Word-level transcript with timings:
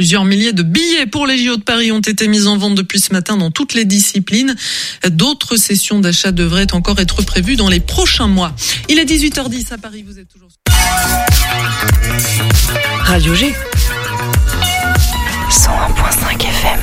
Plusieurs 0.00 0.24
milliers 0.24 0.54
de 0.54 0.62
billets 0.62 1.04
pour 1.04 1.26
les 1.26 1.36
JO 1.36 1.58
de 1.58 1.62
Paris 1.62 1.92
ont 1.92 2.00
été 2.00 2.26
mis 2.26 2.46
en 2.46 2.56
vente 2.56 2.74
depuis 2.74 2.98
ce 3.00 3.12
matin 3.12 3.36
dans 3.36 3.50
toutes 3.50 3.74
les 3.74 3.84
disciplines. 3.84 4.56
D'autres 5.06 5.56
sessions 5.56 6.00
d'achat 6.00 6.32
devraient 6.32 6.72
encore 6.72 6.98
être 7.00 7.20
prévues 7.20 7.56
dans 7.56 7.68
les 7.68 7.80
prochains 7.80 8.26
mois. 8.26 8.56
Il 8.88 8.98
est 8.98 9.04
18h10 9.04 9.74
à 9.74 9.76
Paris, 9.76 10.02
vous 10.08 10.18
êtes 10.18 10.26
toujours... 10.26 10.48
Radio 13.02 13.34
G. 13.34 13.52
101.5 15.50 16.46
FM. 16.46 16.80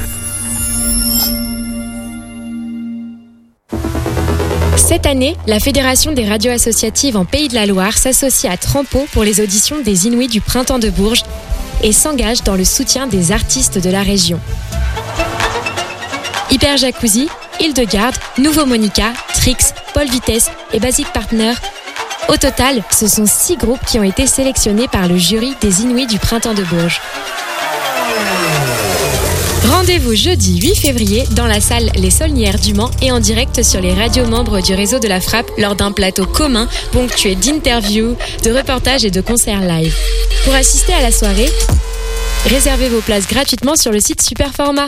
Cette 4.78 5.08
année, 5.08 5.36
la 5.48 5.60
Fédération 5.60 6.12
des 6.12 6.30
radios 6.30 6.52
associatives 6.52 7.18
en 7.18 7.26
Pays 7.26 7.48
de 7.48 7.56
la 7.56 7.66
Loire 7.66 7.98
s'associe 7.98 8.54
à 8.54 8.58
Trampo 8.58 9.08
pour 9.12 9.24
les 9.24 9.42
auditions 9.42 9.82
des 9.82 10.06
Inuits 10.06 10.28
du 10.28 10.40
Printemps 10.40 10.78
de 10.78 10.92
Bourges 10.92 11.24
et 11.84 11.92
s'engage 11.92 12.44
dans 12.44 12.56
le 12.56 12.66
soutien 12.66 13.08
des 13.08 13.32
artistes 13.32 13.78
de 13.78 13.90
la 13.90 14.02
région. 14.02 14.40
Hyper 16.50 16.78
Jacuzzi, 16.78 17.30
Hildegarde, 17.60 18.16
Nouveau 18.38 18.66
Monica, 18.66 19.14
Trix, 19.34 19.74
Paul 19.94 20.08
Vitesse 20.08 20.50
et 20.74 20.80
Basic 20.80 21.12
Partner. 21.12 21.54
Au 22.30 22.38
total, 22.38 22.84
ce 22.92 23.08
sont 23.08 23.26
six 23.26 23.58
groupes 23.58 23.84
qui 23.86 24.00
ont 24.00 24.04
été 24.04 24.28
sélectionnés 24.28 24.88
par 24.88 25.08
le 25.08 25.18
jury 25.18 25.56
des 25.62 25.82
Inuits 25.82 26.08
du 26.08 26.20
Printemps 26.20 26.54
de 26.54 26.64
Bourges. 26.64 27.02
Rendez-vous 29.66 30.16
jeudi 30.16 30.60
8 30.60 30.76
février 30.76 31.24
dans 31.32 31.46
la 31.46 31.60
salle 31.60 31.92
Les 31.96 32.12
Solnières 32.12 32.60
du 32.60 32.74
Mans 32.74 32.92
et 33.02 33.12
en 33.12 33.20
direct 33.20 33.64
sur 33.64 33.82
les 33.82 33.94
radios 33.94 34.26
membres 34.26 34.62
du 34.62 34.74
réseau 34.74 35.00
de 35.00 35.08
la 35.08 35.22
Frappe 35.22 35.50
lors 35.58 35.76
d'un 35.76 35.92
plateau 35.92 36.26
commun 36.26 36.68
ponctué 36.92 37.36
d'interviews, 37.36 38.16
de 38.44 38.52
reportages 38.52 39.06
et 39.06 39.12
de 39.12 39.22
concerts 39.22 39.62
live. 39.62 39.96
Pour 40.44 40.54
assister 40.54 40.94
à 40.94 41.02
la 41.02 41.12
soirée, 41.12 41.50
réservez 42.46 42.90
vos 42.90 43.02
places 43.02 43.28
gratuitement 43.28 43.76
sur 43.76 43.92
le 43.92 44.00
site 44.00 44.22
Superformat. 44.22 44.88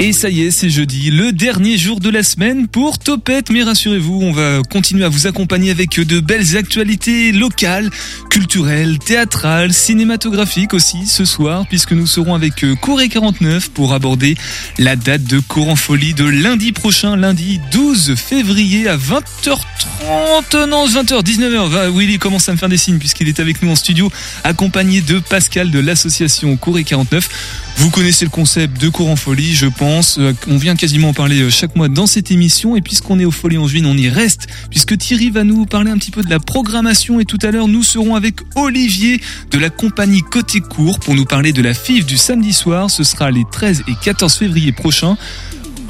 Et 0.00 0.12
ça 0.12 0.30
y 0.30 0.42
est, 0.42 0.52
c'est 0.52 0.70
jeudi, 0.70 1.10
le 1.10 1.32
dernier 1.32 1.76
jour 1.76 1.98
de 1.98 2.08
la 2.08 2.22
semaine 2.22 2.68
pour 2.68 3.00
Topette. 3.00 3.50
Mais 3.50 3.64
rassurez-vous, 3.64 4.20
on 4.22 4.30
va 4.30 4.62
continuer 4.70 5.04
à 5.04 5.08
vous 5.08 5.26
accompagner 5.26 5.72
avec 5.72 5.98
de 5.98 6.20
belles 6.20 6.56
actualités 6.56 7.32
locales, 7.32 7.90
culturelles, 8.30 9.00
théâtrales, 9.00 9.72
cinématographiques 9.72 10.72
aussi 10.72 11.08
ce 11.08 11.24
soir, 11.24 11.66
puisque 11.68 11.90
nous 11.90 12.06
serons 12.06 12.36
avec 12.36 12.64
Corée 12.80 13.08
49 13.08 13.70
pour 13.70 13.92
aborder 13.92 14.36
la 14.78 14.94
date 14.94 15.24
de 15.24 15.40
Courant 15.40 15.74
Folie 15.74 16.14
de 16.14 16.24
lundi 16.24 16.70
prochain, 16.70 17.16
lundi 17.16 17.60
12 17.72 18.14
février 18.14 18.86
à 18.86 18.96
20h30, 18.96 20.66
non 20.68 20.86
20h, 20.86 21.24
19h. 21.24 21.90
Willy 21.90 22.20
commence 22.20 22.48
à 22.48 22.52
me 22.52 22.56
faire 22.56 22.68
des 22.68 22.76
signes 22.76 22.98
puisqu'il 22.98 23.26
est 23.26 23.40
avec 23.40 23.62
nous 23.62 23.70
en 23.72 23.76
studio, 23.76 24.12
accompagné 24.44 25.00
de 25.00 25.18
Pascal 25.18 25.72
de 25.72 25.80
l'association 25.80 26.56
Corée 26.56 26.84
49. 26.84 27.66
Vous 27.78 27.90
connaissez 27.90 28.24
le 28.24 28.30
concept 28.32 28.80
de 28.82 28.88
Courant 28.88 29.14
Folie, 29.14 29.54
je 29.54 29.66
pense. 29.66 30.18
On 30.48 30.56
vient 30.56 30.74
quasiment 30.74 31.10
en 31.10 31.12
parler 31.12 31.48
chaque 31.48 31.76
mois 31.76 31.88
dans 31.88 32.08
cette 32.08 32.32
émission. 32.32 32.74
Et 32.74 32.80
puisqu'on 32.80 33.20
est 33.20 33.24
au 33.24 33.30
Folie 33.30 33.56
en 33.56 33.68
juin, 33.68 33.84
on 33.84 33.96
y 33.96 34.08
reste. 34.08 34.48
Puisque 34.68 34.98
Thierry 34.98 35.30
va 35.30 35.44
nous 35.44 35.64
parler 35.64 35.92
un 35.92 35.96
petit 35.96 36.10
peu 36.10 36.24
de 36.24 36.28
la 36.28 36.40
programmation. 36.40 37.20
Et 37.20 37.24
tout 37.24 37.38
à 37.40 37.52
l'heure, 37.52 37.68
nous 37.68 37.84
serons 37.84 38.16
avec 38.16 38.40
Olivier 38.56 39.20
de 39.52 39.58
la 39.60 39.70
compagnie 39.70 40.22
Côté 40.22 40.58
Court 40.58 40.98
pour 40.98 41.14
nous 41.14 41.24
parler 41.24 41.52
de 41.52 41.62
la 41.62 41.72
FIF 41.72 42.04
du 42.04 42.16
samedi 42.16 42.52
soir. 42.52 42.90
Ce 42.90 43.04
sera 43.04 43.30
les 43.30 43.44
13 43.48 43.84
et 43.86 43.94
14 44.02 44.34
février 44.34 44.72
prochains 44.72 45.16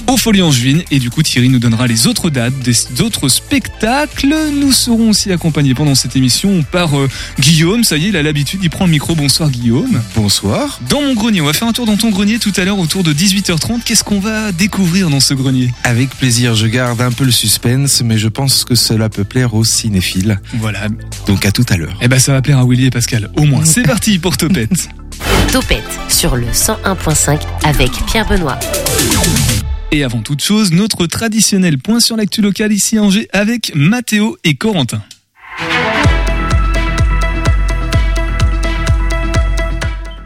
au 0.09 0.17
Folie 0.17 0.43
Angevine. 0.43 0.83
Et 0.91 0.99
du 0.99 1.11
coup, 1.11 1.23
Thierry 1.23 1.49
nous 1.49 1.59
donnera 1.59 1.87
les 1.87 2.07
autres 2.07 2.31
dates 2.31 2.59
des 2.61 2.75
autres 3.03 3.29
spectacles. 3.29 4.35
Nous 4.53 4.73
serons 4.73 5.11
aussi 5.11 5.31
accompagnés 5.31 5.75
pendant 5.75 5.95
cette 5.95 6.17
émission 6.17 6.65
par 6.71 6.99
euh, 6.99 7.09
Guillaume. 7.39 7.85
Ça 7.85 7.97
y 7.97 8.07
est, 8.07 8.09
il 8.09 8.17
a 8.17 8.23
l'habitude, 8.23 8.61
il 8.63 8.71
prend 8.71 8.87
le 8.87 8.91
micro. 8.91 9.15
Bonsoir 9.15 9.51
Guillaume. 9.51 10.03
Bonsoir. 10.17 10.81
Dans 10.89 11.03
mon 11.03 11.15
grenier, 11.15 11.41
on 11.41 11.47
va 11.47 11.53
faire 11.53 11.69
un 11.69 11.73
tour 11.73 11.87
dans 11.87 11.97
ton 11.97 12.11
grenier 12.11 12.39
tout 12.39 12.53
à 12.57 12.65
l'heure 12.65 12.79
autour 12.79 13.03
de 13.05 13.13
18h30. 13.13 13.83
Qu'est-ce 13.85 14.05
qu'on 14.05 14.21
va 14.21 14.53
découvrir 14.53 15.11
dans 15.11 15.21
ce 15.21 15.35
grenier? 15.35 15.73
Avec 15.85 16.11
plaisir, 16.11 16.55
je 16.55 16.67
garde 16.67 17.01
un 17.01 17.13
peu 17.13 17.25
le 17.25 17.31
suspense, 17.31 18.03
mais 18.03 18.19
je 18.19 18.29
pense 18.29 18.65
que 18.65 18.75
cela 18.75 19.09
peut 19.09 19.25
plaire 19.25 19.55
aux 19.55 19.65
cinéphiles. 19.65 20.41
Voilà. 20.55 20.89
Donc 21.27 21.45
à 21.45 21.53
tout 21.53 21.67
à 21.69 21.77
l'heure. 21.77 21.99
Eh 22.01 22.09
ben 22.09 22.19
ça 22.19 22.33
va 22.33 22.43
plaire 22.43 22.59
à 22.59 22.65
Willy 22.65 22.87
et 22.87 22.91
Pascal, 22.91 23.31
au 23.37 23.45
moins. 23.45 23.65
C'est 23.65 23.83
parti 23.87 24.19
pour 24.19 24.37
Topette. 24.37 24.89
Topette 25.53 25.99
sur 26.09 26.37
le 26.37 26.47
101.5 26.47 27.41
avec 27.65 27.91
Pierre 28.07 28.27
Benoît. 28.27 28.59
Et 29.91 30.05
avant 30.05 30.21
toute 30.21 30.43
chose, 30.43 30.73
notre 30.73 31.07
traditionnel 31.07 31.79
point 31.79 31.99
sur 31.99 32.15
l'actu 32.17 32.43
locale 32.43 32.73
ici 32.73 32.99
à 32.99 33.03
Angers 33.03 33.27
avec 33.33 33.73
Mathéo 33.75 34.37
et 34.45 34.55
Corentin. 34.55 35.03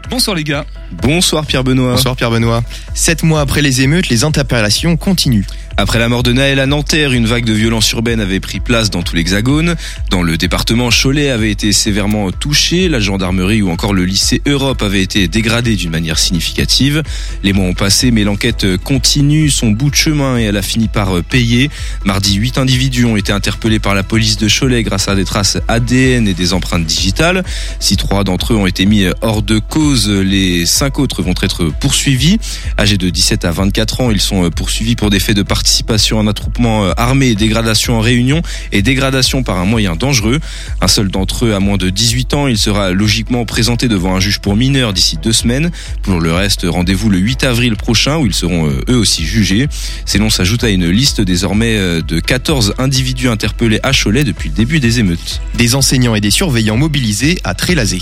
Bonsoir 0.09 0.35
les 0.35 0.43
gars. 0.43 0.65
Bonsoir 1.01 1.45
Pierre 1.45 1.63
Benoît. 1.63 1.93
Bonsoir 1.93 2.15
Pierre 2.15 2.31
Benoît. 2.31 2.63
Sept 2.93 3.23
mois 3.23 3.41
après 3.41 3.61
les 3.61 3.81
émeutes, 3.81 4.09
les 4.09 4.23
interpellations 4.23 4.95
continuent. 4.95 5.45
Après 5.75 5.97
la 5.97 6.07
mort 6.07 6.21
de 6.21 6.31
Naël 6.31 6.59
à 6.59 6.67
Nanterre, 6.67 7.13
une 7.13 7.25
vague 7.25 7.45
de 7.45 7.53
violence 7.53 7.91
urbaine 7.93 8.19
avait 8.19 8.39
pris 8.39 8.59
place 8.59 8.91
dans 8.91 9.01
tout 9.01 9.15
l'Hexagone. 9.15 9.75
Dans 10.11 10.21
le 10.21 10.37
département, 10.37 10.89
Cholet 10.91 11.31
avait 11.31 11.49
été 11.49 11.73
sévèrement 11.73 12.31
touché, 12.31 12.89
la 12.89 12.99
gendarmerie 12.99 13.63
ou 13.63 13.71
encore 13.71 13.93
le 13.93 14.05
lycée 14.05 14.43
Europe 14.45 14.83
avait 14.83 15.01
été 15.01 15.27
dégradé 15.27 15.75
d'une 15.75 15.89
manière 15.89 16.19
significative. 16.19 17.01
Les 17.41 17.53
mois 17.53 17.65
ont 17.65 17.73
passé, 17.73 18.11
mais 18.11 18.23
l'enquête 18.23 18.67
continue 18.83 19.49
son 19.49 19.71
bout 19.71 19.89
de 19.89 19.95
chemin 19.95 20.37
et 20.37 20.43
elle 20.43 20.57
a 20.57 20.61
fini 20.61 20.89
par 20.89 21.23
payer. 21.23 21.71
Mardi, 22.05 22.35
huit 22.35 22.59
individus 22.59 23.05
ont 23.05 23.17
été 23.17 23.31
interpellés 23.31 23.79
par 23.79 23.95
la 23.95 24.03
police 24.03 24.37
de 24.37 24.47
Cholet 24.47 24.83
grâce 24.83 25.07
à 25.07 25.15
des 25.15 25.25
traces 25.25 25.57
ADN 25.67 26.27
et 26.27 26.35
des 26.35 26.53
empreintes 26.53 26.85
digitales. 26.85 27.43
Si 27.79 27.97
trois 27.97 28.23
d'entre 28.23 28.53
eux 28.53 28.57
ont 28.57 28.67
été 28.67 28.85
mis 28.85 29.05
hors 29.21 29.41
de 29.41 29.57
cause, 29.57 30.07
les 30.07 30.67
cinq 30.67 30.82
autres 30.99 31.21
vont 31.21 31.33
être 31.41 31.71
poursuivis. 31.79 32.37
Âgés 32.77 32.97
de 32.97 33.09
17 33.09 33.45
à 33.45 33.51
24 33.51 34.01
ans, 34.01 34.11
ils 34.11 34.21
sont 34.21 34.49
poursuivis 34.49 34.95
pour 34.95 35.09
des 35.09 35.19
faits 35.19 35.35
de 35.35 35.43
participation 35.43 36.19
un 36.19 36.27
attroupement 36.27 36.91
armé 36.91 37.27
et 37.27 37.35
dégradation 37.35 37.95
en 37.97 37.99
réunion 37.99 38.41
et 38.71 38.81
dégradation 38.81 39.43
par 39.43 39.57
un 39.57 39.65
moyen 39.65 39.95
dangereux. 39.95 40.39
Un 40.81 40.87
seul 40.87 41.09
d'entre 41.09 41.45
eux 41.45 41.53
a 41.53 41.59
moins 41.59 41.77
de 41.77 41.89
18 41.89 42.33
ans. 42.33 42.47
Il 42.47 42.57
sera 42.57 42.91
logiquement 42.91 43.45
présenté 43.45 43.87
devant 43.87 44.15
un 44.15 44.19
juge 44.19 44.39
pour 44.39 44.55
mineurs 44.55 44.93
d'ici 44.93 45.17
deux 45.21 45.33
semaines. 45.33 45.71
Pour 46.01 46.19
le 46.19 46.33
reste, 46.33 46.65
rendez-vous 46.67 47.09
le 47.09 47.17
8 47.17 47.43
avril 47.43 47.75
prochain 47.75 48.17
où 48.17 48.25
ils 48.25 48.33
seront 48.33 48.69
eux 48.89 48.97
aussi 48.97 49.25
jugés. 49.25 49.67
Ces 50.05 50.19
noms 50.19 50.29
s'ajoutent 50.29 50.63
à 50.63 50.69
une 50.69 50.89
liste 50.89 51.21
désormais 51.21 52.01
de 52.01 52.19
14 52.19 52.75
individus 52.77 53.29
interpellés 53.29 53.79
à 53.83 53.91
Cholet 53.91 54.23
depuis 54.23 54.49
le 54.49 54.55
début 54.55 54.79
des 54.79 54.99
émeutes. 54.99 55.41
Des 55.55 55.75
enseignants 55.75 56.15
et 56.15 56.21
des 56.21 56.31
surveillants 56.31 56.77
mobilisés 56.77 57.39
à 57.43 57.53
Trélazé. 57.53 57.99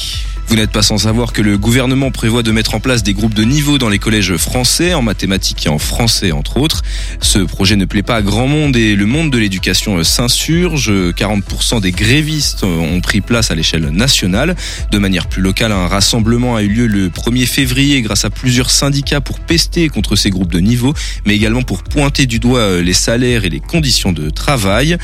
Vous 0.52 0.58
n'êtes 0.58 0.72
pas 0.72 0.82
sans 0.82 0.98
savoir 0.98 1.32
que 1.32 1.42
le 1.42 1.58
gouvernement 1.58 2.12
prévoit 2.12 2.44
de 2.44 2.52
mettre 2.52 2.76
en 2.76 2.82
place 2.82 3.04
des 3.04 3.14
groupes 3.14 3.34
de 3.34 3.46
niveau 3.46 3.78
dans 3.78 3.88
les 3.88 4.00
collèges 4.00 4.36
français, 4.36 4.94
en 4.94 5.02
mathématiques 5.02 5.66
et 5.66 5.70
en 5.70 5.78
français 5.78 6.34
entre 6.34 6.58
autres. 6.58 6.82
Ce 7.22 7.40
projet 7.40 7.78
ne 7.78 7.86
plaît 7.86 8.04
pas 8.04 8.18
à 8.18 8.22
grand 8.22 8.48
monde 8.48 8.76
et 8.76 8.98
le 8.98 9.06
monde 9.06 9.32
de 9.32 9.38
l'éducation 9.38 10.04
s'insurge. 10.04 10.92
40% 10.92 11.80
des 11.80 11.94
grévistes 11.94 12.66
ont 12.66 13.00
pris 13.00 13.22
place 13.22 13.50
à 13.50 13.56
l'échelle 13.56 13.92
nationale. 13.92 14.58
De 14.92 14.98
manière 14.98 15.28
plus 15.28 15.42
locale, 15.42 15.72
un 15.72 15.88
rassemblement 15.88 16.58
a 16.58 16.64
eu 16.64 16.68
lieu 16.68 16.86
le 16.86 17.08
1er 17.08 17.48
février 17.48 18.02
grâce 18.02 18.26
à 18.26 18.30
plusieurs 18.30 18.72
syndicats 18.72 19.22
pour 19.22 19.40
pester 19.40 19.88
contre 19.88 20.18
ces 20.18 20.32
groupes 20.32 20.52
de 20.52 20.60
niveau, 20.60 20.94
mais 21.26 21.34
également 21.34 21.62
pour 21.62 21.82
pointer 21.82 22.26
du 22.26 22.40
doigt 22.40 22.82
les 22.82 22.92
salaires 22.92 23.46
et 23.46 23.50
les 23.50 23.62
conditions 23.62 24.12
de 24.12 24.30
travail. 24.30 24.98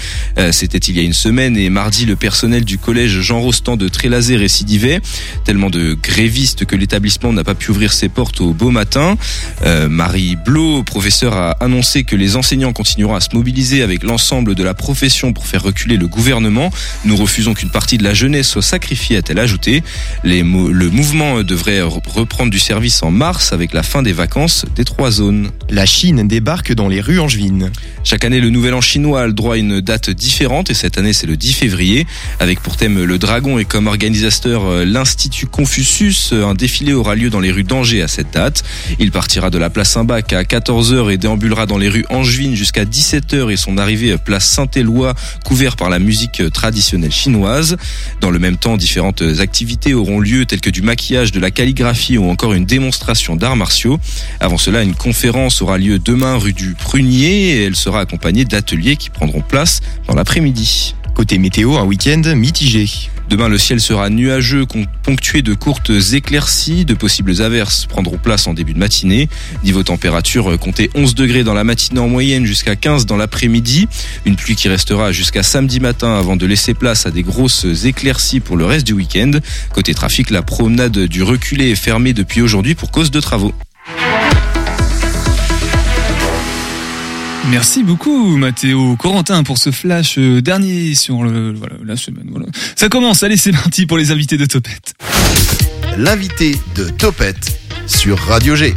C'était 0.52 0.78
il 0.78 0.98
y 0.98 1.00
a 1.00 1.04
une 1.04 1.14
semaine 1.14 1.56
et 1.56 1.70
mardi, 1.70 2.06
le 2.06 2.18
personnel 2.18 2.66
du 2.66 2.78
collège 2.78 3.22
Jean 3.22 3.40
Rostand 3.40 3.78
de 3.78 3.88
Trélazé 3.88 4.36
récidivait 4.36 5.00
tellement 5.44 5.70
de 5.70 5.94
grévistes 5.94 6.66
que 6.66 6.76
l'établissement 6.76 7.34
n'a 7.34 7.44
pas 7.44 7.56
pu 7.56 7.72
ouvrir 7.72 7.94
ses 7.94 8.10
portes 8.10 8.42
au 8.42 8.54
beau 8.54 8.72
matin. 8.72 9.18
Euh, 9.64 9.88
Marie 9.90 10.36
Blo, 10.36 10.84
professeur, 10.84 11.36
a 11.36 11.52
annoncé 11.60 12.04
que 12.04 12.16
les 12.16 12.36
enseignants 12.36 12.74
continueront 12.74 13.16
à 13.16 13.20
se 13.20 13.30
mobiliser 13.34 13.82
avec 13.82 14.04
l'ensemble 14.04 14.56
de 14.56 14.64
la 14.64 14.74
profession 14.74 15.34
pour 15.34 15.48
faire 15.48 15.64
reculer 15.64 15.98
le 15.98 16.08
gouvernement. 16.08 16.72
Nous 17.06 17.16
refusons 17.16 17.54
qu'une 17.54 17.70
partie 17.70 17.98
de 17.98 18.04
la 18.04 18.14
jeunesse 18.14 18.48
soit 18.48 18.62
sacrifiée, 18.62 19.18
a-t-elle 19.18 19.40
ajouté. 19.40 19.84
Les 20.24 20.44
le 20.44 20.90
mouvement 20.90 21.44
devrait 21.44 21.82
reprendre 21.82 22.52
du 22.52 22.60
service 22.60 23.04
en 23.04 23.12
mars 23.12 23.54
avec 23.54 23.74
la 23.74 23.84
fin 23.84 24.02
des 24.02 24.14
vacances 24.14 24.66
des 24.76 24.86
trois 24.86 25.12
zones. 25.12 25.50
La 25.70 25.86
Chine 25.86 26.28
débarque 26.28 26.74
dans 26.74 26.88
les 26.88 27.02
rues 27.02 27.20
angevines. 27.20 27.72
Chaque 28.04 28.24
année, 28.24 28.40
le 28.40 28.50
Nouvel 28.50 28.74
An 28.74 28.82
chinois 28.82 29.22
a 29.22 29.28
le 29.28 29.34
droit 29.34 29.56
à 29.56 29.58
une 29.58 29.82
date 29.82 30.10
différente 30.10 30.70
et 30.70 30.74
cette 30.74 30.98
année, 30.98 31.14
c'est 31.14 31.28
le 31.28 31.38
10 31.38 31.54
février 31.54 32.08
avec 32.40 32.62
pour 32.62 32.78
thème 32.78 33.04
le 33.04 33.18
dragon 33.18 33.60
et 33.60 33.66
comme 33.66 33.88
organisateur 33.88 34.86
l'institut 34.86 35.27
Confucius. 35.52 36.34
Un 36.34 36.54
défilé 36.54 36.94
aura 36.94 37.16
lieu 37.16 37.30
dans 37.30 37.40
les 37.40 37.52
rues 37.52 37.64
d'Angers 37.64 38.02
à 38.02 38.08
cette 38.08 38.34
date. 38.34 38.64
Il 39.00 39.12
partira 39.12 39.50
de 39.50 39.58
la 39.58 39.70
place 39.70 39.92
Saint-Bac 39.92 40.34
à 40.34 40.44
14h 40.44 41.12
et 41.12 41.18
déambulera 41.18 41.66
dans 41.66 41.78
les 41.78 41.90
rues 41.90 42.06
Angevines 42.10 42.56
jusqu'à 42.56 42.86
17h 42.86 43.52
et 43.52 43.58
son 43.58 43.78
arrivée 43.78 44.18
place 44.18 44.46
Saint-Éloi 44.46 45.14
couvert 45.46 45.76
par 45.76 45.90
la 45.90 46.00
musique 46.00 46.42
traditionnelle 46.52 47.12
chinoise. 47.12 47.78
Dans 48.22 48.30
le 48.30 48.40
même 48.40 48.58
temps, 48.58 48.78
différentes 48.78 49.24
activités 49.40 49.94
auront 49.94 50.20
lieu 50.20 50.46
telles 50.46 50.62
que 50.62 50.70
du 50.70 50.82
maquillage, 50.82 51.32
de 51.32 51.40
la 51.40 51.52
calligraphie 51.52 52.18
ou 52.18 52.30
encore 52.30 52.54
une 52.54 52.66
démonstration 52.66 53.36
d'arts 53.36 53.56
martiaux. 53.56 54.00
Avant 54.40 54.58
cela, 54.58 54.84
une 54.84 54.96
conférence 54.96 55.62
aura 55.62 55.78
lieu 55.78 56.00
demain 56.00 56.38
rue 56.38 56.54
du 56.54 56.74
Prunier 56.74 57.58
et 57.58 57.64
elle 57.66 57.76
sera 57.76 58.02
accompagnée 58.02 58.46
d'ateliers 58.46 58.96
qui 58.96 59.10
prendront 59.10 59.42
place 59.42 59.82
dans 60.08 60.16
l'après-midi. 60.16 60.96
Côté 61.14 61.38
météo, 61.38 61.76
un 61.78 61.84
week-end 61.84 62.22
mitigé. 62.36 62.88
Demain, 63.30 63.50
le 63.50 63.58
ciel 63.58 63.82
sera 63.82 64.10
nuageux, 64.10 64.66
ponctué 65.04 65.42
de 65.42 65.54
courtes 65.54 65.92
éclaircies. 66.14 66.86
De 66.86 66.94
possibles 66.94 67.42
averses 67.42 67.86
prendront 67.86 68.18
place 68.18 68.48
en 68.48 68.54
début 68.54 68.74
de 68.74 68.80
matinée. 68.80 69.28
Niveau 69.66 69.84
température, 69.84 70.58
comptez 70.58 70.90
11 70.96 71.14
degrés 71.14 71.44
dans 71.44 71.54
la 71.54 71.66
matinée 71.66 72.00
en 72.00 72.08
moyenne 72.08 72.46
jusqu'à 72.46 72.78
15 72.78 73.06
dans 73.06 73.18
l'après-midi. 73.18 73.90
Une 74.26 74.38
pluie 74.38 74.56
qui 74.56 74.70
restera 74.70 75.12
jusqu'à 75.12 75.44
samedi 75.44 75.82
matin 75.82 76.18
avant 76.18 76.38
de 76.38 76.46
laisser 76.46 76.74
place 76.74 77.06
à 77.06 77.12
des 77.12 77.24
grosses 77.24 77.66
éclaircies 77.84 78.40
pour 78.40 78.56
le 78.56 78.66
reste 78.66 78.88
du 78.88 78.94
week-end. 78.94 79.32
Côté 79.74 79.94
trafic, 79.94 80.30
la 80.30 80.42
promenade 80.42 80.98
du 80.98 81.22
reculé 81.22 81.72
est 81.72 81.76
fermée 81.76 82.14
depuis 82.14 82.42
aujourd'hui 82.42 82.76
pour 82.76 82.92
cause 82.92 83.12
de 83.12 83.20
travaux. 83.20 83.54
Merci 87.50 87.84
beaucoup 87.84 88.36
Mathéo 88.36 88.98
Corentin 88.98 89.44
pour 89.44 89.58
ce 89.58 89.72
flash 89.72 90.18
euh, 90.18 90.42
dernier 90.42 90.96
sur 90.96 91.24
le, 91.24 91.54
voilà, 91.54 91.76
la 91.84 91.96
semaine. 91.96 92.28
Voilà. 92.30 92.48
Ça 92.76 92.90
commence, 92.90 93.24
allez 93.24 93.38
c'est 93.38 93.54
parti 93.54 93.86
pour 93.86 93.98
les 93.98 94.12
invités 94.12 94.38
de 94.38 94.46
Topette. 94.46 94.94
L'invité 95.98 96.58
de 96.76 96.90
Topette 96.90 97.58
sur 97.86 98.20
Radio 98.20 98.56
G. 98.56 98.74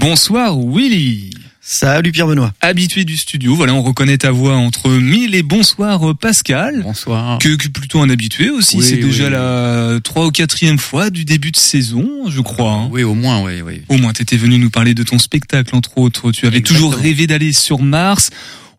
Bonsoir 0.00 0.58
Willy. 0.58 1.37
Salut 1.70 2.12
Pierre 2.12 2.26
Benoît. 2.26 2.54
Habitué 2.62 3.04
du 3.04 3.18
studio, 3.18 3.54
voilà, 3.54 3.74
on 3.74 3.82
reconnaît 3.82 4.16
ta 4.16 4.30
voix 4.30 4.56
entre 4.56 4.88
mille 4.88 5.34
et 5.34 5.42
bonsoir 5.42 6.16
Pascal. 6.16 6.80
Bonsoir. 6.82 7.38
Que, 7.40 7.56
que 7.56 7.68
plutôt 7.68 8.00
un 8.00 8.08
habitué 8.08 8.48
aussi, 8.48 8.78
Oui, 8.78 8.84
c'est 8.86 8.96
déjà 8.96 9.24
oui. 9.26 9.32
la 9.32 10.00
trois 10.02 10.24
ou 10.24 10.30
quatrième 10.30 10.78
fois 10.78 11.10
du 11.10 11.26
début 11.26 11.50
de 11.52 11.58
saison, 11.58 12.08
je 12.30 12.40
crois. 12.40 12.72
hein. 12.72 12.88
Oui, 12.90 13.02
au 13.02 13.12
moins, 13.12 13.42
oui, 13.42 13.60
oui. 13.60 13.82
Au 13.90 13.98
moins, 13.98 14.14
t'étais 14.14 14.38
venu 14.38 14.56
nous 14.56 14.70
parler 14.70 14.94
de 14.94 15.02
ton 15.02 15.18
spectacle, 15.18 15.76
entre 15.76 15.98
autres. 15.98 16.32
Tu 16.32 16.46
avais 16.46 16.56
Exactement. 16.56 16.88
toujours 16.88 17.02
rêvé 17.02 17.26
d'aller 17.26 17.52
sur 17.52 17.82
Mars. 17.82 18.30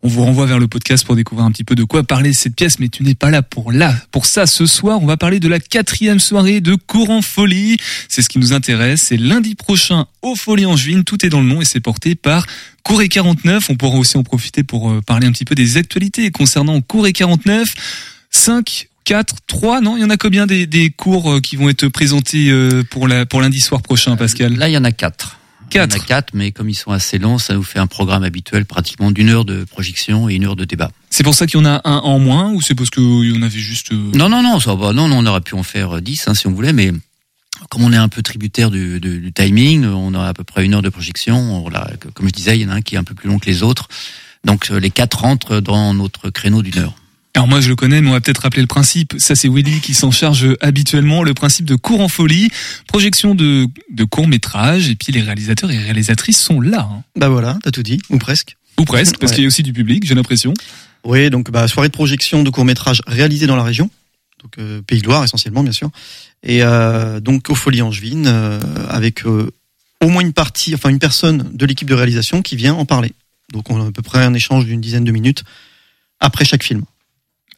On 0.02 0.08
vous 0.08 0.24
renvoie 0.24 0.46
vers 0.46 0.58
le 0.58 0.66
podcast 0.66 1.04
pour 1.04 1.14
découvrir 1.14 1.44
un 1.46 1.52
petit 1.52 1.62
peu 1.62 1.74
de 1.74 1.84
quoi 1.84 2.02
parler 2.04 2.32
cette 2.32 2.56
pièce, 2.56 2.78
mais 2.78 2.88
tu 2.88 3.02
n'es 3.02 3.14
pas 3.14 3.30
là 3.30 3.42
pour 3.42 3.70
là. 3.70 3.94
Pour 4.12 4.24
ça, 4.24 4.46
ce 4.46 4.64
soir, 4.64 5.02
on 5.02 5.06
va 5.06 5.18
parler 5.18 5.40
de 5.40 5.48
la 5.48 5.60
quatrième 5.60 6.20
soirée 6.20 6.62
de 6.62 6.74
Courant 6.74 7.20
Folie. 7.20 7.76
C'est 8.08 8.22
ce 8.22 8.30
qui 8.30 8.38
nous 8.38 8.54
intéresse. 8.54 9.02
C'est 9.02 9.18
lundi 9.18 9.54
prochain 9.54 10.06
au 10.22 10.36
Folie 10.36 10.64
Angevine. 10.64 11.04
Tout 11.04 11.26
est 11.26 11.28
dans 11.28 11.42
le 11.42 11.48
nom 11.48 11.60
et 11.60 11.66
c'est 11.66 11.80
porté 11.80 12.14
par 12.14 12.46
Cour 12.82 13.02
et 13.02 13.10
49. 13.10 13.68
On 13.68 13.76
pourra 13.76 13.98
aussi 13.98 14.16
en 14.16 14.22
profiter 14.22 14.62
pour 14.62 14.90
euh, 14.90 15.02
parler 15.02 15.26
un 15.26 15.32
petit 15.32 15.44
peu 15.44 15.54
des 15.54 15.76
actualités 15.76 16.30
concernant 16.30 16.80
Cour 16.80 17.06
et 17.06 17.12
49. 17.12 17.68
5, 18.30 18.88
4, 19.04 19.34
3, 19.46 19.82
non 19.82 19.98
Il 19.98 20.00
y 20.00 20.04
en 20.04 20.10
a 20.10 20.16
combien 20.16 20.46
des, 20.46 20.66
des 20.66 20.88
cours 20.88 21.30
euh, 21.30 21.40
qui 21.40 21.56
vont 21.56 21.68
être 21.68 21.88
présentés 21.88 22.48
euh, 22.50 22.82
pour, 22.90 23.06
la, 23.06 23.26
pour 23.26 23.42
lundi 23.42 23.60
soir 23.60 23.82
prochain, 23.82 24.16
Pascal? 24.16 24.56
Là, 24.56 24.70
il 24.70 24.72
y 24.72 24.78
en 24.78 24.84
a 24.84 24.92
quatre. 25.70 25.94
Il 25.94 25.98
y 25.98 26.00
en 26.00 26.02
a 26.02 26.06
Quatre. 26.06 26.30
mais 26.34 26.52
comme 26.52 26.68
ils 26.68 26.74
sont 26.74 26.90
assez 26.92 27.18
longs, 27.18 27.38
ça 27.38 27.54
nous 27.54 27.62
fait 27.62 27.78
un 27.78 27.86
programme 27.86 28.22
habituel, 28.24 28.64
pratiquement 28.66 29.10
d'une 29.10 29.28
heure 29.30 29.44
de 29.44 29.64
projection 29.64 30.28
et 30.28 30.34
une 30.34 30.44
heure 30.44 30.56
de 30.56 30.64
débat. 30.66 30.90
C'est 31.08 31.24
pour 31.24 31.34
ça 31.34 31.46
qu'il 31.46 31.58
y 31.58 31.62
en 31.62 31.66
a 31.66 31.80
un 31.84 31.96
en 31.98 32.18
moins 32.18 32.50
ou 32.52 32.60
c'est 32.60 32.74
parce 32.74 32.90
qu'il 32.90 33.02
y 33.34 33.36
en 33.36 33.42
avait 33.42 33.58
juste... 33.58 33.92
euh, 33.92 34.10
Non, 34.14 34.28
non, 34.28 34.42
non, 34.42 34.60
ça 34.60 34.74
va. 34.74 34.92
Non, 34.92 35.08
non, 35.08 35.18
on 35.20 35.26
aurait 35.26 35.40
pu 35.40 35.54
en 35.54 35.62
faire 35.62 35.96
euh, 35.96 36.00
10 36.00 36.28
hein, 36.28 36.34
si 36.34 36.46
on 36.46 36.52
voulait, 36.52 36.72
mais 36.72 36.92
comme 37.70 37.82
on 37.84 37.92
est 37.92 37.96
un 37.96 38.08
peu 38.08 38.22
tributaire 38.22 38.70
du, 38.70 39.00
du- 39.00 39.20
du 39.20 39.32
timing, 39.32 39.84
on 39.86 40.14
a 40.14 40.26
à 40.28 40.34
peu 40.34 40.44
près 40.44 40.64
une 40.64 40.74
heure 40.74 40.82
de 40.82 40.88
projection. 40.88 41.64
Que- 42.00 42.08
comme 42.08 42.26
je 42.28 42.32
disais, 42.32 42.56
il 42.58 42.62
y 42.62 42.66
en 42.66 42.70
a 42.70 42.74
un 42.74 42.82
qui 42.82 42.94
est 42.94 42.98
un 42.98 43.04
peu 43.04 43.14
plus 43.14 43.28
long 43.28 43.38
que 43.38 43.46
les 43.46 43.62
autres. 43.62 43.88
Donc 44.44 44.70
euh, 44.70 44.80
les 44.80 44.90
quatre 44.90 45.20
rentrent 45.20 45.60
dans 45.60 45.92
notre 45.94 46.30
créneau 46.30 46.62
d'une 46.62 46.78
heure. 46.78 46.94
Alors 47.34 47.46
moi 47.46 47.60
je 47.60 47.68
le 47.68 47.76
connais, 47.76 48.00
mais 48.00 48.08
on 48.08 48.12
va 48.12 48.20
peut-être 48.20 48.42
rappeler 48.42 48.60
le 48.62 48.66
principe. 48.66 49.14
Ça 49.18 49.34
c'est 49.36 49.48
Willy 49.48 49.80
qui 49.80 49.94
s'en 49.94 50.10
charge 50.10 50.48
habituellement. 50.60 51.22
Le 51.22 51.32
principe 51.32 51.64
de 51.64 51.76
cours 51.76 52.00
en 52.00 52.08
folie, 52.08 52.50
projection 52.88 53.34
de, 53.34 53.66
de 53.90 54.04
courts 54.04 54.26
métrages, 54.26 54.88
et 54.88 54.96
puis 54.96 55.12
les 55.12 55.20
réalisateurs 55.20 55.70
et 55.70 55.78
réalisatrices 55.78 56.40
sont 56.40 56.60
là. 56.60 56.88
hein. 56.90 57.02
Bah 57.16 57.28
voilà, 57.28 57.58
t'as 57.62 57.70
tout 57.70 57.82
dit, 57.84 58.00
ou 58.10 58.18
presque. 58.18 58.56
Ou 58.78 58.84
presque, 58.84 59.18
parce 59.18 59.30
Ouais. 59.30 59.36
qu'il 59.36 59.44
y 59.44 59.46
a 59.46 59.48
aussi 59.48 59.62
du 59.62 59.72
public, 59.72 60.04
j'ai 60.06 60.14
l'impression. 60.14 60.52
Oui, 61.04 61.30
donc 61.30 61.50
bah, 61.50 61.68
soirée 61.68 61.88
de 61.88 61.92
projection 61.94 62.42
de 62.42 62.50
courts-métrages 62.50 63.00
réalisés 63.06 63.46
dans 63.46 63.56
la 63.56 63.62
région, 63.62 63.90
donc 64.42 64.58
euh, 64.58 64.82
Pays 64.82 65.00
de 65.00 65.06
Loire 65.06 65.22
essentiellement 65.24 65.62
bien 65.62 65.72
sûr, 65.72 65.90
et 66.42 66.62
euh, 66.62 67.20
donc 67.20 67.48
au 67.48 67.54
Folie 67.54 67.80
Angevine, 67.80 68.26
euh, 68.26 68.60
avec 68.88 69.24
euh, 69.24 69.50
au 70.02 70.08
moins 70.08 70.22
une 70.22 70.32
partie, 70.32 70.74
enfin 70.74 70.88
une 70.90 70.98
personne 70.98 71.48
de 71.54 71.64
l'équipe 71.66 71.88
de 71.88 71.94
réalisation 71.94 72.42
qui 72.42 72.56
vient 72.56 72.74
en 72.74 72.84
parler. 72.86 73.12
Donc 73.52 73.70
on 73.70 73.80
a 73.82 73.86
à 73.88 73.92
peu 73.92 74.02
près 74.02 74.22
un 74.24 74.34
échange 74.34 74.64
d'une 74.66 74.80
dizaine 74.80 75.04
de 75.04 75.12
minutes 75.12 75.44
après 76.20 76.44
chaque 76.44 76.62
film. 76.64 76.84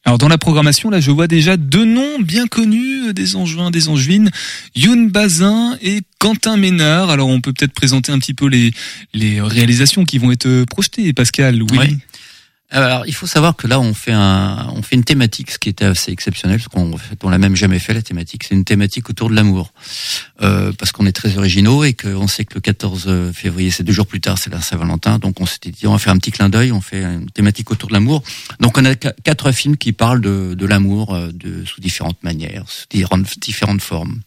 Alors 0.04 0.18
dans 0.18 0.28
la 0.28 0.38
programmation, 0.38 0.90
là, 0.90 1.00
je 1.00 1.10
vois 1.12 1.28
déjà 1.28 1.56
deux 1.56 1.84
noms 1.84 2.18
bien 2.20 2.48
connus 2.48 3.08
euh, 3.08 3.12
des 3.12 3.36
Angevins, 3.36 3.70
des 3.70 3.88
Angevines, 3.88 4.30
Youn 4.74 5.08
Bazin 5.08 5.78
et 5.80 6.00
Quentin 6.18 6.56
Ménard. 6.56 7.10
Alors 7.10 7.28
on 7.28 7.40
peut 7.40 7.52
peut-être 7.52 7.72
présenter 7.72 8.10
un 8.10 8.18
petit 8.18 8.34
peu 8.34 8.48
les, 8.48 8.72
les 9.14 9.40
réalisations 9.40 10.04
qui 10.04 10.18
vont 10.18 10.32
être 10.32 10.46
euh, 10.46 10.64
projetées, 10.66 11.12
Pascal. 11.12 11.62
Ouais. 11.62 11.96
Alors, 12.74 13.04
il 13.06 13.14
faut 13.14 13.26
savoir 13.26 13.54
que 13.54 13.66
là, 13.66 13.78
on 13.78 13.92
fait 13.92 14.12
un, 14.12 14.68
on 14.74 14.80
fait 14.80 14.96
une 14.96 15.04
thématique, 15.04 15.50
ce 15.50 15.58
qui 15.58 15.68
était 15.68 15.84
assez 15.84 16.10
exceptionnel, 16.10 16.56
parce 16.58 16.68
qu'on 16.68 16.90
on 17.22 17.28
l'a 17.28 17.36
même 17.36 17.54
jamais 17.54 17.78
fait 17.78 17.92
la 17.92 18.00
thématique. 18.00 18.44
C'est 18.44 18.54
une 18.54 18.64
thématique 18.64 19.10
autour 19.10 19.28
de 19.28 19.34
l'amour, 19.34 19.74
euh, 20.40 20.72
parce 20.78 20.90
qu'on 20.90 21.04
est 21.04 21.12
très 21.12 21.36
originaux 21.36 21.84
et 21.84 21.92
qu'on 21.92 22.26
sait 22.28 22.46
que 22.46 22.54
le 22.54 22.60
14 22.62 23.32
février, 23.34 23.70
c'est 23.70 23.82
deux 23.84 23.92
jours 23.92 24.06
plus 24.06 24.22
tard, 24.22 24.38
c'est 24.38 24.48
la 24.50 24.62
Saint-Valentin. 24.62 25.18
Donc, 25.18 25.38
on 25.40 25.44
s'était 25.46 25.70
dit, 25.70 25.86
on 25.86 25.92
va 25.92 25.98
faire 25.98 26.14
un 26.14 26.18
petit 26.18 26.30
clin 26.32 26.48
d'œil, 26.48 26.72
on 26.72 26.80
fait 26.80 27.02
une 27.02 27.30
thématique 27.30 27.70
autour 27.70 27.88
de 27.90 27.94
l'amour. 27.94 28.22
Donc, 28.58 28.78
on 28.78 28.84
a 28.86 28.94
qu- 28.94 29.08
quatre 29.22 29.52
films 29.52 29.76
qui 29.76 29.92
parlent 29.92 30.22
de, 30.22 30.54
de 30.54 30.66
l'amour, 30.66 31.14
euh, 31.14 31.30
de 31.30 31.66
sous 31.66 31.82
différentes 31.82 32.22
manières, 32.24 32.64
sous 32.68 32.86
différentes 33.38 33.82
formes. 33.82 34.20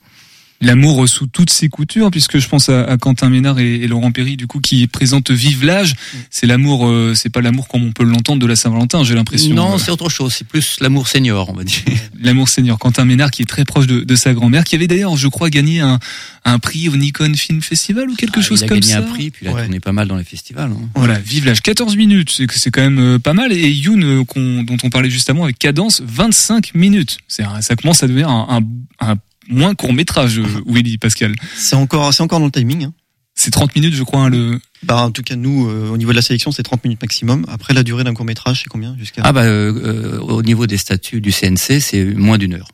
L'amour 0.62 1.08
sous 1.10 1.28
toutes 1.28 1.50
ses 1.50 1.68
coutures, 1.68 2.10
puisque 2.12 2.40
je 2.40 2.48
pense 2.48 2.70
à, 2.70 2.86
à 2.86 2.98
Quentin 2.98 3.30
Ménard 3.30 3.60
et, 3.60 3.76
et 3.76 3.88
Laurent 3.88 4.12
Perry, 4.12 4.38
du 4.38 4.48
coup, 4.48 4.62
qui 4.62 4.88
présentent 4.88 5.30
Vive 5.30 5.66
l'âge. 5.66 5.96
C'est 6.30 6.48
l'amour, 6.48 6.88
euh, 6.88 7.14
c'est 7.14 7.30
pas 7.30 7.42
l'amour 7.42 7.68
comme 7.68 7.84
on 7.84 7.92
peut 7.92 8.06
l'entendre 8.06 8.42
de 8.42 8.48
la 8.48 8.56
Saint-Valentin, 8.56 9.04
j'ai 9.04 9.16
l'impression. 9.16 9.54
Non, 9.54 9.78
c'est 9.78 9.92
autre 9.92 10.10
chose. 10.10 10.34
C'est 10.34 10.48
plus 10.48 10.78
l'amour 10.80 11.08
senior, 11.10 11.50
on 11.50 11.54
va 11.54 11.64
dire. 11.66 11.80
L'amour 12.22 12.48
seigneur, 12.50 12.80
Quentin 12.80 13.04
Ménard, 13.06 13.30
qui 13.32 13.42
est 13.44 13.46
très 13.46 13.66
proche 13.66 13.86
de, 13.86 14.00
de 14.02 14.16
sa 14.16 14.34
grand-mère, 14.34 14.64
qui 14.64 14.76
avait 14.76 14.88
d'ailleurs, 14.88 15.16
je 15.18 15.28
crois, 15.28 15.50
gagné 15.50 15.82
un, 15.82 16.00
un 16.46 16.58
prix 16.58 16.88
au 16.90 16.96
Nikon 16.96 17.34
Film 17.36 17.62
Festival 17.62 18.10
ou 18.10 18.16
quelque 18.16 18.40
Ah, 18.40 18.42
chose 18.42 18.62
il 18.62 18.64
a 18.64 18.68
comme 18.68 18.80
gagné 18.80 18.94
ça. 18.94 19.00
un 19.00 19.02
prix, 19.04 19.30
puis 19.32 19.46
il 19.46 19.50
a 19.50 19.54
Ouais. 19.54 19.64
tourné 19.64 19.80
pas 19.82 19.92
mal 19.92 20.08
dans 20.08 20.16
les 20.16 20.24
festivals. 20.24 20.72
hein. 20.72 20.90
Voilà, 20.96 21.20
vive 21.20 21.46
l'âge. 21.46 21.62
14 21.62 21.96
minutes, 21.98 22.32
c'est 22.32 22.48
que 22.48 22.58
c'est 22.58 22.72
quand 22.72 22.82
même 22.82 22.98
euh, 23.00 23.20
pas 23.20 23.34
mal. 23.34 23.52
Et 23.52 23.70
Youn, 23.70 24.04
euh, 24.04 24.24
qu'on- 24.24 24.64
dont 24.64 24.78
on 24.84 24.90
parlait 24.90 25.10
juste 25.12 25.30
avant, 25.30 25.44
avec 25.44 25.60
cadence 25.60 26.02
25 26.04 26.74
minutes. 26.74 27.18
C'est 27.28 27.44
un- 27.44 27.62
ça 27.62 27.76
commence 27.76 28.02
à 28.02 28.08
devenir 28.08 28.30
un, 28.30 28.62
un, 29.02 29.12
un 29.12 29.16
moins 29.48 29.76
court 29.76 29.94
métrage, 29.94 30.42
Willy 30.66 30.98
Pascal. 30.98 31.36
C'est 31.56 31.76
encore, 31.76 32.14
c'est 32.14 32.24
encore 32.24 32.40
dans 32.40 32.46
le 32.46 32.52
timing. 32.52 32.86
hein. 32.86 32.94
C'est 33.38 33.52
30 33.52 33.76
minutes, 33.76 33.94
je 33.96 34.04
crois, 34.04 34.22
hein, 34.22 34.30
le. 34.30 34.60
Bah 34.84 34.98
en 35.02 35.12
tout 35.12 35.22
cas 35.22 35.36
nous, 35.36 35.68
euh, 35.70 35.90
au 35.90 35.98
niveau 35.98 36.12
de 36.12 36.16
la 36.16 36.22
sélection, 36.22 36.52
c'est 36.52 36.64
30 36.64 36.84
minutes 36.86 37.02
maximum. 37.02 37.46
Après 37.50 37.74
la 37.74 37.84
durée 37.84 38.04
d'un 38.06 38.14
court-métrage, 38.14 38.62
c'est 38.64 38.70
combien 38.70 38.96
jusqu'à 38.98 39.24
Ah 39.26 39.34
bah 39.34 39.44
euh, 39.44 39.74
euh, 40.16 40.20
au 40.20 40.42
niveau 40.42 40.68
des 40.68 40.78
statuts 40.78 41.20
du 41.20 41.32
CNC, 41.34 41.82
c'est 41.82 42.06
moins 42.06 42.38
d'une 42.38 42.54
heure. 42.54 42.70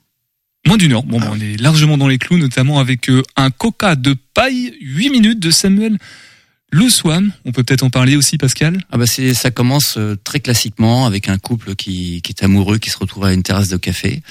Moins 0.68 0.78
d'une 0.78 0.94
heure. 0.94 1.02
Bon, 1.04 1.20
bah, 1.20 1.32
on 1.34 1.40
est 1.40 1.60
largement 1.60 1.98
dans 1.98 2.08
les 2.08 2.20
clous, 2.20 2.38
notamment 2.38 2.78
avec 2.80 3.10
euh, 3.10 3.24
un 3.36 3.50
coca 3.50 3.96
de 3.96 4.16
paille, 4.36 4.74
8 4.82 5.10
minutes 5.10 5.40
de 5.40 5.50
Samuel 5.50 5.98
Le 6.72 6.88
Swan. 6.90 7.32
On 7.46 7.52
peut 7.52 7.64
peut-être 7.64 7.82
en 7.82 7.90
parler 7.90 8.16
aussi, 8.16 8.38
Pascal? 8.38 8.78
Ah 8.92 8.98
bah 9.00 9.08
c'est 9.08 9.34
ça 9.34 9.50
commence 9.50 9.96
euh, 9.98 10.16
très 10.24 10.40
classiquement 10.42 11.08
avec 11.08 11.28
un 11.28 11.40
couple 11.40 11.74
qui, 11.74 12.22
qui 12.22 12.32
est 12.34 12.44
amoureux, 12.44 12.78
qui 12.78 12.92
se 12.92 13.00
retrouve 13.00 13.26
à 13.26 13.34
une 13.34 13.42
terrasse 13.42 13.70
de 13.70 13.78
café. 13.78 14.22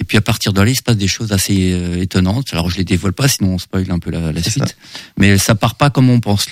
Et 0.00 0.04
puis 0.04 0.16
à 0.16 0.20
partir 0.20 0.52
de 0.52 0.60
là, 0.60 0.68
il 0.70 0.76
se 0.76 0.82
passe 0.82 0.96
des 0.96 1.08
choses 1.08 1.32
assez 1.32 1.72
euh, 1.72 2.00
étonnantes. 2.00 2.48
Alors 2.52 2.70
je 2.70 2.76
les 2.76 2.84
dévoile 2.84 3.12
pas, 3.12 3.26
sinon 3.28 3.54
on 3.54 3.58
spoil 3.58 3.90
un 3.90 3.98
peu 3.98 4.10
la, 4.10 4.32
la 4.32 4.42
suite. 4.42 4.76
Mais 5.18 5.38
ça 5.38 5.54
part 5.54 5.74
pas 5.74 5.90
comme 5.90 6.08
on 6.10 6.20
pense. 6.20 6.46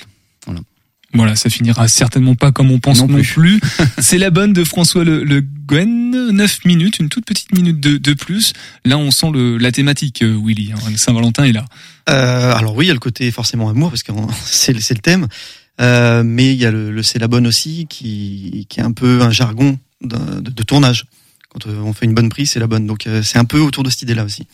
Voilà, 1.13 1.37
ça 1.37 1.49
finira 1.49 1.87
certainement 1.87 2.35
pas 2.35 2.51
comme 2.51 2.69
on 2.69 2.79
pense 2.79 2.99
non, 2.99 3.07
Non 3.07 3.21
plus. 3.23 3.61
C'est 3.97 4.17
la 4.17 4.29
bonne 4.29 4.51
de 4.51 4.63
François 4.65 5.05
Le, 5.05 5.23
le 5.23 5.39
Guen, 5.41 6.11
9 6.31 6.65
minutes, 6.65 6.99
une 6.99 7.07
toute 7.07 7.25
petite 7.25 7.53
minute 7.53 7.79
de, 7.79 7.95
de 7.97 8.13
plus. 8.13 8.51
Là, 8.83 8.97
on 8.97 9.09
sent 9.09 9.31
le, 9.33 9.57
la 9.57 9.71
thématique, 9.71 10.21
euh, 10.21 10.37
Willy. 10.43 10.73
hein. 10.73 10.77
Saint-Valentin 10.97 11.45
est 11.45 11.53
là. 11.53 11.63
Euh, 12.09 12.53
alors 12.53 12.75
oui, 12.75 12.85
il 12.85 12.87
y 12.89 12.91
a 12.91 12.93
le 12.93 12.99
côté 12.99 13.31
forcément 13.31 13.69
amour 13.69 13.89
parce 13.89 14.03
que 14.03 14.11
c'est 14.45 14.73
le- 14.73 14.81
c'est 14.81 14.93
le 14.95 14.99
thème, 14.99 15.27
Euh, 15.79 16.23
mais 16.25 16.53
il 16.53 16.59
y 16.59 16.65
a 16.65 16.71
le, 16.71 16.91
le 16.91 17.03
c'est 17.03 17.19
la 17.19 17.27
bonne 17.29 17.47
aussi 17.47 17.85
qui, 17.89 18.65
qui 18.67 18.79
est 18.81 18.83
un 18.83 18.91
peu 18.91 19.21
un 19.21 19.31
jargon 19.31 19.79
de, 20.01 20.17
de- 20.41 20.51
de 20.51 20.63
tournage. 20.63 21.05
Quand 21.57 21.69
euh, 21.69 21.79
on 21.83 21.93
fait 21.93 22.05
une 22.05 22.13
bonne 22.13 22.29
prise, 22.29 22.51
c'est 22.51 22.59
la 22.59 22.67
bonne. 22.67 22.85
Donc 22.85 23.07
euh, 23.07 23.23
c'est 23.23 23.37
un 23.37 23.45
peu 23.45 23.59
autour 23.59 23.83
de 23.83 23.89
cette 23.89 24.01
idée-là 24.03 24.23
aussi. 24.23 24.47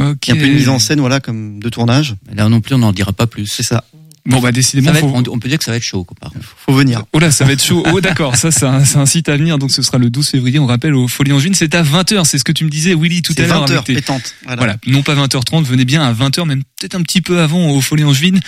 Ok. 0.00 0.28
Il 0.28 0.28
y 0.28 0.32
a 0.32 0.34
un 0.34 0.38
peu 0.38 0.46
une 0.46 0.54
mise 0.54 0.68
en 0.68 0.78
scène, 0.78 1.00
voilà, 1.00 1.20
comme 1.20 1.58
de 1.60 1.68
tournage. 1.68 2.14
Là 2.32 2.48
non 2.48 2.60
plus, 2.60 2.74
on 2.74 2.78
n'en 2.78 2.92
dira 2.92 3.12
pas 3.12 3.26
plus. 3.26 3.46
C'est 3.46 3.62
ça. 3.62 3.84
Bon 4.26 4.40
bah 4.40 4.52
décidément, 4.52 4.90
être- 4.90 5.00
faut- 5.00 5.30
on, 5.32 5.38
peut 5.38 5.48
dire 5.48 5.56
que 5.56 5.64
ça 5.64 5.70
va 5.70 5.78
être 5.78 5.82
chaud, 5.82 6.04
quoi. 6.04 6.30
Faut 6.58 6.74
venir. 6.74 7.02
Oh 7.14 7.18
là, 7.18 7.30
ça 7.30 7.46
va 7.46 7.52
être 7.52 7.64
chaud. 7.64 7.82
Oh 7.90 8.00
d'accord, 8.02 8.36
ça 8.36 8.50
c'est 8.50 8.66
un, 8.66 9.06
site 9.06 9.30
à 9.30 9.36
venir, 9.38 9.56
donc 9.58 9.70
ce 9.72 9.80
sera 9.80 9.96
le 9.96 10.10
12 10.10 10.28
février, 10.28 10.58
on 10.58 10.66
rappelle, 10.66 10.94
au 10.94 11.08
Folie 11.08 11.32
Angevine. 11.32 11.54
C'est 11.54 11.74
à 11.74 11.82
20h, 11.82 12.26
c'est 12.26 12.36
ce 12.36 12.44
que 12.44 12.52
tu 12.52 12.64
me 12.66 12.68
disais, 12.68 12.94
Willy, 12.94 13.22
tout 13.22 13.32
à 13.38 13.42
l'heure. 13.46 13.60
20 13.60 13.64
avec 13.64 13.76
heures 13.76 13.84
tes- 13.84 13.94
pétante. 13.94 14.34
Voilà. 14.44 14.56
Voilà, 14.58 14.76
non 14.86 15.02
pas 15.02 15.14
20h30, 15.14 15.64
venez 15.64 15.86
bien 15.86 16.02
à 16.02 16.12
20h, 16.12 16.44
même 16.44 16.62
peut-être 16.78 16.94
un 16.94 17.02
petit 17.02 17.22
peu 17.22 17.40
avant 17.40 17.70
au 17.70 17.80
Folie 17.80 18.04
Angevine. 18.04 18.38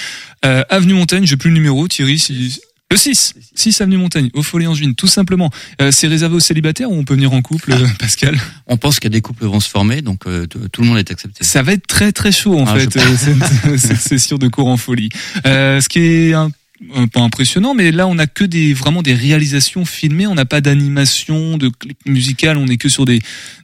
Euh, 0.44 0.62
Avenue 0.68 0.92
Montagne, 0.92 1.24
j'ai 1.24 1.38
plus 1.38 1.48
le 1.48 1.54
numéro, 1.54 1.88
Thierry, 1.88 2.18
si... 2.18 2.60
Le 2.90 2.96
6, 2.96 3.34
6 3.54 3.80
Avenue 3.82 3.98
Montagne, 3.98 4.30
au 4.34 4.42
Folie 4.42 4.66
Angevine, 4.66 4.96
tout 4.96 5.06
simplement. 5.06 5.48
Euh, 5.80 5.92
c'est 5.92 6.08
réservé 6.08 6.34
aux 6.34 6.40
célibataires 6.40 6.90
ou 6.90 6.94
on 6.98 7.04
peut 7.04 7.14
venir 7.14 7.32
en 7.32 7.40
couple, 7.40 7.70
euh, 7.72 7.86
Pascal 8.00 8.36
On 8.66 8.76
pense 8.76 8.98
qu'il 8.98 9.10
y 9.10 9.12
a 9.12 9.16
des 9.16 9.20
couples 9.20 9.44
vont 9.46 9.60
se 9.60 9.68
former, 9.68 10.02
donc 10.02 10.26
euh, 10.26 10.46
tout 10.46 10.80
le 10.82 10.88
monde 10.88 10.98
est 10.98 11.10
accepté. 11.10 11.44
Ça 11.44 11.62
va 11.62 11.72
être 11.72 11.86
très 11.86 12.10
très 12.10 12.32
chaud 12.32 12.58
en 12.58 12.66
Ah, 12.66 12.76
fait, 12.76 12.96
euh, 12.96 13.16
cette, 13.16 13.78
cette 13.78 14.00
session 14.00 14.38
de 14.38 14.48
cours 14.48 14.66
en 14.66 14.76
folie. 14.76 15.08
Euh, 15.46 15.80
ce 15.80 15.88
qui 15.88 16.00
est 16.00 16.32
un, 16.34 16.50
un 16.94 17.08
peu 17.08 17.20
impressionnant, 17.20 17.74
mais 17.74 17.90
là 17.92 18.06
on 18.06 18.18
a 18.18 18.26
que 18.26 18.44
des 18.44 18.72
vraiment 18.72 19.02
des 19.02 19.14
réalisations 19.14 19.84
filmées, 19.84 20.26
on 20.26 20.34
n'a 20.34 20.46
pas 20.46 20.60
d'animation, 20.60 21.58
de 21.58 21.68
clip 21.68 21.98
musical, 22.06 22.56
on 22.56 22.66
est 22.66 22.78
que 22.78 22.88
sur 22.88 23.04
des, 23.04 23.20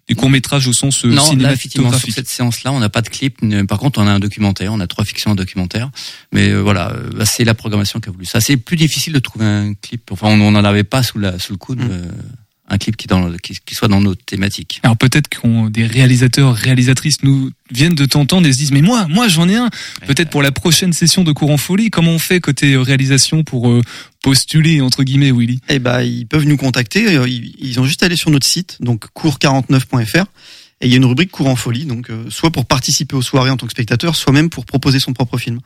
des 0.09 0.15
courts 0.15 0.31
métrages 0.31 0.69
au 0.69 0.73
sens 0.73 1.05
euh, 1.05 1.09
Non, 1.09 1.33
là, 1.37 1.53
effectivement, 1.53 1.91
sur 1.91 1.99
cinématographique. 2.01 2.15
cette 2.15 2.29
séance-là, 2.29 2.73
on 2.73 2.79
n'a 2.79 2.89
pas 2.89 3.03
de 3.03 3.09
clip. 3.09 3.39
Par 3.67 3.79
contre, 3.79 4.01
on 4.01 4.07
a 4.07 4.13
un 4.13 4.21
documentaire. 4.21 4.73
On 4.73 4.81
a 4.81 4.87
trois 4.87 5.05
fictions, 5.05 5.33
un 5.33 5.35
documentaire. 5.35 5.91
Mais 6.33 6.51
euh, 6.51 6.61
voilà, 6.61 6.93
euh, 6.93 7.11
bah, 7.17 7.25
c'est 7.25 7.45
la 7.45 7.55
programmation 7.55 7.99
qui 7.99 8.09
a 8.09 8.13
voulu 8.13 8.25
ça. 8.25 8.41
C'est 8.41 8.57
plus 8.57 8.77
difficile 8.77 9.13
de 9.13 9.19
trouver 9.19 9.47
un 9.47 9.75
clip. 9.75 10.11
Enfin, 10.13 10.29
on 10.29 10.51
n'en 10.51 10.65
avait 10.65 10.85
pas 10.85 11.03
sous, 11.03 11.19
la, 11.19 11.39
sous 11.39 11.53
le 11.53 11.59
coude. 11.59 11.81
euh, 11.81 12.05
un 12.69 12.79
clip 12.79 12.97
qui, 12.97 13.07
est 13.07 13.09
dans, 13.09 13.27
le- 13.29 13.39
qui, 13.39 13.57
qui 13.65 13.75
soit 13.75 13.89
dans 13.89 14.01
notre 14.01 14.25
thématique. 14.25 14.81
Alors 14.83 14.97
peut-être 14.97 15.29
qu'on 15.29 15.69
des 15.71 15.87
réalisateurs, 15.87 16.55
réalisatrices 16.55 17.23
nous 17.23 17.51
viennent 17.71 17.95
de 17.95 18.07
t'entendre 18.07 18.47
et 18.49 18.53
se 18.53 18.59
disent 18.59 18.73
mais 18.73 18.83
moi, 18.83 19.07
moi 19.09 19.29
j'en 19.29 19.49
ai 19.49 19.55
un. 19.57 19.71
Peut-être 20.07 20.31
pour 20.31 20.43
la 20.43 20.51
prochaine 20.53 20.93
session 20.93 21.23
de 21.25 21.33
cours 21.33 21.51
en 21.51 21.57
folie, 21.59 21.91
comment 21.91 22.11
on 22.13 22.19
fait 22.19 22.41
côté 22.41 22.75
euh, 22.75 22.81
réalisation 22.83 23.45
pour 23.45 23.69
euh, 23.71 23.83
postuler 24.23 24.81
entre 24.81 25.05
guillemets, 25.05 25.31
Willy? 25.33 25.61
Eh 25.69 25.79
ben, 25.79 26.03
ils 26.03 26.27
peuvent 26.27 26.45
nous 26.47 26.57
contacter. 26.57 27.17
euh, 27.17 27.29
Ils, 27.29 27.55
ils 27.61 27.79
ont 27.81 27.85
juste 27.85 28.03
à 28.03 28.07
aller 28.07 28.17
sur 28.17 28.31
notre 28.31 28.47
site, 28.47 28.79
donc 28.81 29.07
cours49.fr. 29.15 30.25
Et 30.83 30.87
il 30.89 30.91
y 30.91 30.95
a 30.95 30.97
une 30.99 31.07
rubrique 31.07 31.31
cours 31.31 31.47
en 31.49 31.57
folie, 31.57 31.87
donc 31.87 32.11
euh, 32.11 32.25
soit 32.29 32.51
pour 32.51 32.67
participer 32.67 33.17
aux 33.17 33.23
soirées 33.23 33.49
en 33.51 33.57
tant 33.57 33.67
que 33.67 33.73
spectateur, 33.73 34.15
soit 34.15 34.33
même 34.33 34.51
pour 34.51 34.67
proposer 34.67 34.99
son 35.01 35.15
propre 35.15 35.39
film. 35.39 35.61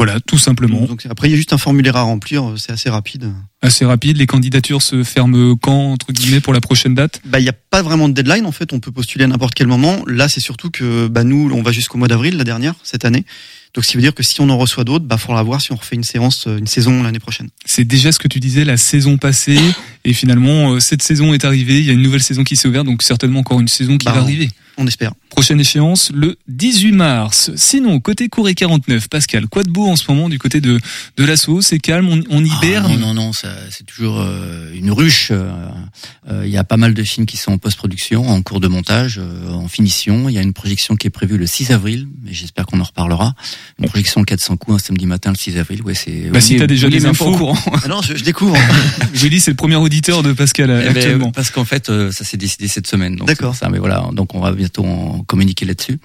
Voilà, 0.00 0.18
tout 0.18 0.38
simplement. 0.38 0.80
Donc 0.86 1.04
après, 1.10 1.28
il 1.28 1.32
y 1.32 1.34
a 1.34 1.36
juste 1.36 1.52
un 1.52 1.58
formulaire 1.58 1.94
à 1.96 2.00
remplir, 2.00 2.42
euh, 2.48 2.56
c'est 2.56 2.72
assez 2.72 2.88
rapide. 2.88 3.30
Assez 3.60 3.84
rapide, 3.84 4.16
les 4.16 4.24
candidatures 4.24 4.80
se 4.80 5.02
ferment 5.04 5.56
quand 5.56 5.92
entre 5.92 6.10
guillemets 6.14 6.40
pour 6.40 6.54
la 6.54 6.60
prochaine 6.62 6.94
date? 6.94 7.20
Bah, 7.26 7.38
il 7.38 7.42
n'y 7.42 7.50
a 7.50 7.52
pas 7.52 7.82
vraiment 7.82 8.08
de 8.08 8.14
deadline 8.14 8.46
en 8.46 8.52
fait. 8.52 8.72
On 8.72 8.80
peut 8.80 8.92
postuler 8.92 9.24
à 9.24 9.26
n'importe 9.26 9.52
quel 9.52 9.66
moment. 9.66 10.02
Là, 10.06 10.30
c'est 10.30 10.40
surtout 10.40 10.70
que 10.70 11.06
bah, 11.06 11.22
nous, 11.22 11.50
on 11.52 11.60
va 11.60 11.70
jusqu'au 11.70 11.98
mois 11.98 12.08
d'avril 12.08 12.38
la 12.38 12.44
dernière 12.44 12.76
cette 12.82 13.04
année. 13.04 13.26
Donc, 13.74 13.84
ce 13.84 13.90
qui 13.90 13.98
veut 13.98 14.02
dire 14.02 14.14
que 14.14 14.22
si 14.22 14.40
on 14.40 14.48
en 14.48 14.56
reçoit 14.56 14.84
d'autres, 14.84 15.04
bah, 15.04 15.18
faudra 15.18 15.42
voir 15.42 15.60
si 15.60 15.70
on 15.70 15.76
refait 15.76 15.96
une 15.96 16.02
séance, 16.02 16.46
euh, 16.46 16.56
une 16.56 16.66
saison 16.66 17.02
l'année 17.02 17.20
prochaine. 17.20 17.50
C'est 17.66 17.84
déjà 17.84 18.10
ce 18.10 18.18
que 18.18 18.26
tu 18.26 18.40
disais 18.40 18.64
la 18.64 18.78
saison 18.78 19.18
passée 19.18 19.60
et 20.06 20.14
finalement 20.14 20.72
euh, 20.72 20.80
cette 20.80 21.02
saison 21.02 21.34
est 21.34 21.44
arrivée, 21.44 21.78
il 21.78 21.84
y 21.84 21.90
a 21.90 21.92
une 21.92 22.00
nouvelle 22.02 22.22
saison 22.22 22.42
qui 22.42 22.56
s'est 22.56 22.68
ouverte 22.68 22.86
donc 22.86 23.02
certainement 23.02 23.40
encore 23.40 23.60
une 23.60 23.68
saison 23.68 23.98
qui 23.98 24.06
Bah, 24.06 24.12
va 24.12 24.20
arriver. 24.22 24.48
On 24.69 24.69
espère. 24.86 25.12
Prochaine 25.30 25.60
échéance 25.60 26.10
le 26.14 26.36
18 26.48 26.92
mars. 26.92 27.50
Sinon 27.56 28.00
côté 28.00 28.28
cours 28.28 28.48
et 28.48 28.54
49, 28.54 29.08
Pascal, 29.08 29.46
quoi 29.48 29.62
de 29.62 29.70
beau 29.70 29.86
en 29.88 29.96
ce 29.96 30.04
moment 30.08 30.28
du 30.28 30.38
côté 30.38 30.60
de 30.60 30.78
de 31.16 31.24
l'assaut? 31.24 31.60
C'est 31.62 31.78
calme, 31.78 32.08
on, 32.08 32.22
on 32.30 32.42
Ah, 32.44 32.46
hiberne. 32.64 32.92
non, 32.92 32.98
non, 33.08 33.14
non, 33.14 33.32
ça, 33.32 33.48
c'est 33.70 33.84
toujours 33.86 34.20
euh, 34.20 34.72
une 34.74 34.90
ruche. 34.90 35.28
euh, 35.30 35.50
euh, 36.30 36.42
Il 36.46 36.50
y 36.52 36.56
a 36.56 36.64
pas 36.64 36.76
mal 36.76 36.94
de 36.94 37.02
films 37.02 37.26
qui 37.26 37.36
sont 37.36 37.52
en 37.52 37.58
post-production, 37.58 38.28
en 38.28 38.42
cours 38.42 38.60
de 38.60 38.68
montage, 38.68 39.18
euh, 39.18 39.50
en 39.52 39.68
finition. 39.68 40.28
Il 40.28 40.34
y 40.34 40.38
a 40.38 40.42
une 40.42 40.52
projection 40.52 40.96
qui 40.96 41.06
est 41.06 41.10
prévue 41.10 41.38
le 41.38 41.46
6 41.46 41.70
avril, 41.70 42.08
mais 42.22 42.32
j'espère 42.32 42.66
qu'on 42.66 42.80
en 42.80 42.84
reparlera. 42.84 43.34
Une 43.78 43.88
projection 43.88 44.22
400 44.24 44.56
coups 44.56 44.76
un 44.76 44.78
samedi 44.86 45.06
matin 45.06 45.30
le 45.30 45.36
6 45.36 45.56
avril. 45.58 45.82
Ouais, 45.82 45.94
c'est. 45.94 46.30
Bah 46.30 46.40
si 46.40 46.56
t'as 46.56 46.66
déjà 46.66 46.88
des 46.88 47.06
infos. 47.06 47.26
au 47.26 47.36
courant. 47.36 47.58
Ah 47.84 47.88
non, 47.88 48.02
je, 48.02 48.16
je 48.16 48.24
découvre. 48.24 48.56
Willy 49.14 49.40
c'est 49.40 49.50
le 49.50 49.56
premier 49.56 49.76
auditeur 49.76 50.22
de 50.22 50.32
Pascal 50.32 50.70
euh, 50.70 50.86
Eh 50.90 50.92
ben, 50.92 51.32
parce 51.32 51.50
qu'en 51.50 51.64
fait, 51.64 51.88
euh, 51.90 52.10
ça 52.12 52.24
s'est 52.24 52.36
décidé 52.36 52.68
cette 52.68 52.86
semaine. 52.86 53.16
D'accord. 53.26 53.54
Ça, 53.54 53.68
mais 53.68 53.78
voilà, 53.78 54.08
donc 54.12 54.34
on 54.34 54.40
va 54.40 54.52
bientôt 54.52 54.69
en 54.78 55.22
communiquer 55.24 55.66
là-dessus. 55.66 55.98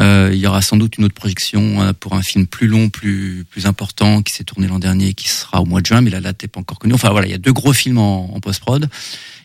Euh, 0.00 0.30
il 0.32 0.38
y 0.38 0.46
aura 0.46 0.62
sans 0.62 0.76
doute 0.76 0.98
une 0.98 1.04
autre 1.04 1.14
projection 1.14 1.82
euh, 1.82 1.92
pour 1.98 2.14
un 2.14 2.22
film 2.22 2.46
plus 2.46 2.66
long, 2.66 2.88
plus 2.88 3.44
plus 3.50 3.66
important, 3.66 4.22
qui 4.22 4.34
s'est 4.34 4.44
tourné 4.44 4.66
l'an 4.68 4.78
dernier, 4.78 5.14
qui 5.14 5.28
sera 5.28 5.60
au 5.60 5.64
mois 5.64 5.80
de 5.80 5.86
juin, 5.86 6.00
mais 6.00 6.10
la 6.10 6.20
date 6.20 6.42
n'est 6.42 6.48
pas 6.48 6.60
encore 6.60 6.78
connue. 6.78 6.94
Enfin 6.94 7.10
voilà, 7.10 7.26
il 7.26 7.30
y 7.30 7.34
a 7.34 7.38
deux 7.38 7.52
gros 7.52 7.72
films 7.72 7.98
en, 7.98 8.34
en 8.34 8.40
post-prod. 8.40 8.88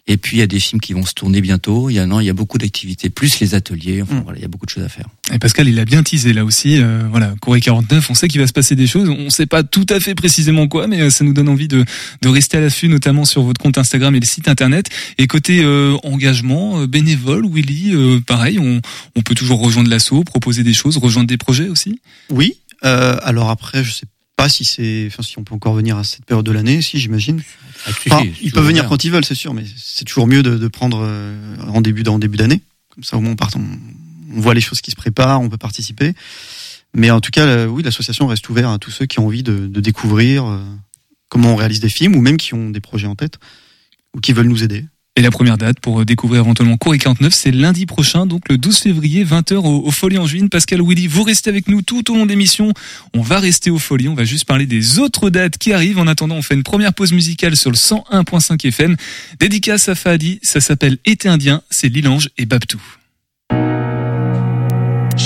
Et 0.07 0.17
puis 0.17 0.37
il 0.37 0.39
y 0.39 0.43
a 0.43 0.47
des 0.47 0.59
films 0.59 0.79
qui 0.79 0.93
vont 0.93 1.05
se 1.05 1.13
tourner 1.13 1.41
bientôt. 1.41 1.89
Il 1.89 1.93
y 1.95 1.99
a 1.99 2.05
non, 2.05 2.19
il 2.19 2.25
y 2.25 2.29
a 2.29 2.33
beaucoup 2.33 2.57
d'activités, 2.57 3.09
plus 3.09 3.39
les 3.39 3.55
ateliers. 3.55 4.01
Enfin 4.01 4.15
Mm. 4.15 4.21
voilà, 4.23 4.39
il 4.39 4.41
y 4.41 4.45
a 4.45 4.47
beaucoup 4.47 4.65
de 4.65 4.69
choses 4.71 4.83
à 4.83 4.89
faire. 4.89 5.07
Et 5.33 5.39
Pascal, 5.39 5.67
il 5.67 5.77
a 5.79 5.85
bien 5.85 6.01
teasé 6.03 6.31
là 6.33 6.45
aussi. 6.45 6.81
Euh, 6.81 7.03
voilà, 7.11 7.33
Corée 7.41 7.59
49, 7.59 8.09
on 8.09 8.13
sait 8.13 8.27
qu'il 8.27 8.39
va 8.39 8.47
se 8.47 8.53
passer 8.53 8.75
des 8.75 8.87
choses. 8.87 9.09
On 9.09 9.29
sait 9.29 9.45
pas 9.45 9.63
tout 9.63 9.85
à 9.89 9.99
fait 9.99 10.15
précisément 10.15 10.67
quoi, 10.67 10.87
mais 10.87 11.01
euh, 11.01 11.09
ça 11.09 11.23
nous 11.25 11.33
donne 11.33 11.49
envie 11.49 11.67
de, 11.67 11.83
de 12.21 12.27
rester 12.29 12.57
à 12.57 12.61
l'affût, 12.61 12.87
notamment 12.87 13.25
sur 13.25 13.43
votre 13.43 13.61
compte 13.61 13.77
Instagram 13.77 14.15
et 14.15 14.19
le 14.19 14.25
site 14.25 14.47
internet. 14.47 14.87
Et 15.17 15.27
côté 15.27 15.61
euh, 15.63 15.97
engagement 16.03 16.79
euh, 16.81 16.87
bénévole, 16.87 17.45
Willy, 17.51 17.93
euh, 17.93 18.19
pareil, 18.25 18.59
on, 18.59 18.81
on 19.15 19.21
peut 19.21 19.35
toujours 19.35 19.59
rejoindre 19.61 19.89
l'assaut, 19.89 20.23
proposer 20.23 20.63
des 20.63 20.73
choses, 20.73 20.97
rejoindre 20.97 21.27
des 21.27 21.37
projets 21.37 21.67
aussi? 21.67 21.99
Oui. 22.29 22.57
Euh, 22.85 23.17
alors 23.23 23.49
après, 23.49 23.83
je 23.83 23.91
sais 23.91 24.05
pas 24.37 24.47
si 24.47 24.63
c'est, 24.63 25.07
enfin, 25.07 25.23
si 25.23 25.37
on 25.39 25.43
peut 25.43 25.55
encore 25.55 25.73
venir 25.73 25.97
à 25.97 26.03
cette 26.03 26.23
période 26.23 26.45
de 26.45 26.51
l'année, 26.51 26.81
si 26.81 26.99
j'imagine. 26.99 27.41
Ah, 27.85 27.89
Enfin, 27.89 28.21
si, 28.21 28.33
ils 28.43 28.51
peuvent 28.51 28.65
venir 28.65 28.87
quand 28.87 29.03
ils 29.03 29.11
veulent, 29.11 29.25
c'est 29.25 29.35
sûr, 29.35 29.53
mais 29.53 29.63
c'est 29.75 30.05
toujours 30.05 30.27
mieux 30.27 30.43
de, 30.43 30.57
de 30.57 30.67
prendre 30.67 30.99
euh, 31.01 31.57
en 31.67 31.81
début 31.81 32.07
en 32.07 32.19
début 32.19 32.37
d'année. 32.37 32.61
Comme 32.93 33.03
ça, 33.03 33.17
au 33.17 33.19
moins, 33.19 33.31
on, 33.31 33.35
part, 33.35 33.49
on, 33.55 34.37
on 34.37 34.39
voit 34.39 34.53
les 34.53 34.61
choses 34.61 34.79
qui 34.79 34.91
se 34.91 34.95
préparent, 34.95 35.41
on 35.41 35.49
peut 35.49 35.57
participer. 35.57 36.13
Mais 36.93 37.09
en 37.09 37.19
tout 37.19 37.31
cas, 37.31 37.45
euh, 37.45 37.65
oui, 37.65 37.81
l'association 37.83 38.27
reste 38.27 38.47
ouverte 38.47 38.73
à 38.73 38.77
tous 38.77 38.91
ceux 38.91 39.07
qui 39.07 39.19
ont 39.19 39.25
envie 39.25 39.43
de, 39.43 39.67
de 39.67 39.81
découvrir 39.81 40.45
euh, 40.45 40.59
comment 41.29 41.53
on 41.53 41.55
réalise 41.55 41.79
des 41.79 41.89
films, 41.89 42.15
ou 42.15 42.21
même 42.21 42.37
qui 42.37 42.53
ont 42.53 42.69
des 42.69 42.79
projets 42.79 43.07
en 43.07 43.15
tête, 43.15 43.39
ou 44.15 44.19
qui 44.19 44.33
veulent 44.33 44.47
nous 44.47 44.63
aider. 44.63 44.85
Et 45.17 45.21
la 45.21 45.31
première 45.31 45.57
date 45.57 45.79
pour 45.79 46.01
euh, 46.01 46.05
découvrir 46.05 46.41
éventuellement 46.41 46.77
Corée 46.77 46.99
49, 46.99 47.33
c'est 47.33 47.49
lundi 47.49 47.87
prochain, 47.87 48.27
donc 48.27 48.47
le 48.49 48.59
12 48.59 48.77
février, 48.77 49.25
20h 49.25 49.55
au, 49.55 49.89
Folie 49.89 50.19
en 50.19 50.27
Juin. 50.27 50.47
Pascal 50.47 50.79
Willy, 50.83 51.07
vous 51.07 51.23
restez 51.23 51.49
avec 51.49 51.67
nous 51.67 51.81
tout 51.81 52.11
au 52.11 52.15
long 52.15 52.25
de 52.25 52.29
l'émission. 52.29 52.71
On 53.15 53.21
va 53.21 53.39
rester 53.39 53.71
au 53.71 53.79
Folie, 53.79 54.07
on 54.09 54.13
va 54.13 54.25
juste 54.25 54.45
parler 54.45 54.67
des 54.67 54.99
autres 54.99 55.31
dates 55.31 55.57
qui 55.57 55.73
arrivent. 55.73 55.97
En 55.97 56.05
attendant, 56.05 56.35
on 56.35 56.43
fait 56.43 56.53
une 56.53 56.61
première 56.61 56.93
pause 56.93 57.13
musicale 57.13 57.55
sur 57.55 57.71
le 57.71 57.77
101.5 57.77 58.67
FM. 58.67 58.95
Dédicace 59.39 59.89
à 59.89 59.95
Fadi, 59.95 60.39
ça 60.43 60.61
s'appelle 60.61 60.99
Été 61.03 61.27
Indien, 61.27 61.63
c'est 61.71 61.89
Lilange 61.89 62.29
et 62.37 62.45
Babtou. 62.45 62.79
Je 63.49 63.55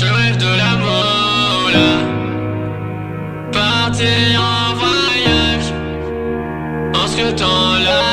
rêve 0.06 0.38
de 0.38 0.46
là 0.46 0.78
Partir 3.52 4.42
en 4.42 4.74
voyage 4.76 5.74
En 6.94 7.08
scrutant 7.08 7.78
la 7.80 8.11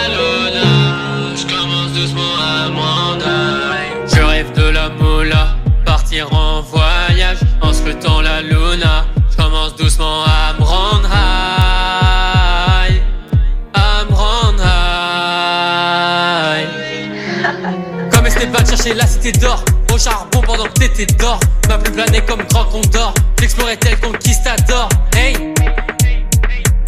d'or. 19.33 19.65
Au 19.93 19.99
charbon 19.99 20.41
pendant 20.43 20.65
que 20.65 20.81
t'étais 20.81 21.07
d'or 21.15 21.41
M'a 21.69 21.79
plus 21.79 21.93
plané 21.93 22.21
comme 22.23 22.43
grand 22.51 22.65
condor. 22.65 23.13
J'explorais 23.41 23.77
tel 23.77 23.99
conquistador. 24.01 24.89
Hey! 25.17 25.37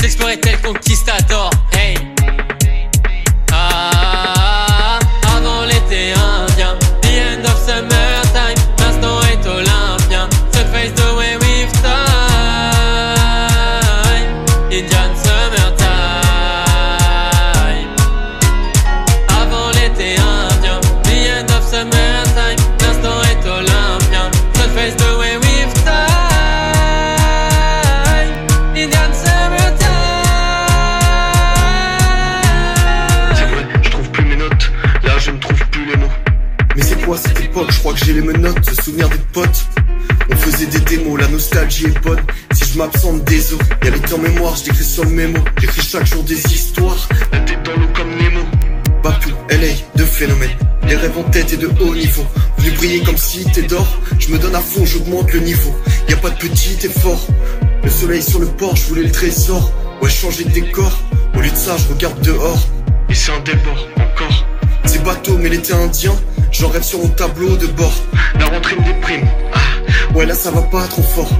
J'explorais 0.00 0.38
tel 0.38 0.60
conquistador. 0.60 1.50
Hey 1.72 2.09
sur. 45.04 45.44
J'écris 45.60 45.82
chaque 45.82 46.06
jour 46.06 46.22
des 46.24 46.44
histoires, 46.52 47.08
la 47.32 47.38
tête 47.40 47.62
dans 47.64 47.72
l'eau 47.72 47.88
comme 47.94 48.10
Nemo. 48.10 48.40
Bapou, 49.02 49.30
LA, 49.48 49.68
deux 49.96 50.04
phénomènes. 50.04 50.50
des 50.86 50.96
rêves 50.96 51.16
en 51.16 51.22
tête 51.24 51.52
et 51.52 51.56
de 51.56 51.68
haut 51.80 51.94
niveau. 51.94 52.24
Venu 52.58 52.70
briller 52.72 53.02
comme 53.02 53.16
si 53.16 53.44
t'es 53.52 53.62
d'or, 53.62 53.86
je 54.18 54.28
me 54.28 54.38
donne 54.38 54.54
à 54.54 54.60
fond, 54.60 54.84
j'augmente 54.84 55.32
le 55.32 55.40
niveau. 55.40 55.74
Y 56.08 56.12
a 56.12 56.16
pas 56.16 56.30
de 56.30 56.36
petit 56.36 56.86
effort. 56.86 57.26
Le 57.82 57.90
soleil 57.90 58.22
sur 58.22 58.40
le 58.40 58.46
port, 58.46 58.76
je 58.76 58.86
voulais 58.86 59.04
le 59.04 59.12
trésor. 59.12 59.72
Ouais, 60.02 60.10
changer 60.10 60.44
de 60.44 60.50
décor. 60.50 60.98
Au 61.34 61.40
lieu 61.40 61.50
de 61.50 61.56
ça, 61.56 61.76
je 61.76 61.92
regarde 61.92 62.20
dehors. 62.20 62.60
Et 63.08 63.14
c'est 63.14 63.32
un 63.32 63.40
débord, 63.40 63.86
encore. 63.96 64.46
C'est 64.84 65.02
bateau, 65.02 65.38
mais 65.38 65.48
l'été 65.48 65.72
indien, 65.72 66.14
j'en 66.52 66.68
rêve 66.68 66.82
sur 66.82 66.98
mon 66.98 67.08
tableau 67.08 67.56
de 67.56 67.66
bord. 67.68 67.94
La 68.38 68.46
rentrée 68.46 68.76
me 68.76 68.84
déprime. 68.84 69.26
Ah, 69.54 70.14
ouais, 70.14 70.26
là 70.26 70.34
ça 70.34 70.50
va 70.50 70.62
pas 70.62 70.86
trop 70.88 71.02
fort. 71.02 71.30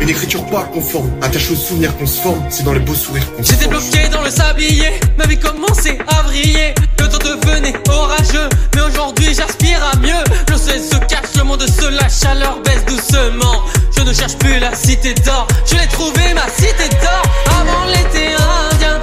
Une 0.00 0.08
écriture 0.08 0.44
pas 0.46 0.64
conforme, 0.72 1.10
attache 1.22 1.50
aux 1.50 1.56
souvenirs 1.56 1.96
qu'on 1.96 2.06
se 2.06 2.20
forme, 2.20 2.42
c'est 2.50 2.64
dans 2.64 2.72
les 2.72 2.80
beaux 2.80 2.94
sourires 2.94 3.26
qu'on 3.36 3.42
J'étais 3.42 3.66
bloqué 3.68 4.08
dans 4.12 4.22
le 4.22 4.30
sablier, 4.30 4.90
ma 5.16 5.24
vie 5.26 5.38
commençait 5.38 5.98
à 6.08 6.22
vriller. 6.22 6.74
Le 6.98 7.08
temps 7.08 7.18
devenait 7.18 7.74
orageux, 7.88 8.48
mais 8.74 8.82
aujourd'hui 8.82 9.34
j'aspire 9.34 9.82
à 9.92 9.96
mieux. 9.96 10.24
Le 10.50 10.56
soleil 10.56 10.82
se 10.82 10.96
cache, 11.06 11.34
le 11.36 11.44
monde 11.44 11.66
se 11.66 11.88
lâche, 11.88 12.20
chaleur 12.20 12.60
baisse 12.64 12.84
doucement. 12.86 13.62
Je 13.96 14.02
ne 14.02 14.12
cherche 14.12 14.36
plus 14.36 14.58
la 14.58 14.74
cité 14.74 15.14
d'or, 15.14 15.46
je 15.66 15.76
l'ai 15.76 15.86
trouvé 15.88 16.34
ma 16.34 16.48
cité 16.48 16.88
d'or. 17.00 17.22
Avant 17.60 17.86
l'été 17.86 18.34
indien, 18.72 19.00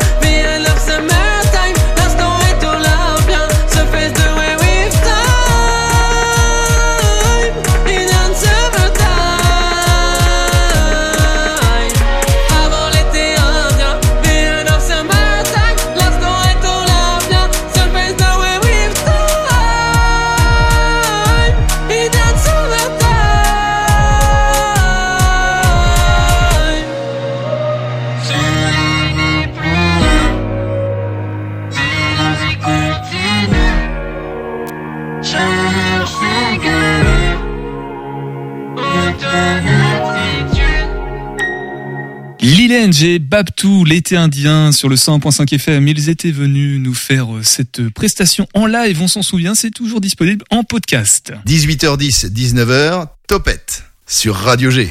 Et 43.03 43.17
Babtou, 43.17 43.84
l'été 43.84 44.15
indien, 44.15 44.72
sur 44.72 44.88
le 44.88 44.96
100.5 44.96 45.55
FM, 45.55 45.88
ils 45.88 46.10
étaient 46.10 46.31
venus 46.31 46.79
nous 46.79 46.93
faire 46.93 47.36
euh, 47.36 47.41
cette 47.41 47.89
prestation 47.89 48.48
en 48.53 48.67
live, 48.67 49.01
on 49.01 49.08
s'en 49.08 49.24
souvient, 49.24 49.55
c'est 49.55 49.72
toujours 49.72 50.01
disponible 50.01 50.46
en 50.51 50.63
podcast. 50.63 51.34
18h10, 51.48 52.31
19h, 52.31 53.08
Topette 53.27 53.90
sur 54.12 54.36
Radio 54.36 54.70
G. 54.70 54.89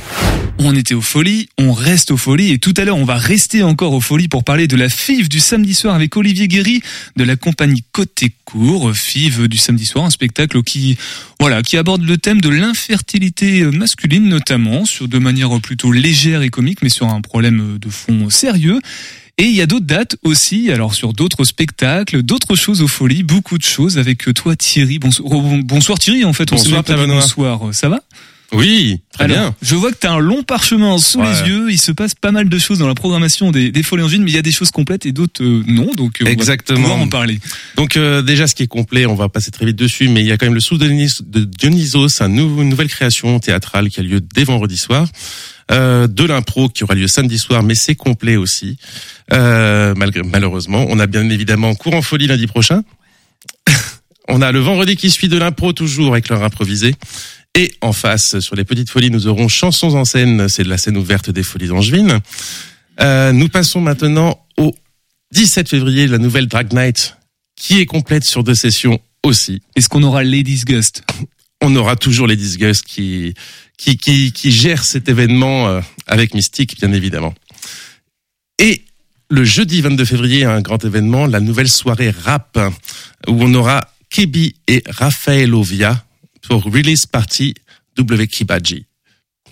On 0.58 0.74
était 0.74 0.94
aux 0.94 1.02
folies, 1.02 1.50
on 1.58 1.72
reste 1.72 2.10
aux 2.10 2.16
folies 2.16 2.52
et 2.52 2.58
tout 2.58 2.72
à 2.78 2.84
l'heure 2.84 2.96
on 2.96 3.04
va 3.04 3.16
rester 3.16 3.62
encore 3.62 3.92
aux 3.92 4.00
folies 4.00 4.28
pour 4.28 4.44
parler 4.44 4.66
de 4.66 4.76
la 4.76 4.88
FIV 4.88 5.28
du 5.28 5.40
samedi 5.40 5.74
soir 5.74 5.94
avec 5.94 6.16
Olivier 6.16 6.48
Guéry 6.48 6.80
de 7.16 7.24
la 7.24 7.36
compagnie 7.36 7.84
Côté 7.92 8.32
Court, 8.46 8.94
FIV 8.94 9.46
du 9.46 9.58
samedi 9.58 9.84
soir, 9.84 10.06
un 10.06 10.10
spectacle 10.10 10.62
qui 10.62 10.96
voilà, 11.38 11.62
qui 11.62 11.76
aborde 11.76 12.02
le 12.02 12.16
thème 12.16 12.40
de 12.40 12.48
l'infertilité 12.48 13.64
masculine 13.64 14.26
notamment 14.26 14.86
sur 14.86 15.06
de 15.06 15.18
manière 15.18 15.50
plutôt 15.60 15.92
légère 15.92 16.40
et 16.40 16.48
comique 16.48 16.80
mais 16.82 16.88
sur 16.88 17.06
un 17.06 17.20
problème 17.20 17.78
de 17.78 17.90
fond 17.90 18.30
sérieux. 18.30 18.80
Et 19.36 19.44
il 19.44 19.54
y 19.54 19.62
a 19.62 19.66
d'autres 19.66 19.86
dates 19.86 20.16
aussi, 20.22 20.70
alors 20.70 20.94
sur 20.94 21.12
d'autres 21.12 21.44
spectacles, 21.44 22.22
d'autres 22.22 22.56
choses 22.56 22.82
aux 22.82 22.88
folies, 22.88 23.22
beaucoup 23.22 23.58
de 23.58 23.64
choses 23.64 23.98
avec 23.98 24.32
toi 24.34 24.56
Thierry. 24.56 24.98
Bonsoir, 24.98 25.30
bonsoir 25.62 25.98
Thierry 25.98 26.24
en 26.24 26.32
fait, 26.32 26.52
on 26.52 26.56
se 26.56 26.64
Bonsoir, 26.64 26.82
Benoît. 26.84 27.20
bonsoir, 27.20 27.60
ça 27.72 27.90
va? 27.90 28.00
Oui, 28.52 29.00
très 29.12 29.24
alors, 29.24 29.36
bien. 29.36 29.54
Je 29.62 29.74
vois 29.76 29.92
que 29.92 29.98
tu 30.00 30.06
as 30.08 30.12
un 30.12 30.18
long 30.18 30.42
parchemin 30.42 30.98
sous 30.98 31.20
Ouais. 31.20 31.26
les 31.42 31.48
yeux. 31.48 31.70
Il 31.70 31.78
se 31.78 31.92
passe 31.92 32.14
pas 32.14 32.32
mal 32.32 32.48
de 32.48 32.58
choses 32.58 32.78
dans 32.80 32.88
la 32.88 32.94
programmation 32.96 33.50
des, 33.52 33.70
des 33.70 33.82
Folies 33.84 34.02
Angines, 34.02 34.22
mais 34.24 34.30
il 34.32 34.34
y 34.34 34.38
a 34.38 34.42
des 34.42 34.50
choses 34.52 34.70
complètes 34.72 35.06
et 35.06 35.12
d'autres 35.12 35.42
euh, 35.44 35.62
non. 35.68 35.90
Donc, 35.96 36.16
euh, 36.20 36.22
on 36.22 36.24
va 36.26 36.30
Exactement. 36.32 36.80
pouvoir 36.80 36.98
en 36.98 37.08
parler. 37.08 37.38
Donc 37.76 37.96
euh, 37.96 38.22
déjà, 38.22 38.46
ce 38.48 38.54
qui 38.56 38.64
est 38.64 38.66
complet, 38.68 39.06
on 39.06 39.14
va 39.14 39.28
passer 39.28 39.50
très 39.52 39.66
vite 39.66 39.76
dessus, 39.76 40.08
mais 40.08 40.20
il 40.22 40.26
y 40.26 40.32
a 40.32 40.36
quand 40.36 40.46
même 40.46 40.54
le 40.54 40.60
sous 40.60 40.78
de 40.78 40.86
Dionys- 40.88 41.22
de 41.24 41.44
Dionysos, 41.44 42.20
un 42.22 42.28
nou- 42.28 42.60
une 42.62 42.68
nouvelle 42.70 42.88
création 42.88 43.38
théâtrale 43.38 43.88
qui 43.88 44.00
a 44.00 44.02
lieu 44.02 44.20
dès 44.20 44.44
vendredi 44.44 44.76
soir. 44.76 45.06
Euh, 45.70 46.08
de 46.08 46.24
l'impro 46.24 46.68
qui 46.68 46.82
aura 46.82 46.96
lieu 46.96 47.06
samedi 47.06 47.38
soir, 47.38 47.62
mais 47.62 47.76
c'est 47.76 47.94
complet 47.94 48.34
aussi. 48.34 48.76
Euh, 49.32 49.94
malgré, 49.96 50.22
malheureusement, 50.24 50.84
on 50.88 50.98
a 50.98 51.06
bien 51.06 51.28
évidemment 51.30 51.72
cours 51.76 51.94
en 51.94 52.02
folie 52.02 52.26
lundi 52.26 52.48
prochain. 52.48 52.82
On 54.30 54.42
a 54.42 54.52
le 54.52 54.60
vendredi 54.60 54.96
qui 54.96 55.10
suit 55.10 55.28
de 55.28 55.36
l'impro 55.36 55.72
toujours 55.72 56.12
avec 56.12 56.28
leur 56.28 56.42
improvisé. 56.42 56.94
Et 57.56 57.74
en 57.80 57.92
face, 57.92 58.38
sur 58.40 58.54
les 58.54 58.64
petites 58.64 58.90
folies, 58.90 59.10
nous 59.10 59.26
aurons 59.26 59.48
chansons 59.48 59.96
en 59.96 60.04
scène. 60.04 60.48
C'est 60.48 60.62
de 60.62 60.68
la 60.68 60.78
scène 60.78 60.96
ouverte 60.96 61.30
des 61.30 61.42
folies 61.42 61.66
d'Angevine. 61.66 62.20
Euh, 63.00 63.32
nous 63.32 63.48
passons 63.48 63.80
maintenant 63.80 64.38
au 64.56 64.74
17 65.32 65.68
février, 65.68 66.06
la 66.06 66.18
nouvelle 66.18 66.46
Drag 66.46 66.72
Night, 66.72 67.16
qui 67.56 67.80
est 67.80 67.86
complète 67.86 68.24
sur 68.24 68.44
deux 68.44 68.54
sessions 68.54 69.00
aussi. 69.24 69.62
Est-ce 69.74 69.88
qu'on 69.88 70.02
aura 70.02 70.22
Ladies 70.22 70.62
Gust 70.64 71.02
On 71.60 71.74
aura 71.74 71.96
toujours 71.96 72.26
les 72.26 72.36
Disgust 72.36 72.84
qui, 72.84 73.34
qui, 73.76 73.96
qui, 73.96 74.32
qui 74.32 74.52
gèrent 74.52 74.84
cet 74.84 75.08
événement 75.08 75.68
euh, 75.68 75.80
avec 76.06 76.34
Mystique, 76.34 76.78
bien 76.78 76.92
évidemment. 76.92 77.34
Et 78.58 78.84
le 79.28 79.44
jeudi 79.44 79.80
22 79.80 80.04
février, 80.04 80.44
un 80.44 80.60
grand 80.60 80.84
événement, 80.84 81.26
la 81.26 81.40
nouvelle 81.40 81.68
soirée 81.68 82.10
rap, 82.10 82.58
où 83.28 83.42
on 83.42 83.54
aura 83.54 83.88
Kebi 84.10 84.54
et 84.66 84.82
Raphaël 84.88 85.54
Ovia 85.54 86.04
pour 86.42 86.62
Release 86.64 87.06
Party 87.06 87.54
W 87.96 88.26
Kibaji. 88.26 88.84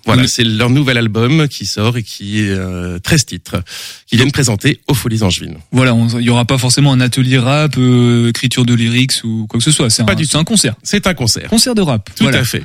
Voilà, 0.06 0.26
c'est 0.26 0.44
leur 0.44 0.70
nouvel 0.70 0.96
album 0.96 1.48
qui 1.48 1.66
sort 1.66 1.98
et 1.98 2.02
qui 2.02 2.40
est 2.40 2.48
euh, 2.50 2.98
13 2.98 3.26
titres, 3.26 3.62
qui 4.06 4.16
viennent 4.16 4.32
présenter 4.32 4.80
aux 4.88 4.94
Folies 4.94 5.22
Angevines. 5.22 5.58
Voilà, 5.70 5.94
il 6.14 6.22
y 6.22 6.30
aura 6.30 6.46
pas 6.46 6.56
forcément 6.56 6.92
un 6.94 7.00
atelier 7.00 7.36
rap, 7.38 7.74
euh, 7.76 8.28
écriture 8.30 8.64
de 8.64 8.72
lyrics 8.72 9.22
ou 9.24 9.46
quoi 9.48 9.58
que 9.58 9.64
ce 9.64 9.70
soit. 9.70 9.90
C'est 9.90 10.02
un, 10.02 10.06
Pas 10.06 10.14
du 10.14 10.24
c'est 10.24 10.38
un 10.38 10.44
concert. 10.44 10.76
C'est 10.82 11.06
un 11.06 11.12
concert. 11.14 11.48
Concert 11.50 11.74
de 11.74 11.82
rap. 11.82 12.08
Tout 12.16 12.22
voilà. 12.24 12.38
à 12.38 12.44
fait. 12.44 12.64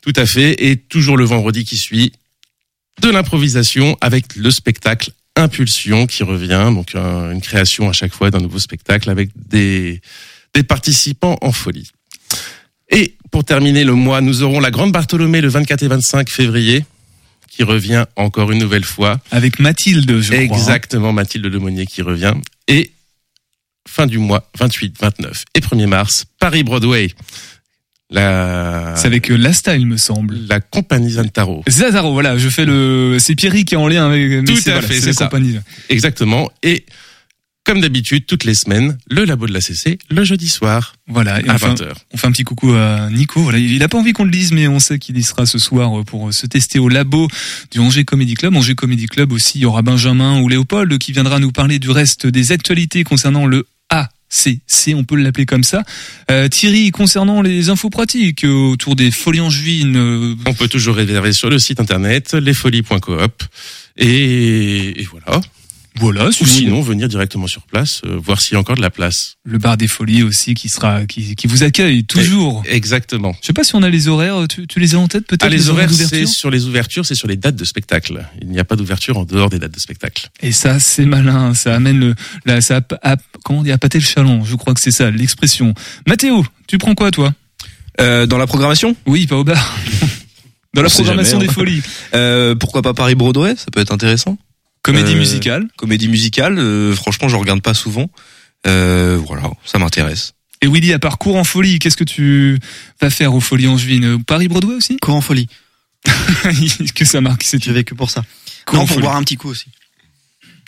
Tout 0.00 0.14
à 0.16 0.26
fait. 0.26 0.66
Et 0.68 0.76
toujours 0.76 1.16
le 1.16 1.24
vendredi 1.24 1.64
qui 1.64 1.76
suit, 1.76 2.12
de 3.00 3.08
l'improvisation 3.10 3.96
avec 4.00 4.34
le 4.34 4.50
spectacle 4.50 5.10
Impulsion 5.36 6.06
qui 6.06 6.22
revient. 6.24 6.70
Donc 6.74 6.94
un- 6.96 7.30
une 7.32 7.40
création 7.40 7.88
à 7.88 7.92
chaque 7.92 8.12
fois 8.14 8.30
d'un 8.30 8.40
nouveau 8.40 8.58
spectacle 8.58 9.10
avec 9.10 9.30
des, 9.48 10.00
des 10.54 10.62
participants 10.62 11.38
en 11.42 11.52
folie. 11.52 11.90
Et 12.90 13.14
pour 13.30 13.44
terminer 13.44 13.84
le 13.84 13.94
mois, 13.94 14.20
nous 14.20 14.42
aurons 14.42 14.60
la 14.60 14.70
Grande 14.70 14.92
Bartholomée 14.92 15.40
le 15.40 15.48
24 15.48 15.82
et 15.82 15.88
25 15.88 16.28
février 16.28 16.84
qui 17.50 17.62
revient 17.62 18.04
encore 18.16 18.50
une 18.52 18.58
nouvelle 18.58 18.84
fois. 18.84 19.20
Avec 19.30 19.58
Mathilde, 19.58 20.20
je 20.20 20.32
crois. 20.32 20.38
hein. 20.38 20.42
Exactement, 20.42 21.12
Mathilde 21.12 21.46
Lemonnier 21.46 21.86
qui 21.86 22.02
revient. 22.02 22.34
Et 22.68 22.90
fin 23.88 24.06
du 24.06 24.18
mois, 24.18 24.48
28, 24.58 24.96
29 25.00 25.44
et 25.54 25.60
1er 25.60 25.86
mars, 25.86 26.24
Paris 26.38 26.64
Broadway. 26.64 27.10
La... 28.10 28.94
C'est 28.96 29.06
avec 29.06 29.30
euh, 29.30 29.36
Lasta, 29.36 29.76
il 29.76 29.86
me 29.86 29.96
semble. 29.96 30.36
La 30.48 30.60
compagnie 30.60 31.10
Zantaro. 31.12 31.64
Zazaro, 31.68 32.12
voilà, 32.12 32.36
je 32.36 32.48
fais 32.48 32.64
le. 32.64 33.16
C'est 33.18 33.34
Pierry 33.34 33.64
qui 33.64 33.74
est 33.74 33.78
en 33.78 33.88
lien 33.88 34.06
avec. 34.06 34.44
Tout 34.44 34.52
à 34.52 34.60
voilà, 34.72 34.82
fait, 34.82 34.94
c'est 34.94 35.00
c'est 35.00 35.06
la 35.06 35.12
ça. 35.14 35.24
compagnie. 35.24 35.58
Exactement. 35.88 36.50
Et 36.62 36.84
comme 37.64 37.80
d'habitude, 37.80 38.26
toutes 38.26 38.44
les 38.44 38.54
semaines, 38.54 38.98
le 39.08 39.24
labo 39.24 39.46
de 39.46 39.52
la 39.52 39.60
CC, 39.62 39.98
le 40.10 40.22
jeudi 40.22 40.48
soir, 40.48 40.94
Voilà, 41.08 41.40
et 41.40 41.48
à 41.48 41.54
enfin, 41.54 41.74
20h. 41.74 41.92
on 42.12 42.16
fait 42.18 42.26
un 42.26 42.32
petit 42.32 42.44
coucou 42.44 42.72
à 42.74 43.08
Nico. 43.10 43.40
Voilà, 43.42 43.58
il 43.58 43.82
a 43.82 43.88
pas 43.88 43.96
envie 43.98 44.12
qu'on 44.12 44.24
le 44.24 44.30
dise, 44.30 44.52
mais 44.52 44.68
on 44.68 44.78
sait 44.78 44.98
qu'il 44.98 45.16
y 45.16 45.22
sera 45.22 45.46
ce 45.46 45.58
soir 45.58 45.98
euh, 45.98 46.04
pour 46.04 46.32
se 46.32 46.46
tester 46.46 46.78
au 46.78 46.88
labo 46.90 47.28
du 47.70 47.78
Angers 47.80 48.04
Comedy 48.04 48.34
Club. 48.34 48.54
Angers 48.54 48.74
Comedy 48.74 49.06
Club 49.06 49.32
aussi, 49.32 49.58
il 49.58 49.62
y 49.62 49.66
aura 49.66 49.80
Benjamin 49.82 50.40
ou 50.40 50.48
Léopold 50.48 50.98
qui 50.98 51.12
viendra 51.12 51.38
nous 51.38 51.52
parler 51.52 51.78
du 51.78 51.90
reste 51.90 52.26
des 52.26 52.52
actualités 52.52 53.02
concernant 53.02 53.46
le 53.46 53.66
ACC, 53.90 54.94
on 54.94 55.04
peut 55.04 55.16
l'appeler 55.16 55.46
comme 55.46 55.64
ça. 55.64 55.82
Euh, 56.30 56.48
Thierry, 56.48 56.90
concernant 56.90 57.40
les 57.42 57.70
infos 57.70 57.90
pratiques 57.90 58.44
euh, 58.44 58.72
autour 58.72 58.96
des 58.96 59.10
folies 59.10 59.40
angevines, 59.40 59.96
euh, 59.96 60.34
On 60.46 60.54
peut 60.54 60.68
toujours 60.68 60.96
réserver 60.96 61.32
sur 61.32 61.50
le 61.50 61.58
site 61.58 61.80
internet 61.80 62.34
lesfolies.coop. 62.34 63.44
Et, 63.96 65.00
et 65.00 65.08
voilà. 65.10 65.40
Voilà, 65.96 66.26
Ou 66.26 66.32
sinon- 66.32 66.82
venir 66.82 67.08
directement 67.08 67.46
sur 67.46 67.62
place, 67.62 68.00
euh, 68.04 68.18
voir 68.18 68.40
s'il 68.40 68.54
y 68.54 68.56
a 68.56 68.60
encore 68.60 68.74
de 68.74 68.80
la 68.82 68.90
place. 68.90 69.36
le 69.44 69.58
bar 69.58 69.76
des 69.76 69.86
folies 69.86 70.24
aussi 70.24 70.54
qui 70.54 70.68
sera 70.68 71.06
qui, 71.06 71.36
qui 71.36 71.46
vous 71.46 71.62
accueille 71.62 72.04
toujours. 72.04 72.64
Exactement. 72.66 73.32
Je 73.40 73.46
sais 73.46 73.52
pas 73.52 73.62
si 73.62 73.76
on 73.76 73.82
a 73.84 73.88
les 73.90 74.08
horaires, 74.08 74.48
tu, 74.48 74.66
tu 74.66 74.80
les 74.80 74.96
as 74.96 74.98
en 74.98 75.06
tête 75.06 75.24
peut-être 75.26 75.44
Ah, 75.44 75.48
les 75.48 75.68
horaires, 75.68 75.90
c'est 75.92 76.26
sur 76.26 76.50
les 76.50 76.66
ouvertures, 76.66 77.06
c'est 77.06 77.14
sur 77.14 77.28
les 77.28 77.36
dates 77.36 77.54
de 77.56 77.64
spectacle. 77.64 78.26
Il 78.42 78.48
n'y 78.48 78.58
a 78.58 78.64
pas 78.64 78.74
d'ouverture 78.74 79.18
en 79.18 79.24
dehors 79.24 79.50
des 79.50 79.58
dates 79.60 79.70
de 79.74 79.78
spectacle. 79.78 80.30
Et 80.42 80.50
ça, 80.50 80.80
c'est 80.80 81.04
malin. 81.06 81.54
Ça 81.54 81.74
amène 81.76 82.00
le, 82.00 82.14
là, 82.44 82.60
ça, 82.60 82.80
a- 83.02 83.12
a- 83.12 83.16
comment 83.44 83.60
on 83.60 83.62
dit, 83.62 83.70
à 83.72 83.78
pâter 83.78 83.98
le 83.98 84.04
chaland. 84.04 84.44
Je 84.44 84.56
crois 84.56 84.74
que 84.74 84.80
c'est 84.80 84.90
ça, 84.90 85.10
l'expression. 85.12 85.74
Mathéo, 86.08 86.44
tu 86.66 86.78
prends 86.78 86.94
quoi, 86.96 87.12
toi? 87.12 87.32
Euh, 88.00 88.26
dans 88.26 88.38
la 88.38 88.48
programmation? 88.48 88.96
Oui, 89.06 89.26
pas 89.28 89.36
au 89.36 89.44
bar. 89.44 89.78
Dans 90.74 90.82
la 90.82 90.88
On 90.88 90.90
programmation 90.90 91.38
jamais, 91.38 91.44
des 91.46 91.50
hein. 91.50 91.54
folies. 91.54 91.82
Euh, 92.16 92.56
pourquoi 92.56 92.82
pas 92.82 92.94
Paris 92.94 93.14
Broadway 93.14 93.54
Ça 93.54 93.66
peut 93.72 93.78
être 93.78 93.92
intéressant. 93.92 94.36
Comédie 94.84 95.14
Euh, 95.14 95.18
musicale. 95.18 95.66
Comédie 95.76 96.08
musicale. 96.08 96.58
euh, 96.58 96.94
franchement, 96.94 97.28
je 97.28 97.34
regarde 97.36 97.60
pas 97.62 97.74
souvent. 97.74 98.08
Euh, 98.66 99.18
voilà, 99.26 99.50
ça 99.64 99.78
m'intéresse. 99.78 100.34
Et 100.62 100.68
Willy, 100.68 100.92
à 100.92 100.98
part 101.00 101.18
cours 101.18 101.36
en 101.36 101.44
folie, 101.44 101.78
qu'est-ce 101.80 101.96
que 101.96 102.04
tu 102.04 102.58
vas 103.00 103.10
faire 103.10 103.34
aux 103.34 103.40
Folies 103.40 103.66
Angevines 103.66 104.22
Paris 104.24 104.46
Broadway 104.48 104.74
aussi? 104.76 104.96
Cours 105.02 105.16
en 105.16 105.20
folie. 105.20 105.48
que 106.94 107.04
ça 107.04 107.20
marque, 107.20 107.42
c'est 107.42 107.62
J'ai 107.62 107.72
vécu 107.72 107.94
pour 107.94 108.10
ça. 108.10 108.24
Cours 108.66 108.78
en 108.78 108.82
non, 108.82 108.86
pour 108.86 109.00
boire 109.00 109.16
un 109.16 109.22
petit 109.24 109.36
coup 109.36 109.48
aussi. 109.48 109.66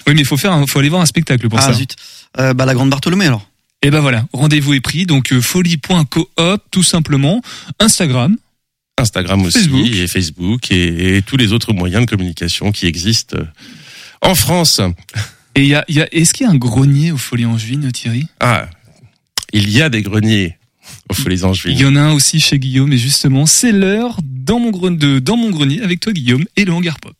Oui, 0.06 0.14
mais 0.14 0.20
il 0.20 0.26
faut 0.26 0.36
faire, 0.36 0.52
un- 0.52 0.66
faut 0.66 0.78
aller 0.78 0.88
voir 0.88 1.02
un 1.02 1.06
spectacle 1.06 1.48
pour 1.48 1.58
ah 1.58 1.62
ça. 1.62 1.72
zut. 1.72 1.96
Euh, 2.38 2.52
bah 2.54 2.64
la 2.66 2.74
Grande 2.74 2.90
Bartholomé 2.90 3.26
alors. 3.26 3.48
Et 3.82 3.90
ben 3.90 4.00
voilà, 4.00 4.26
rendez-vous 4.32 4.74
est 4.74 4.80
pris. 4.80 5.04
Donc 5.06 5.32
euh, 5.32 5.40
folie.coop, 5.40 6.28
tout 6.70 6.82
simplement. 6.82 7.42
Instagram. 7.78 8.36
Instagram 8.98 9.42
aussi 9.44 9.58
Facebook. 9.58 9.86
et 9.92 10.06
Facebook 10.08 10.70
et, 10.72 11.16
et 11.18 11.22
tous 11.22 11.36
les 11.36 11.52
autres 11.52 11.72
moyens 11.74 12.04
de 12.06 12.10
communication 12.10 12.72
qui 12.72 12.86
existent 12.86 13.36
euh, 13.36 13.44
en 14.22 14.34
France. 14.34 14.80
Et 15.54 15.62
il 15.62 15.68
y 15.68 15.74
a, 15.74 15.84
il 15.88 15.96
y 15.96 16.00
a, 16.02 16.08
est-ce 16.12 16.34
qu'il 16.34 16.46
y 16.46 16.48
a 16.48 16.52
un 16.52 16.56
grenier 16.56 17.12
aux 17.12 17.16
Folies 17.16 17.46
Angevines, 17.46 17.90
Thierry? 17.92 18.26
Ah, 18.40 18.68
il 19.52 19.70
y 19.70 19.80
a 19.80 19.88
des 19.88 20.02
greniers 20.02 20.58
aux 21.08 21.14
Folies 21.14 21.36
Il 21.38 21.44
Angevines. 21.44 21.78
y 21.78 21.84
en 21.86 21.96
a 21.96 22.00
un 22.00 22.12
aussi 22.12 22.40
chez 22.40 22.58
Guillaume, 22.58 22.92
et 22.92 22.98
justement, 22.98 23.46
c'est 23.46 23.72
l'heure 23.72 24.18
dans 24.22 24.60
mon 24.60 24.70
grenier, 24.70 24.98
de, 24.98 25.18
dans 25.18 25.36
mon 25.36 25.50
grenier 25.50 25.80
avec 25.82 26.00
toi, 26.00 26.12
Guillaume, 26.12 26.44
et 26.56 26.64
le 26.64 26.72
hangar 26.72 26.98
pop. 27.00 27.16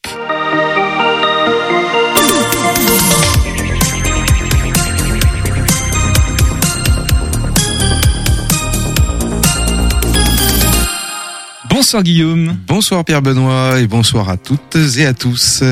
Bonsoir 11.86 12.02
Guillaume. 12.02 12.56
Bonsoir 12.66 13.04
Pierre 13.04 13.22
Benoît 13.22 13.78
et 13.78 13.86
bonsoir 13.86 14.28
à 14.28 14.36
toutes 14.36 14.76
et 14.96 15.06
à 15.06 15.14
tous. 15.14 15.62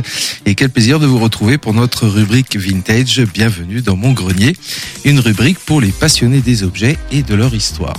Et 0.47 0.55
quel 0.55 0.71
plaisir 0.71 1.01
de 1.01 1.07
vous 1.07 1.19
retrouver 1.19 1.59
pour 1.59 1.75
notre 1.75 2.07
rubrique 2.07 2.57
vintage. 2.57 3.21
Bienvenue 3.35 3.83
dans 3.83 3.97
mon 3.97 4.13
grenier, 4.13 4.55
une 5.05 5.19
rubrique 5.19 5.59
pour 5.59 5.81
les 5.81 5.91
passionnés 5.91 6.39
des 6.39 6.63
objets 6.63 6.97
et 7.11 7.25
de 7.25 7.35
leur 7.35 7.53
histoire. 7.53 7.97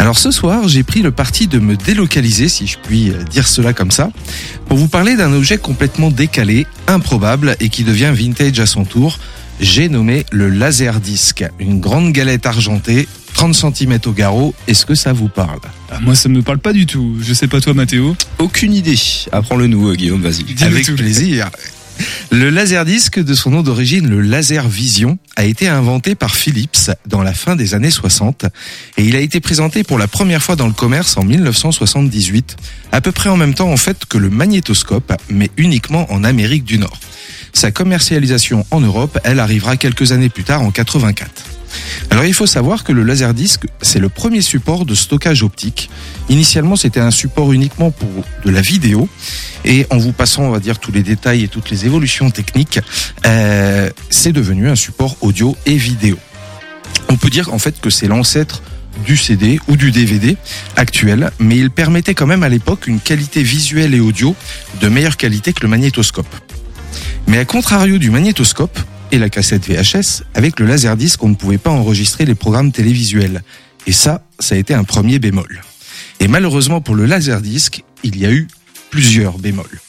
Alors 0.00 0.18
ce 0.18 0.32
soir, 0.32 0.66
j'ai 0.66 0.82
pris 0.82 1.00
le 1.00 1.12
parti 1.12 1.46
de 1.46 1.60
me 1.60 1.76
délocaliser, 1.76 2.48
si 2.48 2.66
je 2.66 2.76
puis 2.76 3.12
dire 3.30 3.46
cela 3.46 3.72
comme 3.72 3.92
ça, 3.92 4.10
pour 4.66 4.76
vous 4.76 4.88
parler 4.88 5.14
d'un 5.14 5.32
objet 5.32 5.58
complètement 5.58 6.10
décalé, 6.10 6.66
improbable 6.88 7.54
et 7.60 7.68
qui 7.68 7.84
devient 7.84 8.10
vintage 8.12 8.58
à 8.58 8.66
son 8.66 8.84
tour. 8.84 9.16
J'ai 9.60 9.88
nommé 9.88 10.26
le 10.32 10.48
Laserdisc, 10.48 11.44
une 11.60 11.78
grande 11.78 12.10
galette 12.10 12.46
argentée, 12.46 13.06
30 13.34 13.54
cm 13.54 14.00
au 14.06 14.12
garrot. 14.12 14.54
Est-ce 14.66 14.84
que 14.84 14.96
ça 14.96 15.12
vous 15.12 15.28
parle? 15.28 15.60
Ah, 15.90 16.00
moi, 16.00 16.14
ça 16.14 16.28
me 16.28 16.42
parle 16.42 16.58
pas 16.58 16.72
du 16.72 16.86
tout. 16.86 17.16
Je 17.20 17.32
sais 17.32 17.48
pas 17.48 17.60
toi, 17.60 17.74
Mathéo. 17.74 18.16
Aucune 18.38 18.74
idée. 18.74 18.98
Apprends-le 19.32 19.66
nous, 19.66 19.88
euh, 19.88 19.94
Guillaume, 19.94 20.20
vas-y. 20.22 20.44
Avec 20.62 20.86
tout. 20.86 20.94
plaisir. 20.96 21.50
Le 22.30 22.50
laserdisc, 22.50 23.18
de 23.18 23.34
son 23.34 23.50
nom 23.50 23.62
d'origine, 23.62 24.08
le 24.08 24.20
Laser 24.20 24.68
Vision, 24.68 25.18
a 25.36 25.44
été 25.44 25.66
inventé 25.66 26.14
par 26.14 26.34
Philips 26.36 26.90
dans 27.06 27.22
la 27.22 27.32
fin 27.32 27.56
des 27.56 27.74
années 27.74 27.90
60 27.90 28.44
et 28.96 29.04
il 29.04 29.16
a 29.16 29.20
été 29.20 29.40
présenté 29.40 29.82
pour 29.82 29.98
la 29.98 30.06
première 30.06 30.42
fois 30.42 30.54
dans 30.54 30.66
le 30.66 30.72
commerce 30.72 31.16
en 31.16 31.24
1978, 31.24 32.56
à 32.92 33.00
peu 33.00 33.10
près 33.10 33.30
en 33.30 33.36
même 33.36 33.54
temps 33.54 33.72
en 33.72 33.76
fait 33.76 34.04
que 34.06 34.18
le 34.18 34.30
magnétoscope, 34.30 35.12
mais 35.28 35.50
uniquement 35.56 36.06
en 36.12 36.22
Amérique 36.22 36.64
du 36.64 36.78
Nord. 36.78 37.00
Sa 37.52 37.72
commercialisation 37.72 38.64
en 38.70 38.80
Europe, 38.80 39.18
elle 39.24 39.40
arrivera 39.40 39.76
quelques 39.76 40.12
années 40.12 40.28
plus 40.28 40.44
tard 40.44 40.62
en 40.62 40.70
84. 40.70 41.57
Alors 42.10 42.24
il 42.24 42.34
faut 42.34 42.46
savoir 42.46 42.84
que 42.84 42.92
le 42.92 43.02
laserdisc, 43.02 43.66
c'est 43.82 43.98
le 43.98 44.08
premier 44.08 44.40
support 44.40 44.84
de 44.84 44.94
stockage 44.94 45.42
optique. 45.42 45.90
Initialement, 46.28 46.76
c'était 46.76 47.00
un 47.00 47.10
support 47.10 47.52
uniquement 47.52 47.90
pour 47.90 48.08
de 48.44 48.50
la 48.50 48.60
vidéo. 48.60 49.08
Et 49.64 49.86
en 49.90 49.98
vous 49.98 50.12
passant, 50.12 50.44
on 50.44 50.50
va 50.50 50.60
dire, 50.60 50.78
tous 50.78 50.92
les 50.92 51.02
détails 51.02 51.44
et 51.44 51.48
toutes 51.48 51.70
les 51.70 51.86
évolutions 51.86 52.30
techniques, 52.30 52.80
euh, 53.26 53.90
c'est 54.10 54.32
devenu 54.32 54.68
un 54.68 54.76
support 54.76 55.16
audio 55.20 55.56
et 55.66 55.76
vidéo. 55.76 56.18
On 57.08 57.16
peut 57.16 57.30
dire 57.30 57.52
en 57.52 57.58
fait 57.58 57.80
que 57.80 57.90
c'est 57.90 58.08
l'ancêtre 58.08 58.62
du 59.06 59.16
CD 59.16 59.60
ou 59.68 59.76
du 59.76 59.90
DVD 59.90 60.36
actuel, 60.76 61.30
mais 61.38 61.56
il 61.56 61.70
permettait 61.70 62.14
quand 62.14 62.26
même 62.26 62.42
à 62.42 62.48
l'époque 62.48 62.86
une 62.86 63.00
qualité 63.00 63.42
visuelle 63.42 63.94
et 63.94 64.00
audio 64.00 64.34
de 64.80 64.88
meilleure 64.88 65.16
qualité 65.16 65.52
que 65.52 65.60
le 65.62 65.68
magnétoscope. 65.68 66.34
Mais 67.26 67.38
à 67.38 67.44
contrario 67.44 67.98
du 67.98 68.10
magnétoscope 68.10 68.78
et 69.12 69.18
la 69.18 69.28
cassette 69.28 69.68
VHS, 69.68 70.24
avec 70.34 70.60
le 70.60 70.66
laserdisc, 70.66 71.22
on 71.22 71.28
ne 71.28 71.34
pouvait 71.34 71.58
pas 71.58 71.70
enregistrer 71.70 72.24
les 72.24 72.34
programmes 72.34 72.72
télévisuels. 72.72 73.42
Et 73.86 73.92
ça, 73.92 74.22
ça 74.38 74.54
a 74.54 74.58
été 74.58 74.74
un 74.74 74.84
premier 74.84 75.18
bémol. 75.18 75.62
Et 76.20 76.28
malheureusement 76.28 76.80
pour 76.80 76.94
le 76.94 77.06
laserdisc, 77.06 77.82
il 78.02 78.18
y 78.18 78.26
a 78.26 78.32
eu 78.32 78.48
plusieurs 78.90 79.38
bémols. 79.38 79.80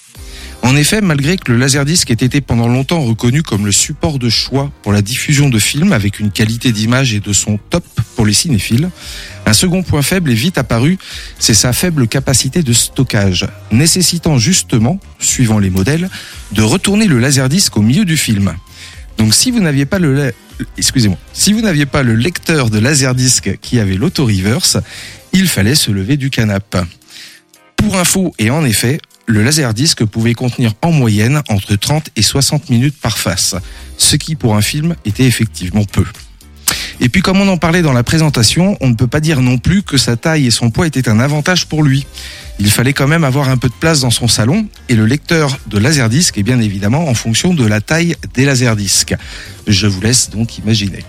En 0.62 0.76
effet, 0.76 1.02
malgré 1.02 1.38
que 1.38 1.52
le 1.52 1.58
laserdisc 1.58 2.12
ait 2.12 2.14
été 2.14 2.42
pendant 2.42 2.68
longtemps 2.68 3.02
reconnu 3.02 3.44
comme 3.44 3.66
le 3.66 3.72
support 3.72 4.20
de 4.20 4.30
choix 4.30 4.72
pour 4.84 4.92
la 4.92 5.02
diffusion 5.02 5.50
de 5.50 5.58
films 5.58 5.94
avec 5.94 6.20
une 6.20 6.32
qualité 6.32 6.72
d'image 6.72 7.14
et 7.14 7.22
de 7.22 7.34
son 7.34 7.58
top 7.70 7.86
pour 8.16 8.26
les 8.26 8.34
cinéphiles, 8.34 8.90
un 9.46 9.54
second 9.54 9.84
point 9.84 10.02
faible 10.02 10.32
est 10.32 10.36
vite 10.36 10.58
apparu, 10.58 10.98
c'est 11.40 11.54
sa 11.54 11.72
faible 11.72 12.08
capacité 12.08 12.62
de 12.62 12.74
stockage, 12.74 13.48
nécessitant 13.72 14.38
justement, 14.38 15.00
suivant 15.18 15.60
les 15.60 15.70
modèles, 15.70 16.10
de 16.52 16.62
retourner 16.62 17.08
le 17.08 17.20
laserdisc 17.20 17.76
au 17.78 17.82
milieu 17.82 18.06
du 18.06 18.18
film. 18.18 18.54
Donc 19.20 19.34
si 19.34 19.52
vous 19.52 19.60
n'aviez 19.60 19.86
pas 19.86 20.00
le 20.00 20.34
excusez-moi, 20.78 21.18
si 21.34 21.54
vous 21.54 21.62
n'aviez 21.62 21.86
pas 21.86 22.04
le 22.04 22.16
lecteur 22.16 22.70
de 22.70 22.80
laserdisc 22.80 23.60
qui 23.62 23.80
avait 23.80 23.96
l'auto-reverse, 23.96 24.78
il 25.34 25.48
fallait 25.48 25.76
se 25.76 25.92
lever 25.92 26.18
du 26.18 26.30
canapé. 26.30 26.82
Pour 27.76 27.98
info 27.98 28.34
et 28.40 28.50
en 28.50 28.66
effet, 28.66 29.00
le 29.26 29.44
laserdisc 29.44 30.06
pouvait 30.06 30.34
contenir 30.34 30.74
en 30.82 30.92
moyenne 30.92 31.42
entre 31.50 31.76
30 31.76 32.10
et 32.16 32.22
60 32.22 32.70
minutes 32.70 32.98
par 33.00 33.18
face, 33.18 33.56
ce 33.98 34.16
qui 34.16 34.36
pour 34.36 34.56
un 34.56 34.62
film 34.62 34.96
était 35.06 35.26
effectivement 35.26 35.84
peu. 35.84 36.06
Et 37.02 37.10
puis 37.10 37.22
comme 37.22 37.40
on 37.40 37.48
en 37.48 37.58
parlait 37.58 37.82
dans 37.82 37.94
la 37.94 38.04
présentation, 38.04 38.78
on 38.82 38.90
ne 38.90 38.94
peut 38.94 39.08
pas 39.08 39.20
dire 39.20 39.42
non 39.42 39.58
plus 39.58 39.84
que 39.84 39.98
sa 39.98 40.18
taille 40.18 40.48
et 40.48 40.52
son 40.52 40.70
poids 40.70 40.88
étaient 40.88 41.08
un 41.08 41.20
avantage 41.20 41.66
pour 41.66 41.84
lui. 41.84 42.06
Il 42.60 42.70
fallait 42.70 42.94
quand 42.94 43.08
même 43.08 43.24
avoir 43.24 43.50
un 43.50 43.58
peu 43.58 43.70
de 43.70 43.74
place 43.74 44.02
dans 44.02 44.10
son 44.12 44.28
salon 44.28 44.68
et 44.90 44.96
le 44.96 45.06
lecteur 45.06 45.58
de 45.68 45.78
laserdisc 45.78 46.38
est 46.38 46.44
bien 46.44 46.60
évidemment 46.60 47.08
en 47.08 47.14
fonction 47.14 47.54
de 47.54 47.66
la 47.66 47.80
taille 47.80 48.16
des 48.34 48.44
laserdiscs. 48.44 49.16
Je 49.68 49.88
vous 49.88 50.02
laisse 50.02 50.30
donc 50.30 50.58
imaginer. 50.58 51.06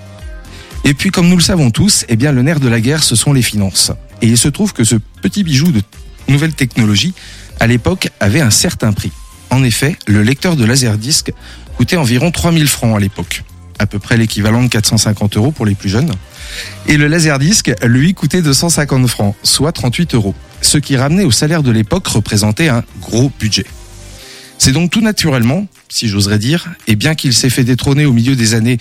Et 0.85 0.95
puis 0.95 1.11
comme 1.11 1.29
nous 1.29 1.37
le 1.37 1.43
savons 1.43 1.71
tous, 1.71 2.05
eh 2.09 2.17
bien 2.17 2.33
le 2.33 2.43
nerf 2.43 2.61
de 2.61 2.69
la 2.69 2.81
guerre 2.81 3.03
ce 3.03 3.17
sont 3.17 3.33
les 3.33 3.43
finances. 3.43 3.91
Et 4.23 4.27
il 4.29 4.39
se 4.39 4.49
trouve 4.49 4.73
que 4.73 4.85
ce 4.85 4.97
petit 5.23 5.43
bijou 5.43 5.73
de 5.73 5.83
nouvelle 6.29 6.55
technologie 6.55 7.15
à 7.59 7.67
l'époque 7.67 8.09
avait 8.21 8.41
un 8.41 8.51
certain 8.51 8.93
prix. 8.93 9.13
En 9.51 9.65
effet, 9.65 9.97
le 10.07 10.23
lecteur 10.23 10.55
de 10.55 10.65
laserdisc 10.65 11.33
coûtait 11.77 11.97
environ 11.97 12.31
3000 12.31 12.69
francs 12.69 12.97
à 12.97 13.01
l'époque, 13.01 13.43
à 13.81 13.87
peu 13.87 13.99
près 13.99 14.19
l'équivalent 14.19 14.63
de 14.63 14.69
450 14.69 15.39
euros 15.39 15.53
pour 15.53 15.65
les 15.65 15.75
plus 15.75 15.89
jeunes. 15.89 16.13
Et 16.87 16.99
le 16.99 17.07
laserdisc, 17.09 17.73
lui, 17.83 18.13
coûtait 18.13 18.43
250 18.43 19.07
francs, 19.07 19.35
soit 19.43 19.73
38 19.73 20.15
euros. 20.15 20.35
Ce 20.61 20.77
qui 20.77 20.99
ramenait 20.99 21.25
au 21.25 21.31
salaire 21.31 21.63
de 21.63 21.71
l'époque 21.71 22.07
représentait 22.07 22.69
un 22.69 22.85
gros 23.01 23.33
budget. 23.41 23.65
C'est 24.59 24.73
donc 24.73 24.91
tout 24.91 25.01
naturellement, 25.01 25.67
si 25.89 26.09
j'oserais 26.09 26.39
dire, 26.39 26.69
et 26.87 26.95
bien 26.95 27.15
qu'il 27.15 27.33
s'est 27.33 27.49
fait 27.49 27.65
détrôner 27.65 28.05
au 28.05 28.13
milieu 28.13 28.37
des 28.37 28.53
années, 28.53 28.77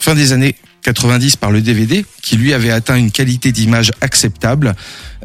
fin 0.00 0.16
des 0.16 0.32
années 0.32 0.56
90 0.82 1.36
par 1.36 1.50
le 1.50 1.60
DVD, 1.60 2.04
qui 2.22 2.36
lui 2.36 2.54
avait 2.54 2.70
atteint 2.70 2.96
une 2.96 3.10
qualité 3.10 3.52
d'image 3.52 3.92
acceptable, 4.00 4.74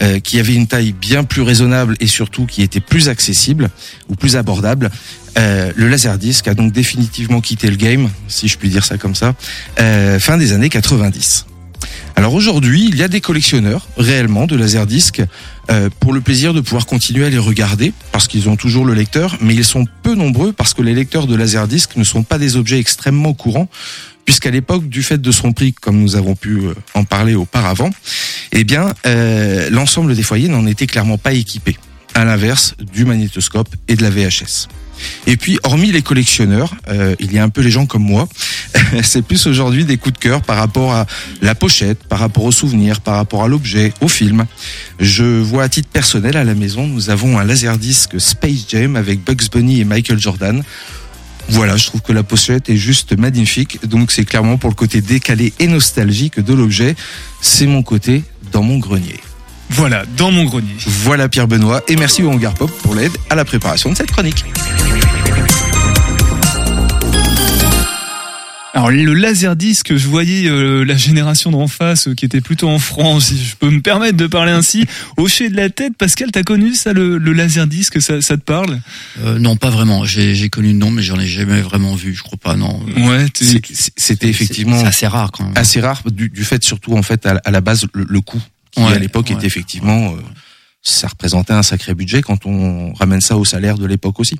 euh, 0.01 0.19
qui 0.19 0.39
avait 0.39 0.55
une 0.55 0.67
taille 0.67 0.93
bien 0.93 1.23
plus 1.23 1.41
raisonnable 1.41 1.95
et 1.99 2.07
surtout 2.07 2.45
qui 2.45 2.61
était 2.61 2.79
plus 2.79 3.09
accessible 3.09 3.69
ou 4.09 4.15
plus 4.15 4.35
abordable. 4.35 4.89
Euh, 5.37 5.71
le 5.75 5.87
Laserdisc 5.87 6.47
a 6.47 6.53
donc 6.53 6.71
définitivement 6.71 7.41
quitté 7.41 7.69
le 7.69 7.75
game, 7.75 8.09
si 8.27 8.47
je 8.47 8.57
puis 8.57 8.69
dire 8.69 8.85
ça 8.85 8.97
comme 8.97 9.15
ça, 9.15 9.33
euh, 9.79 10.19
fin 10.19 10.37
des 10.37 10.53
années 10.53 10.69
90. 10.69 11.45
Alors 12.15 12.35
aujourd'hui, 12.35 12.85
il 12.87 12.95
y 12.95 13.03
a 13.03 13.07
des 13.07 13.21
collectionneurs 13.21 13.87
réellement 13.97 14.45
de 14.45 14.55
Laserdisc 14.55 15.21
euh, 15.71 15.89
pour 15.99 16.13
le 16.13 16.21
plaisir 16.21 16.53
de 16.53 16.61
pouvoir 16.61 16.85
continuer 16.85 17.25
à 17.25 17.29
les 17.29 17.39
regarder 17.39 17.91
parce 18.11 18.27
qu'ils 18.27 18.49
ont 18.49 18.55
toujours 18.55 18.85
le 18.85 18.93
lecteur, 18.93 19.37
mais 19.41 19.55
ils 19.55 19.65
sont 19.65 19.85
peu 20.03 20.13
nombreux 20.13 20.53
parce 20.53 20.73
que 20.73 20.83
les 20.83 20.93
lecteurs 20.93 21.25
de 21.25 21.35
Laserdisc 21.35 21.95
ne 21.95 22.03
sont 22.03 22.23
pas 22.23 22.37
des 22.37 22.55
objets 22.55 22.79
extrêmement 22.79 23.33
courants 23.33 23.67
puisqu'à 24.25 24.51
l'époque, 24.51 24.87
du 24.87 25.03
fait 25.03 25.19
de 25.19 25.31
son 25.31 25.53
prix, 25.53 25.73
comme 25.73 25.99
nous 25.99 26.15
avons 26.15 26.35
pu 26.35 26.57
euh, 26.57 26.73
en 26.93 27.03
parler 27.03 27.35
auparavant, 27.35 27.89
eh 28.51 28.63
bien, 28.63 28.93
euh, 29.05 29.69
l'ensemble 29.69 30.15
des 30.15 30.23
foyers 30.23 30.47
n'en 30.47 30.65
était 30.65 30.87
clairement 30.87 31.17
pas 31.17 31.33
équipé, 31.33 31.77
à 32.13 32.25
l'inverse 32.25 32.75
du 32.93 33.05
magnétoscope 33.05 33.69
et 33.87 33.95
de 33.95 34.03
la 34.03 34.09
VHS. 34.09 34.67
Et 35.27 35.37
puis, 35.37 35.59
hormis 35.63 35.91
les 35.91 36.01
collectionneurs, 36.01 36.73
euh, 36.87 37.15
il 37.19 37.33
y 37.33 37.39
a 37.39 37.43
un 37.43 37.49
peu 37.49 37.61
les 37.61 37.71
gens 37.71 37.85
comme 37.85 38.03
moi. 38.03 38.27
C'est 39.03 39.21
plus 39.21 39.47
aujourd'hui 39.47 39.85
des 39.85 39.97
coups 39.97 40.13
de 40.13 40.19
cœur 40.19 40.41
par 40.41 40.57
rapport 40.57 40.93
à 40.93 41.05
la 41.41 41.55
pochette, 41.55 42.03
par 42.03 42.19
rapport 42.19 42.43
aux 42.43 42.51
souvenirs, 42.51 43.01
par 43.01 43.15
rapport 43.15 43.43
à 43.43 43.47
l'objet, 43.47 43.93
au 44.01 44.07
film. 44.07 44.45
Je 44.99 45.23
vois 45.23 45.63
à 45.63 45.69
titre 45.69 45.89
personnel 45.89 46.37
à 46.37 46.43
la 46.43 46.55
maison, 46.55 46.87
nous 46.87 47.09
avons 47.09 47.39
un 47.39 47.43
laserdisc 47.43 48.19
Space 48.19 48.65
Jam 48.69 48.95
avec 48.95 49.23
Bugs 49.23 49.49
Bunny 49.51 49.81
et 49.81 49.85
Michael 49.85 50.19
Jordan. 50.19 50.63
Voilà, 51.49 51.77
je 51.77 51.87
trouve 51.87 52.01
que 52.01 52.13
la 52.13 52.23
pochette 52.23 52.69
est 52.69 52.77
juste 52.77 53.17
magnifique. 53.17 53.85
Donc 53.87 54.11
c'est 54.11 54.25
clairement 54.25 54.57
pour 54.57 54.69
le 54.69 54.75
côté 54.75 55.01
décalé 55.01 55.53
et 55.59 55.67
nostalgique 55.67 56.39
de 56.39 56.53
l'objet. 56.53 56.95
C'est 57.41 57.67
mon 57.67 57.83
côté 57.83 58.23
dans 58.51 58.63
mon 58.63 58.77
grenier. 58.77 59.19
Voilà, 59.69 60.03
dans 60.17 60.31
mon 60.31 60.45
grenier. 60.45 60.75
Voilà 60.85 61.29
Pierre 61.29 61.47
Benoît 61.47 61.81
et 61.87 61.95
merci 61.95 62.23
au 62.23 62.29
Hangar 62.29 62.53
Pop 62.53 62.71
pour 62.83 62.95
l'aide 62.95 63.13
à 63.29 63.35
la 63.35 63.45
préparation 63.45 63.91
de 63.91 63.97
cette 63.97 64.11
chronique. 64.11 64.45
Alors 68.75 68.89
le 68.89 69.13
laserdisc, 69.13 69.95
je 69.95 70.07
voyais 70.07 70.49
euh, 70.49 70.83
la 70.83 70.97
génération 70.97 71.51
d'en 71.51 71.67
face 71.67 72.07
euh, 72.07 72.15
qui 72.15 72.25
était 72.25 72.41
plutôt 72.41 72.67
en 72.69 72.79
France, 72.79 73.25
si 73.27 73.37
je 73.45 73.55
peux 73.55 73.69
me 73.69 73.81
permettre 73.81 74.17
de 74.17 74.25
parler 74.25 74.51
ainsi, 74.51 74.87
hocher 75.17 75.49
de 75.51 75.55
la 75.55 75.69
tête. 75.69 75.95
Pascal, 75.95 76.31
t'as 76.31 76.41
connu 76.41 76.73
ça, 76.73 76.91
le, 76.91 77.19
le 77.19 77.33
laserdisc, 77.33 78.01
ça, 78.01 78.19
ça 78.23 78.35
te 78.35 78.41
parle? 78.41 78.79
Euh, 79.21 79.37
non, 79.37 79.57
pas 79.57 79.69
vraiment. 79.69 80.05
J'ai 80.05 80.33
j'ai 80.33 80.49
connu 80.49 80.69
le 80.69 80.73
nom, 80.79 80.89
mais 80.89 81.03
j'en 81.03 81.19
ai 81.19 81.27
jamais 81.27 81.61
vraiment 81.61 81.93
vu. 81.93 82.15
Je 82.15 82.23
crois 82.23 82.39
pas. 82.39 82.55
Non. 82.55 82.79
Ouais, 82.97 83.27
C'était 83.35 84.27
effectivement 84.27 84.79
c'est 84.79 84.87
assez 84.87 85.07
rare 85.07 85.31
quand 85.31 85.43
même. 85.43 85.53
assez 85.55 85.79
rare 85.79 86.01
du, 86.11 86.29
du 86.29 86.43
fait 86.43 86.63
surtout 86.63 86.97
en 86.97 87.03
fait 87.03 87.27
à, 87.27 87.39
à 87.45 87.51
la 87.51 87.61
base 87.61 87.85
le, 87.93 88.05
le 88.09 88.21
coût 88.21 88.41
qui 88.71 88.81
Ouais, 88.81 88.93
à 88.93 88.97
l'époque 88.97 89.27
ouais. 89.29 89.35
était 89.35 89.45
effectivement 89.45 90.13
euh, 90.13 90.17
ça 90.83 91.07
représentait 91.07 91.53
un 91.53 91.63
sacré 91.63 91.95
budget 91.95 92.21
quand 92.21 92.45
on 92.45 92.93
ramène 92.93 93.21
ça 93.21 93.37
au 93.37 93.45
salaire 93.45 93.77
de 93.77 93.85
l'époque 93.85 94.19
aussi. 94.19 94.35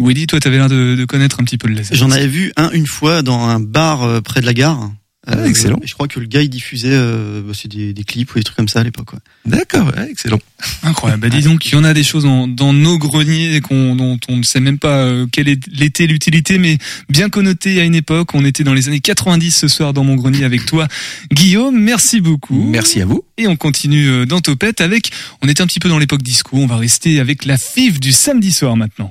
Willy, 0.00 0.26
toi, 0.26 0.40
t'avais 0.40 0.56
l'air 0.56 0.68
de, 0.68 0.96
de 0.96 1.04
connaître 1.04 1.40
un 1.40 1.44
petit 1.44 1.58
peu 1.58 1.68
le 1.68 1.74
laserdisc. 1.74 2.00
J'en 2.00 2.10
avais 2.10 2.26
vu 2.26 2.52
un 2.56 2.70
une 2.72 2.86
fois 2.86 3.22
dans 3.22 3.40
un 3.40 3.60
bar 3.60 4.02
euh, 4.02 4.20
près 4.20 4.40
de 4.40 4.46
la 4.46 4.52
gare. 4.52 4.90
Ah, 5.28 5.46
excellent. 5.46 5.78
et 5.82 5.86
je 5.86 5.94
crois 5.94 6.06
que 6.06 6.20
le 6.20 6.26
gars 6.26 6.42
il 6.42 6.48
diffusait 6.48 6.90
euh, 6.92 7.42
bah, 7.44 7.52
c'est 7.52 7.66
des, 7.68 7.92
des 7.92 8.04
clips 8.04 8.32
ou 8.34 8.38
des 8.38 8.44
trucs 8.44 8.56
comme 8.56 8.68
ça 8.68 8.80
à 8.80 8.84
l'époque. 8.84 9.12
Ouais. 9.12 9.18
D'accord, 9.44 9.86
ouais, 9.88 10.08
excellent. 10.10 10.38
Incroyable. 10.84 11.22
Bah, 11.22 11.28
dis 11.28 11.42
donc, 11.42 11.66
il 11.66 11.72
y 11.72 11.74
en 11.74 11.82
a 11.84 11.94
des 11.94 12.04
choses 12.04 12.22
dans, 12.24 12.46
dans 12.46 12.72
nos 12.72 12.96
greniers 12.96 13.60
qu'on, 13.60 13.96
dont 13.96 14.18
on 14.28 14.36
ne 14.36 14.42
sait 14.44 14.60
même 14.60 14.78
pas 14.78 14.98
euh, 14.98 15.26
quelle 15.30 15.48
est 15.48 15.66
l'était 15.66 16.06
l'utilité, 16.06 16.58
mais 16.58 16.78
bien 17.08 17.28
connoté 17.28 17.80
à 17.80 17.84
une 17.84 17.94
époque. 17.96 18.34
On 18.34 18.44
était 18.44 18.62
dans 18.62 18.74
les 18.74 18.86
années 18.88 19.00
90 19.00 19.50
ce 19.50 19.68
soir 19.68 19.92
dans 19.92 20.04
mon 20.04 20.14
grenier 20.14 20.44
avec 20.44 20.64
toi, 20.64 20.86
Guillaume. 21.32 21.76
Merci 21.78 22.20
beaucoup. 22.20 22.62
Merci 22.70 23.00
à 23.00 23.06
vous. 23.06 23.24
Et 23.36 23.48
on 23.48 23.56
continue 23.56 24.08
euh, 24.08 24.26
dans 24.26 24.40
Topette 24.40 24.80
avec, 24.80 25.10
on 25.42 25.48
était 25.48 25.62
un 25.62 25.66
petit 25.66 25.80
peu 25.80 25.88
dans 25.88 25.98
l'époque 25.98 26.22
disco. 26.22 26.56
On 26.56 26.66
va 26.66 26.76
rester 26.76 27.18
avec 27.20 27.44
la 27.44 27.58
FIF 27.58 27.98
du 28.00 28.12
samedi 28.12 28.52
soir 28.52 28.76
maintenant. 28.76 29.10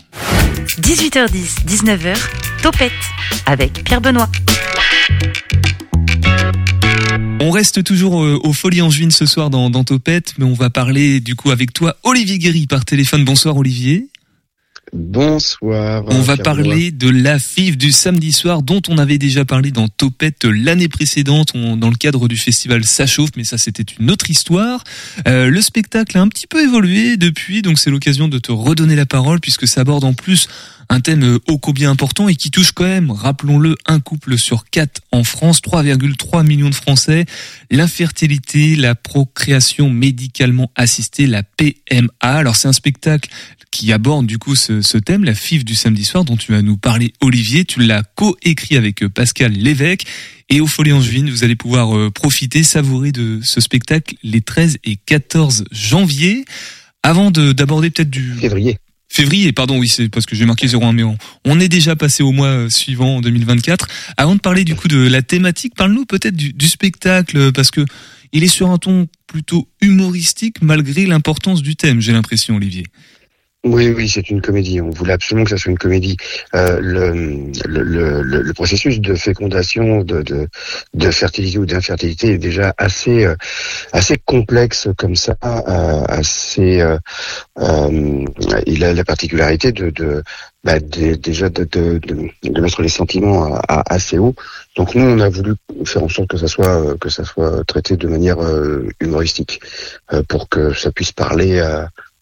18h10, 0.82 1.66
19h, 1.68 2.16
Topette 2.62 2.92
avec 3.46 3.84
Pierre 3.84 4.02
Benoît. 4.02 4.30
On 7.48 7.52
reste 7.52 7.84
toujours 7.84 8.24
euh, 8.24 8.40
aux 8.44 8.54
Folies 8.54 8.82
Angevines 8.82 9.12
ce 9.12 9.28
soir 9.28 9.52
dans, 9.52 9.70
dans 9.70 9.84
Topette, 9.84 10.34
mais 10.40 10.46
on 10.46 10.54
va 10.56 10.72
parler 10.72 11.20
du 11.20 11.36
coup 11.36 11.52
avec 11.52 11.74
toi, 11.74 11.96
Olivier 12.02 12.40
Guéry, 12.40 12.66
par 12.66 12.86
téléphone. 12.86 13.24
Bonsoir 13.24 13.56
Olivier. 13.56 14.08
Bonsoir. 14.94 16.04
On 16.08 16.22
va 16.22 16.38
parler 16.38 16.90
de 16.92 17.08
la 17.08 17.38
FIF 17.38 17.78
du 17.78 17.92
samedi 17.92 18.32
soir 18.32 18.64
dont 18.64 18.82
on 18.88 18.98
avait 18.98 19.20
déjà 19.20 19.46
parlé 19.46 19.70
dans 19.70 19.88
Topette 19.88 20.44
l'année 20.46 20.88
précédente 20.88 21.50
on- 21.54 21.78
dans 21.78 21.90
le 21.92 21.96
cadre 21.96 22.28
du 22.28 22.38
festival 22.38 22.84
Ça 22.84 23.06
chauffe, 23.06 23.32
mais 23.38 23.44
ça 23.44 23.60
c'était 23.60 23.86
une 24.00 24.10
autre 24.10 24.30
histoire. 24.32 24.84
Euh, 25.28 25.48
le 25.50 25.62
spectacle 25.62 26.18
a 26.18 26.22
un 26.22 26.28
petit 26.28 26.48
peu 26.48 26.64
évolué 26.64 27.16
depuis, 27.18 27.62
donc 27.62 27.78
c'est 27.78 27.92
l'occasion 27.92 28.28
de 28.28 28.40
te 28.40 28.52
redonner 28.52 28.96
la 28.96 29.06
parole 29.06 29.40
puisque 29.40 29.68
ça 29.68 29.82
aborde 29.82 30.04
en 30.04 30.14
plus 30.14 30.48
un 30.90 31.00
thème 31.00 31.24
euh, 31.24 31.40
ô 31.48 31.58
combien 31.58 31.90
important 31.92 32.28
et 32.28 32.36
qui 32.36 32.52
touche 32.52 32.72
quand 32.72 32.84
même, 32.86 33.12
rappelons-le, 33.12 33.76
un 33.86 34.00
couple 34.00 34.38
sur 34.38 34.66
quatre 34.70 35.02
en 35.12 35.24
France, 35.24 35.62
3,3 35.62 36.46
millions 36.46 36.70
de 36.70 36.76
Français, 36.76 37.26
l'infertilité, 37.72 38.76
la 38.76 38.96
procréation 38.96 39.90
médicalement 39.90 40.72
assistée, 40.76 41.28
la 41.28 41.44
PMA. 41.44 42.10
Alors 42.20 42.56
c'est 42.56 42.68
un 42.68 42.74
spectacle 42.74 43.30
qui 43.72 43.92
aborde 43.94 44.26
du 44.26 44.38
coup 44.38 44.56
ce, 44.56 44.98
thème, 44.98 45.24
la 45.24 45.36
FIF 45.36 45.64
du 45.66 45.76
samedi 45.76 46.06
soir 46.06 46.26
dont 46.26 46.38
tu 46.38 46.52
vas 46.52 46.62
nous 46.62 46.78
parler 46.78 47.14
Olivier. 47.22 47.66
Tu 47.66 47.82
l'as 47.82 48.04
co-écrit 48.16 48.78
avec 48.78 49.04
euh, 49.04 49.10
Pascal 49.10 49.52
Lévesque. 49.52 50.06
Et 50.50 50.62
au 50.62 50.68
Folie 50.68 50.94
Angevine, 50.94 51.30
vous 51.30 51.44
allez 51.44 51.56
pouvoir 51.56 51.98
euh, 51.98 52.12
profiter, 52.12 52.64
savourer 52.64 53.12
de 53.12 53.40
ce 53.44 53.60
spectacle 53.62 54.16
les 54.24 54.42
13 54.42 54.78
et 54.84 54.96
14 54.96 55.66
janvier. 55.72 56.46
Avant 57.04 57.32
de- 57.32 57.52
d'aborder 57.52 57.90
peut-être 57.92 58.10
du... 58.10 58.34
Février. 58.36 58.78
Février, 59.16 59.54
pardon, 59.54 59.80
oui, 59.80 59.88
c'est 59.88 60.10
parce 60.10 60.26
que 60.26 60.36
j'ai 60.36 60.46
marqué 60.46 60.68
01, 60.68 60.92
mais 60.92 61.04
on, 61.04 61.18
on 61.46 61.58
est 61.62 61.70
déjà 61.70 61.96
passé 61.96 62.22
au 62.22 62.34
mois 62.34 62.70
suivant, 62.70 63.16
en 63.16 63.22
2024. 63.22 63.88
Avant 64.18 64.36
de 64.36 64.42
parler 64.42 64.66
du 64.66 64.76
coup 64.76 64.90
de 64.90 65.08
la 65.08 65.22
thématique, 65.22 65.74
parle-nous 65.74 66.06
peut-être 66.06 66.36
du, 66.36 66.68
spectacle, 66.68 67.54
parce 67.54 67.72
que 67.72 67.86
il 68.34 68.44
est 68.44 68.50
sur 68.50 68.72
un 68.72 68.78
ton 68.78 69.08
plutôt 69.26 69.70
humoristique 69.80 70.58
malgré 70.62 71.06
l'importance 71.06 71.62
du 71.62 71.78
thème, 71.78 72.02
j'ai 72.02 72.12
l'impression, 72.12 72.58
Olivier. 72.58 72.84
Oui, 73.68 73.90
oui, 73.98 74.08
c'est 74.08 74.30
une 74.30 74.42
comédie. 74.42 74.80
On 74.80 74.92
voulait 74.92 75.14
absolument 75.14 75.44
que 75.44 75.50
ça 75.50 75.58
soit 75.58 75.72
une 75.72 75.78
comédie. 75.80 76.18
Euh, 76.54 76.80
le, 76.80 77.12
le, 77.66 77.82
le, 78.22 78.22
le- 78.42 78.54
processus 78.54 79.00
de 79.02 79.16
fécondation, 79.16 80.02
de, 80.04 80.22
de, 80.22 80.48
de 80.94 81.10
fertilité 81.12 81.58
ou 81.58 81.66
d'infertilité 81.66 82.34
est 82.34 82.38
déjà 82.38 82.76
assez, 82.78 83.26
euh, 83.26 83.36
assez 83.92 84.18
complexe 84.24 84.88
comme 84.98 85.16
ça, 85.16 85.36
euh, 85.44 86.04
assez. 86.08 86.80
euh, 86.80 87.00
euh, 87.58 88.26
il 88.68 88.84
a 88.84 88.94
la 88.94 89.04
particularité 89.04 89.72
de, 89.72 89.90
de 89.90 90.22
bah, 90.64 90.80
déjà 90.80 91.50
de, 91.50 91.64
de, 91.64 92.00
mettre 92.62 92.84
les 92.84 92.90
sentiments 92.90 93.56
à, 93.56 93.62
à- 93.68 93.94
assez 93.96 94.20
haut. 94.20 94.36
Donc 94.78 94.94
nous, 94.94 95.06
on 95.06 95.20
a 95.22 95.30
voulu 95.30 95.54
faire 95.86 96.04
en 96.04 96.10
sorte 96.10 96.30
que 96.30 96.38
ça 96.38 96.48
soit 96.48 96.98
que 97.00 97.10
ça 97.10 97.24
soit 97.24 97.64
traité 97.66 97.98
de 97.98 98.08
manière 98.08 98.40
euh, 98.44 98.88
humoristique 99.00 99.60
pour 100.28 100.50
que 100.50 100.74
ça 100.74 100.92
puisse 100.92 101.12
parler 101.14 101.60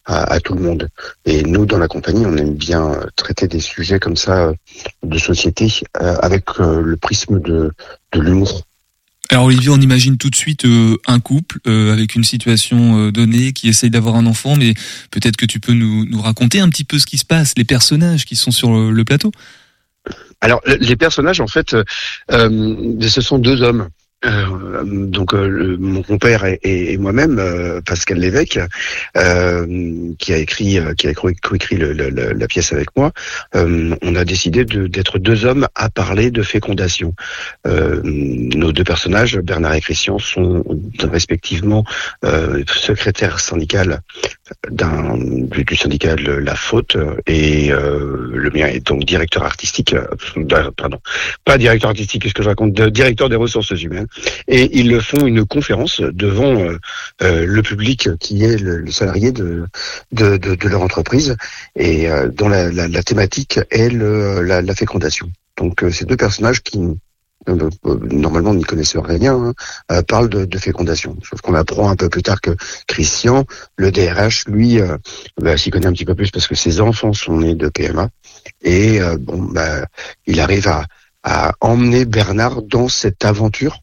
à, 0.06 0.34
à 0.34 0.40
tout 0.40 0.54
le 0.54 0.62
monde. 0.62 0.90
Et 1.26 1.44
nous, 1.44 1.66
dans 1.66 1.78
la 1.78 1.88
compagnie, 1.88 2.26
on 2.26 2.36
aime 2.38 2.56
bien 2.56 2.92
euh, 2.92 3.06
traiter 3.16 3.48
des 3.48 3.60
sujets 3.60 4.00
comme 4.00 4.16
ça 4.18 4.48
euh, 4.48 4.54
de 5.04 5.18
société 5.18 5.72
euh, 6.02 6.16
avec 6.22 6.58
le 6.60 6.96
prisme 6.98 7.40
de, 7.40 7.72
de 8.12 8.20
l'humour. 8.20 8.64
Alors 9.30 9.46
Olivier, 9.46 9.70
on 9.70 9.80
imagine 9.80 10.18
tout 10.18 10.30
de 10.30 10.36
suite 10.36 10.66
euh, 10.66 10.98
un 11.08 11.20
couple 11.20 11.58
euh, 11.66 11.94
avec 11.94 12.14
une 12.14 12.26
situation 12.26 12.98
euh, 13.08 13.12
donnée 13.12 13.54
qui 13.54 13.70
essaye 13.70 13.90
d'avoir 13.90 14.16
un 14.16 14.26
enfant, 14.26 14.56
mais 14.58 14.74
peut-être 15.12 15.38
que 15.38 15.46
tu 15.46 15.60
peux 15.60 15.74
nous, 15.74 16.06
nous 16.06 16.22
raconter 16.22 16.60
un 16.60 16.70
petit 16.70 16.84
peu 16.84 17.00
ce 17.00 17.06
qui 17.06 17.18
se 17.18 17.26
passe, 17.26 17.54
les 17.58 17.64
personnages 17.64 18.26
qui 18.26 18.36
sont 18.36 18.52
sur 18.52 18.92
le 18.92 19.04
plateau. 19.06 19.32
Alors, 20.42 20.62
le- 20.66 20.76
les 20.76 20.98
personnages, 20.98 21.40
en 21.40 21.48
fait, 21.48 21.74
ce 22.30 23.22
sont 23.22 23.40
deux 23.40 23.62
hommes. 23.62 23.88
Euh, 24.26 24.84
donc 24.86 25.34
euh, 25.34 25.48
le- 25.48 25.78
mon 25.78 26.02
compère 26.02 26.46
et, 26.46 26.60
et- 26.64 26.94
et 26.94 26.98
moi-même, 26.98 27.40
euh, 27.40 27.82
Pascal 27.82 28.20
Lévesque, 28.20 28.60
euh, 29.18 30.14
qui 30.18 30.34
a 30.34 30.38
écrit, 30.38 30.80
euh, 30.80 30.94
qui 30.94 31.08
a 31.08 31.14
co- 31.14 31.32
coécrit 31.42 31.78
la 31.78 32.48
pièce 32.48 32.72
avec 32.72 32.88
moi, 32.96 33.12
on 33.54 34.16
a 34.16 34.26
décidé 34.26 34.66
de- 34.66 34.88
d'être 34.88 35.20
deux 35.20 35.46
hommes 35.46 35.68
à 35.76 35.90
parler 35.90 36.32
de 36.32 36.42
fécondation. 36.42 37.14
Nos 37.66 38.72
deux 38.72 38.84
personnages, 38.84 39.38
Bernard 39.40 39.74
et 39.76 39.82
Christian, 39.82 40.20
sont 40.20 40.64
respectivement 41.04 41.84
secrétaires 42.68 43.40
syndical 43.40 44.02
d'un 44.70 45.18
du, 45.18 45.64
du 45.64 45.76
syndicat 45.76 46.16
La 46.16 46.56
Faute 46.56 46.98
et 47.28 47.70
le 47.70 48.50
mien 48.54 48.68
est 48.68 48.86
donc 48.86 49.04
directeur 49.06 49.44
artistique, 49.44 49.96
pardon, 50.78 51.00
pas 51.46 51.58
directeur 51.58 51.90
artistique, 51.90 52.24
qu'est-ce 52.24 52.34
que 52.34 52.44
je 52.44 52.50
raconte, 52.50 52.74
directeur 52.74 53.30
des 53.30 53.36
ressources 53.36 53.72
humaines 53.82 54.08
et 54.48 54.80
ils 54.80 55.02
font 55.02 55.26
une 55.26 55.46
conférence 55.46 56.02
devant 56.02 56.56
euh, 56.60 56.78
euh, 57.22 57.46
le 57.46 57.62
public 57.62 58.10
qui 58.20 58.44
est 58.44 58.58
le, 58.58 58.78
le 58.78 58.92
salarié 58.92 59.32
de, 59.32 59.66
de, 60.12 60.38
de, 60.38 60.56
de 60.56 60.68
leur 60.70 60.82
entreprise 60.82 61.36
et 61.76 62.10
euh, 62.10 62.30
dont 62.30 62.50
la, 62.50 62.72
la, 62.72 62.88
la 62.88 63.04
thématique 63.04 63.60
est 63.72 63.90
le, 63.90 64.42
la, 64.42 64.62
la 64.62 64.76
fécondation. 64.76 65.32
Donc 65.58 65.84
ces 65.92 66.06
deux 66.06 66.18
personnages 66.18 66.62
qui 66.62 66.80
normalement 67.48 68.54
n'y 68.54 68.64
connaissent 68.64 68.96
rien, 68.98 69.54
hein, 69.90 70.04
parlent 70.04 70.30
de, 70.30 70.46
de 70.46 70.58
fécondation. 70.58 71.18
Sauf 71.30 71.42
qu'on 71.42 71.56
apprend 71.56 71.90
un 71.90 71.96
peu 71.96 72.10
plus 72.10 72.24
tard 72.24 72.42
que 72.42 72.52
Christian, 72.88 73.46
le 73.76 73.92
DRH, 73.92 74.46
lui, 74.48 74.80
euh, 74.80 74.98
bah, 75.40 75.58
s'y 75.58 75.70
connaît 75.70 75.88
un 75.88 75.94
petit 75.94 76.06
peu 76.06 76.16
plus 76.16 76.32
parce 76.32 76.48
que 76.48 76.56
ses 76.56 76.82
enfants 76.82 77.14
sont 77.14 77.38
nés 77.38 77.56
de 77.56 77.70
PMA 77.70 78.10
et 78.62 79.02
euh, 79.02 79.18
bon, 79.20 79.42
bah, 79.42 79.86
il 80.26 80.40
arrive 80.40 80.68
à, 80.68 80.86
à 81.24 81.54
emmener 81.62 82.06
Bernard 82.06 82.62
dans 82.62 82.88
cette 82.88 83.26
aventure 83.26 83.83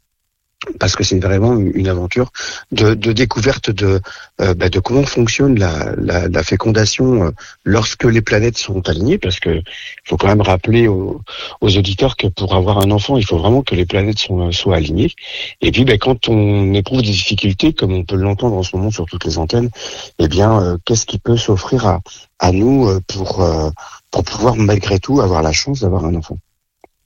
parce 0.79 0.95
que 0.95 1.05
c'est 1.05 1.19
vraiment 1.19 1.57
une 1.57 1.89
aventure 1.89 2.33
de, 2.71 2.95
de 2.95 3.13
découverte 3.13 3.71
de, 3.71 4.01
euh, 4.41 4.55
bah, 4.55 4.69
de 4.69 4.79
comment 4.79 5.05
fonctionne 5.05 5.59
la, 5.59 5.95
la, 5.97 6.29
la 6.29 6.43
fécondation 6.43 7.25
euh, 7.25 7.31
lorsque 7.65 8.05
les 8.05 8.21
planètes 8.21 8.59
sont 8.59 8.87
alignées, 8.89 9.19
parce 9.19 9.41
que 9.41 9.63
faut 10.05 10.17
quand 10.17 10.29
même 10.29 10.43
rappeler 10.43 10.87
aux, 10.87 11.23
aux 11.61 11.77
auditeurs 11.79 12.17
que 12.17 12.27
pour 12.27 12.55
avoir 12.55 12.79
un 12.79 12.91
enfant, 12.91 13.17
il 13.17 13.25
faut 13.25 13.39
vraiment 13.39 13.63
que 13.63 13.75
les 13.75 13.87
planètes 13.87 14.19
soient, 14.19 14.53
soient 14.53 14.77
alignées. 14.77 15.13
Et 15.61 15.73
puis, 15.73 15.85
bah, 15.85 15.97
quand 15.99 16.29
on 16.29 16.75
éprouve 16.75 17.01
des 17.01 17.09
difficultés, 17.09 17.73
comme 17.73 17.93
on 17.93 18.05
peut 18.05 18.17
l'entendre 18.17 18.57
en 18.57 18.63
ce 18.63 18.77
moment 18.77 18.91
sur 18.91 19.07
toutes 19.07 19.25
les 19.25 19.39
antennes, 19.39 19.71
eh 20.19 20.29
bien, 20.29 20.61
euh, 20.61 20.77
qu'est-ce 20.85 21.07
qui 21.07 21.19
peut 21.19 21.37
s'offrir 21.37 21.87
à, 21.87 22.01
à 22.39 22.53
nous 22.53 22.87
euh, 22.89 23.01
pour, 23.07 23.43
euh, 23.43 23.71
pour 24.11 24.25
pouvoir 24.25 24.57
malgré 24.57 24.99
tout 24.99 25.21
avoir 25.21 25.43
la 25.43 25.53
chance 25.53 25.81
d'avoir 25.81 26.05
un 26.05 26.15
enfant? 26.15 26.37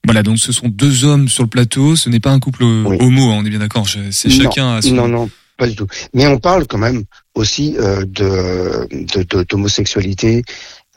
Voilà, 0.05 0.23
donc 0.23 0.39
ce 0.39 0.53
sont 0.53 0.69
deux 0.69 1.05
hommes 1.05 1.29
sur 1.29 1.43
le 1.43 1.49
plateau, 1.49 1.97
ce 1.97 2.09
n'est 2.11 2.21
pas 2.21 2.31
un 2.31 2.41
couple 2.41 2.63
homo, 3.01 3.31
hein, 3.31 3.37
on 3.41 3.45
est 3.47 3.51
bien 3.51 3.59
d'accord, 3.59 3.87
c'est 3.89 4.29
chacun 4.31 4.77
à 4.77 4.83
son... 4.83 4.95
Non, 4.95 5.09
non, 5.09 5.31
pas 5.57 5.67
du 5.67 5.75
tout. 5.77 5.87
Mais 6.13 6.27
on 6.27 6.39
parle 6.39 6.67
quand 6.67 6.79
même 6.79 7.05
aussi 7.35 7.75
euh, 7.79 8.05
de 8.05 8.87
de- 8.93 9.23
de- 9.23 9.45
d'homosexualité, 9.49 10.43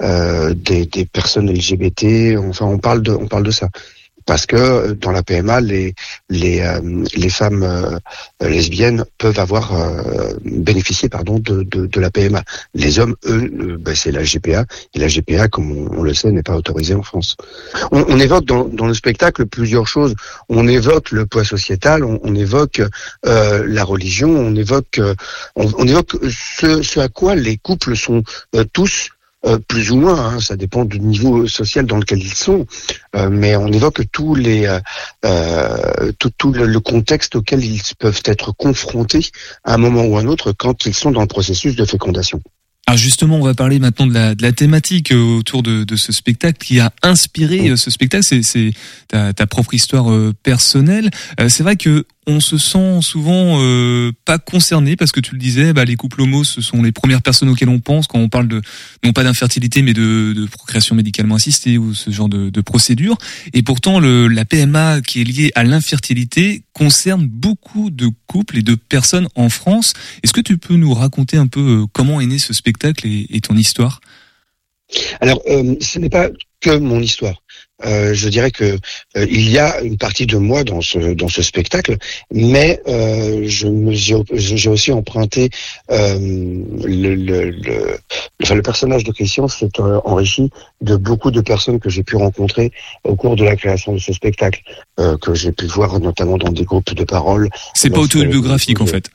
euh, 0.01 0.53
des, 0.53 0.85
des 0.85 1.05
personnes 1.05 1.49
LGBT. 1.51 2.37
Enfin, 2.37 2.65
on 2.65 2.77
parle 2.79 3.01
de 3.01 3.11
on 3.11 3.27
parle 3.27 3.43
de 3.43 3.51
ça. 3.51 3.69
Parce 4.27 4.45
que 4.45 4.55
euh, 4.55 4.93
dans 4.93 5.11
la 5.11 5.23
PMA, 5.23 5.61
les 5.61 5.95
les 6.29 6.61
euh, 6.61 7.03
les 7.15 7.29
femmes 7.29 7.63
euh, 7.63 7.97
lesbiennes 8.47 9.05
peuvent 9.17 9.39
avoir 9.39 9.73
euh, 9.73 10.33
bénéficié 10.43 11.09
pardon 11.09 11.39
de, 11.39 11.63
de, 11.63 11.87
de 11.87 11.99
la 11.99 12.11
PMA. 12.11 12.43
Les 12.75 12.99
hommes, 12.99 13.15
eux, 13.25 13.49
euh, 13.59 13.77
ben, 13.79 13.95
c'est 13.95 14.11
la 14.11 14.23
GPA 14.23 14.65
et 14.93 14.99
la 14.99 15.07
GPA, 15.07 15.47
comme 15.47 15.71
on, 15.97 16.03
le 16.03 16.13
sait, 16.13 16.31
n'est 16.31 16.43
pas 16.43 16.55
autorisée 16.55 16.93
en 16.93 17.03
France. 17.03 17.35
On, 17.91 18.05
on 18.07 18.19
évoque 18.19 18.45
dans, 18.45 18.65
dans 18.65 18.85
le 18.85 18.93
spectacle 18.93 19.45
plusieurs 19.47 19.87
choses. 19.87 20.13
On 20.49 20.67
évoque 20.67 21.11
le 21.11 21.25
poids 21.25 21.45
sociétal, 21.45 22.03
on, 22.03 22.19
on 22.21 22.35
évoque 22.35 22.81
euh, 23.25 23.63
la 23.65 23.83
religion, 23.85 24.29
on 24.29 24.55
évoque 24.55 24.99
on, 25.55 25.87
évoque 25.87 26.17
ce, 26.29 26.81
ce 26.83 26.99
à 26.99 27.07
quoi 27.07 27.35
les 27.35 27.57
couples 27.57 27.95
sont 27.95 28.23
tous 28.73 29.09
euh, 29.47 29.59
plus 29.59 29.91
ou 29.91 29.97
moins, 29.97 30.19
hein, 30.19 30.39
ça 30.39 30.55
dépend 30.55 30.85
du 30.85 30.99
niveau 30.99 31.47
social 31.47 31.85
dans 31.85 31.97
lequel 31.97 32.19
ils 32.19 32.33
sont, 32.33 32.65
euh, 33.15 33.29
mais 33.29 33.55
on 33.55 33.67
évoque 33.67 34.01
tous 34.11 34.35
les, 34.35 34.65
euh, 34.65 34.79
euh, 35.25 36.11
tout, 36.19 36.51
le, 36.51 36.79
contexte 36.79 37.35
auquel 37.35 37.63
ils 37.63 37.81
peuvent 37.97 38.21
être 38.25 38.51
confrontés 38.51 39.29
à 39.63 39.75
un 39.75 39.77
moment 39.77 40.05
ou 40.05 40.17
à 40.17 40.21
un 40.21 40.27
autre 40.27 40.51
quand 40.51 40.85
ils 40.85 40.93
sont 40.93 41.11
dans 41.11 41.21
le 41.21 41.27
processus 41.27 41.75
de 41.75 41.85
fécondation. 41.85 42.41
Alors 42.87 42.97
justement, 42.97 43.37
on 43.37 43.43
va 43.43 43.53
parler 43.53 43.79
maintenant 43.79 44.07
de 44.07 44.41
la, 44.41 44.51
thématique 44.53 45.11
autour 45.11 45.61
de, 45.61 45.85
ce 45.95 46.13
spectacle 46.13 46.57
qui 46.57 46.79
a 46.79 46.91
inspiré 47.03 47.75
ce 47.75 47.91
spectacle. 47.91 48.23
C'est, 48.23 48.71
ta, 49.09 49.33
ta 49.33 49.45
propre 49.45 49.73
histoire 49.73 50.05
personnelle. 50.41 51.09
C'est 51.49 51.63
vrai 51.63 51.75
que 51.75 52.05
on 52.27 52.41
se 52.41 52.57
sent 52.57 52.99
souvent 53.01 53.61
euh, 53.61 54.11
pas 54.25 54.37
concerné 54.37 54.95
parce 54.95 55.11
que 55.11 55.21
tu 55.21 55.31
le 55.31 55.39
disais, 55.39 55.73
bah, 55.73 55.85
les 55.85 55.95
couples 55.95 56.21
homos 56.21 56.43
ce 56.43 56.61
sont 56.61 56.83
les 56.83 56.91
premières 56.91 57.21
personnes 57.21 57.49
auxquelles 57.49 57.69
on 57.69 57.79
pense 57.79 58.05
quand 58.07 58.19
on 58.19 58.29
parle 58.29 58.47
de 58.49 58.61
non 59.03 59.13
pas 59.13 59.23
d'infertilité 59.23 59.81
mais 59.81 59.93
de, 59.93 60.45
procréation 60.51 60.95
médicalement 60.95 61.35
assistée 61.35 61.77
ou 61.77 61.93
ce 61.93 62.11
genre 62.11 62.29
de, 62.29 62.49
de 62.49 62.61
procédure. 62.61 63.17
Et 63.53 63.63
pourtant, 63.63 63.99
la 63.99 64.45
PMA 64.45 65.01
qui 65.01 65.21
est 65.21 65.23
liée 65.23 65.51
à 65.55 65.63
l'infertilité 65.63 66.63
concerne 66.73 67.25
beaucoup 67.25 67.89
de 67.89 68.09
couples 68.27 68.57
et 68.57 68.61
de 68.61 68.75
personnes 68.75 69.27
en 69.35 69.49
France. 69.49 69.93
Est-ce 70.23 70.33
que 70.33 70.41
tu 70.41 70.57
peux 70.57 70.75
nous 70.75 70.93
raconter 70.93 71.37
un 71.37 71.47
peu 71.47 71.83
euh, 71.83 71.85
comment 71.91 72.21
est 72.21 72.25
né 72.25 72.39
ce 72.39 72.53
spectacle 72.53 73.07
et, 73.07 73.27
et 73.29 73.41
ton 73.41 73.55
histoire? 73.55 74.01
Alors, 75.19 75.41
euh, 75.49 75.75
ce 75.81 75.99
n'est 75.99 76.09
pas 76.09 76.29
que 76.61 76.77
mon 76.77 76.99
histoire. 76.99 77.41
Euh, 77.85 78.15
je 78.15 78.27
dirais 78.27 78.49
que 78.49 78.63
euh, 78.63 79.27
il 79.29 79.47
y 79.51 79.59
a 79.59 79.81
une 79.81 79.97
partie 79.97 80.25
de 80.25 80.37
moi 80.37 80.63
dans 80.63 80.81
ce 80.81 81.13
dans 81.13 81.27
ce 81.27 81.43
spectacle, 81.43 81.97
mais 82.31 82.81
euh, 82.87 83.43
je 83.45 83.67
me 83.67 83.93
j'ai 83.93 84.69
aussi 84.69 84.91
emprunté 84.91 85.51
euh, 85.91 86.17
le, 86.17 87.13
le, 87.13 87.51
le, 87.51 87.99
enfin, 88.41 88.55
le 88.55 88.63
personnage 88.63 89.03
de 89.03 89.11
Christian 89.11 89.47
s'est 89.47 89.69
euh, 89.79 90.01
enrichi 90.05 90.49
de 90.81 90.95
beaucoup 90.95 91.29
de 91.29 91.41
personnes 91.41 91.79
que 91.79 91.91
j'ai 91.91 92.01
pu 92.01 92.15
rencontrer 92.15 92.71
au 93.03 93.15
cours 93.15 93.35
de 93.35 93.43
la 93.43 93.55
création 93.55 93.93
de 93.93 93.99
ce 93.99 94.11
spectacle, 94.11 94.61
euh, 94.99 95.15
que 95.19 95.35
j'ai 95.35 95.51
pu 95.51 95.67
voir 95.67 95.99
notamment 95.99 96.37
dans 96.37 96.51
des 96.51 96.63
groupes 96.63 96.95
de 96.95 97.03
parole. 97.03 97.47
C'est 97.75 97.91
pas 97.91 97.99
autobiographique 97.99 98.81
en 98.81 98.87
fait. 98.87 99.11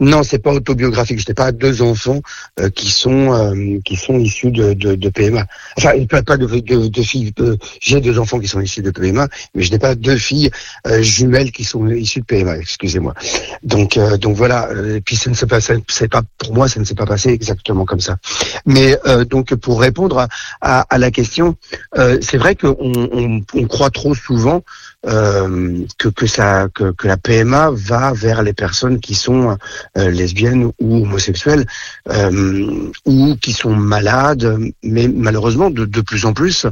Non, 0.00 0.22
c'est 0.22 0.38
pas 0.38 0.52
autobiographique. 0.52 1.18
Je 1.20 1.26
n'ai 1.28 1.34
pas 1.34 1.52
deux 1.52 1.82
enfants 1.82 2.20
euh, 2.60 2.70
qui 2.70 2.90
sont 2.90 3.32
euh, 3.32 3.78
qui 3.84 3.96
sont 3.96 4.18
issus 4.18 4.50
de, 4.50 4.72
de, 4.72 4.94
de 4.94 5.08
PMA. 5.10 5.44
Enfin, 5.76 5.92
pas, 6.06 6.22
pas 6.22 6.36
de, 6.36 6.46
de, 6.46 6.88
de 6.88 7.02
filles. 7.02 7.32
euh, 7.40 7.56
J'ai 7.80 8.00
deux 8.00 8.18
enfants 8.18 8.38
qui 8.40 8.48
sont 8.48 8.60
issus 8.60 8.82
de 8.82 8.90
PMA, 8.90 9.28
mais 9.54 9.62
je 9.62 9.70
n'ai 9.70 9.78
pas 9.78 9.94
deux 9.94 10.16
filles 10.16 10.50
euh, 10.86 11.02
jumelles 11.02 11.52
qui 11.52 11.64
sont 11.64 11.86
issues 11.88 12.20
de 12.20 12.24
PMA. 12.24 12.56
Excusez-moi. 12.58 13.14
Donc 13.62 13.96
donc, 13.96 14.18
donc 14.20 14.36
voilà. 14.36 14.68
euh, 14.70 14.96
Et 14.96 15.00
puis 15.02 15.14
ça 15.16 15.28
ne 15.30 15.34
s'est 15.34 15.46
pas, 15.46 15.60
c'est 15.60 16.08
pas 16.08 16.22
pour 16.38 16.54
moi, 16.54 16.68
ça 16.68 16.80
ne 16.80 16.84
s'est 16.84 16.94
pas 16.94 17.06
passé 17.06 17.28
exactement 17.30 17.84
comme 17.84 18.00
ça. 18.00 18.16
Mais 18.64 18.98
euh, 19.06 19.24
donc 19.24 19.54
pour 19.56 19.80
répondre 19.80 20.18
à, 20.18 20.28
à, 20.62 20.80
à 20.88 20.98
la 20.98 21.10
question, 21.10 21.56
euh, 21.98 22.18
c'est 22.22 22.38
vrai 22.38 22.54
qu'on 22.56 22.74
on, 22.80 23.42
on 23.54 23.66
croit 23.66 23.90
trop 23.90 24.14
souvent 24.14 24.62
euh, 25.06 25.84
que 25.98 26.08
que 26.08 26.26
ça 26.26 26.68
que, 26.74 26.90
que 26.92 27.06
la 27.06 27.16
PMA 27.16 27.70
va 27.72 28.12
vers 28.14 28.42
les 28.42 28.54
personnes 28.54 28.98
qui 29.00 29.14
sont 29.14 29.56
euh, 29.96 30.10
lesbiennes 30.10 30.70
ou 30.80 31.02
homosexuelles 31.02 31.66
euh, 32.08 32.90
ou 33.04 33.36
qui 33.36 33.52
sont 33.52 33.74
malades, 33.74 34.58
mais 34.82 35.08
malheureusement 35.08 35.70
de, 35.70 36.00
plus 36.00 36.24
en 36.24 36.32
plus, 36.32 36.66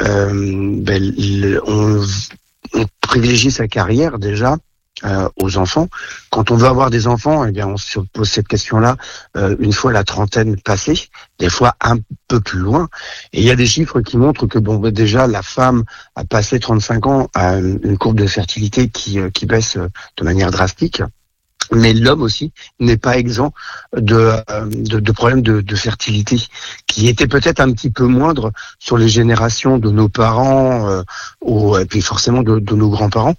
euh, 0.00 0.76
ben, 0.78 1.60
on, 1.66 2.02
on 2.74 2.86
privilégie 3.00 3.50
sa 3.50 3.68
carrière 3.68 4.18
déjà 4.18 4.56
euh, 5.04 5.28
aux 5.36 5.56
enfants. 5.56 5.88
Quand 6.30 6.50
on 6.52 6.56
veut 6.56 6.68
avoir 6.68 6.90
des 6.90 7.08
enfants, 7.08 7.44
eh 7.44 7.50
bien, 7.50 7.66
on 7.66 7.76
se 7.76 7.98
pose 7.98 8.28
cette 8.28 8.46
question-là 8.46 8.96
une 9.58 9.72
fois 9.72 9.90
la 9.90 10.04
trentaine 10.04 10.60
passée, 10.60 11.08
des 11.40 11.48
fois 11.48 11.74
un 11.80 11.96
peu 12.28 12.40
plus 12.40 12.60
loin. 12.60 12.88
Et 13.32 13.40
il 13.40 13.44
y 13.44 13.50
a 13.50 13.56
des 13.56 13.66
chiffres 13.66 14.00
qui 14.00 14.16
montrent 14.16 14.46
que 14.46 14.60
bon, 14.60 14.76
ben, 14.76 14.92
déjà 14.92 15.26
la 15.26 15.42
femme 15.42 15.82
a 16.14 16.24
passé 16.24 16.60
35 16.60 17.06
ans 17.06 17.28
à 17.34 17.56
une 17.56 17.98
courbe 17.98 18.18
de 18.18 18.26
fertilité 18.26 18.88
qui, 18.88 19.18
baisse 19.46 19.76
de 19.76 20.24
manière 20.24 20.52
drastique. 20.52 21.02
Mais 21.74 21.94
l'homme 21.94 22.22
aussi 22.22 22.52
n'est 22.80 22.98
pas 22.98 23.16
exempt 23.16 23.52
de, 23.96 24.36
euh, 24.50 24.66
de, 24.66 25.00
de 25.00 25.12
problèmes 25.12 25.42
de, 25.42 25.62
de 25.62 25.74
fertilité, 25.74 26.36
qui 26.86 27.08
étaient 27.08 27.26
peut-être 27.26 27.60
un 27.60 27.72
petit 27.72 27.90
peu 27.90 28.06
moindres 28.06 28.50
sur 28.78 28.98
les 28.98 29.08
générations 29.08 29.78
de 29.78 29.90
nos 29.90 30.08
parents, 30.08 30.88
euh, 30.88 31.02
ou, 31.40 31.76
et 31.78 31.86
puis 31.86 32.02
forcément 32.02 32.42
de, 32.42 32.58
de 32.58 32.74
nos 32.74 32.90
grands-parents, 32.90 33.36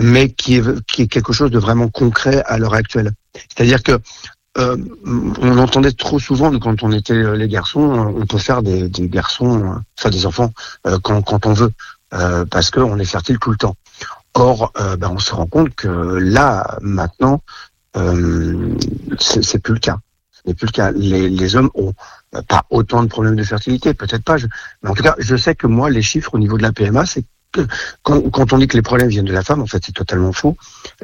mais 0.00 0.30
qui 0.30 0.56
est, 0.56 0.84
qui 0.86 1.02
est 1.02 1.08
quelque 1.08 1.32
chose 1.32 1.50
de 1.50 1.58
vraiment 1.58 1.88
concret 1.88 2.42
à 2.46 2.56
l'heure 2.58 2.74
actuelle. 2.74 3.12
C'est-à-dire 3.34 3.82
que 3.82 3.98
euh, 4.56 4.76
on 5.04 5.58
entendait 5.58 5.92
trop 5.92 6.18
souvent 6.18 6.56
quand 6.58 6.82
on 6.84 6.92
était 6.92 7.12
euh, 7.12 7.36
les 7.36 7.48
garçons, 7.48 7.92
euh, 7.92 8.20
on 8.20 8.24
peut 8.24 8.38
faire 8.38 8.62
des, 8.62 8.88
des 8.88 9.08
garçons, 9.08 9.74
enfin 9.98 10.10
des 10.10 10.24
enfants 10.26 10.52
euh, 10.86 10.98
quand, 11.02 11.20
quand 11.22 11.44
on 11.46 11.52
veut, 11.52 11.72
euh, 12.14 12.44
parce 12.46 12.70
qu'on 12.70 12.98
est 12.98 13.04
fertile 13.04 13.38
tout 13.38 13.50
le 13.50 13.56
temps. 13.56 13.76
Or, 14.36 14.72
ben, 14.74 15.10
on 15.12 15.20
se 15.20 15.32
rend 15.32 15.46
compte 15.46 15.76
que 15.76 15.86
là, 15.86 16.76
maintenant, 16.80 17.40
euh, 17.96 18.74
c'est 19.18 19.58
plus 19.58 19.74
le 19.74 19.80
cas. 19.80 19.98
Ce 20.32 20.40
n'est 20.46 20.54
plus 20.54 20.66
le 20.66 20.72
cas. 20.72 20.90
Les, 20.92 21.28
les 21.28 21.56
hommes 21.56 21.70
ont 21.74 21.92
pas 22.48 22.64
autant 22.70 23.02
de 23.02 23.08
problèmes 23.08 23.36
de 23.36 23.44
fertilité, 23.44 23.94
peut-être 23.94 24.24
pas. 24.24 24.36
je- 24.36 24.46
mais 24.82 24.90
en 24.90 24.94
tout 24.94 25.02
cas, 25.02 25.14
je 25.18 25.36
sais 25.36 25.54
que 25.54 25.66
moi, 25.66 25.90
les 25.90 26.02
chiffres 26.02 26.34
au 26.34 26.38
niveau 26.38 26.56
de 26.58 26.62
la 26.62 26.72
PMA, 26.72 27.06
c'est 27.06 27.24
que 27.52 27.66
quand, 28.02 28.20
quand 28.30 28.52
on 28.52 28.58
dit 28.58 28.66
que 28.66 28.76
les 28.76 28.82
problèmes 28.82 29.08
viennent 29.08 29.24
de 29.24 29.32
la 29.32 29.44
femme, 29.44 29.60
en 29.62 29.66
fait, 29.66 29.82
c'est 29.86 29.92
totalement 29.92 30.32
faux. 30.32 30.56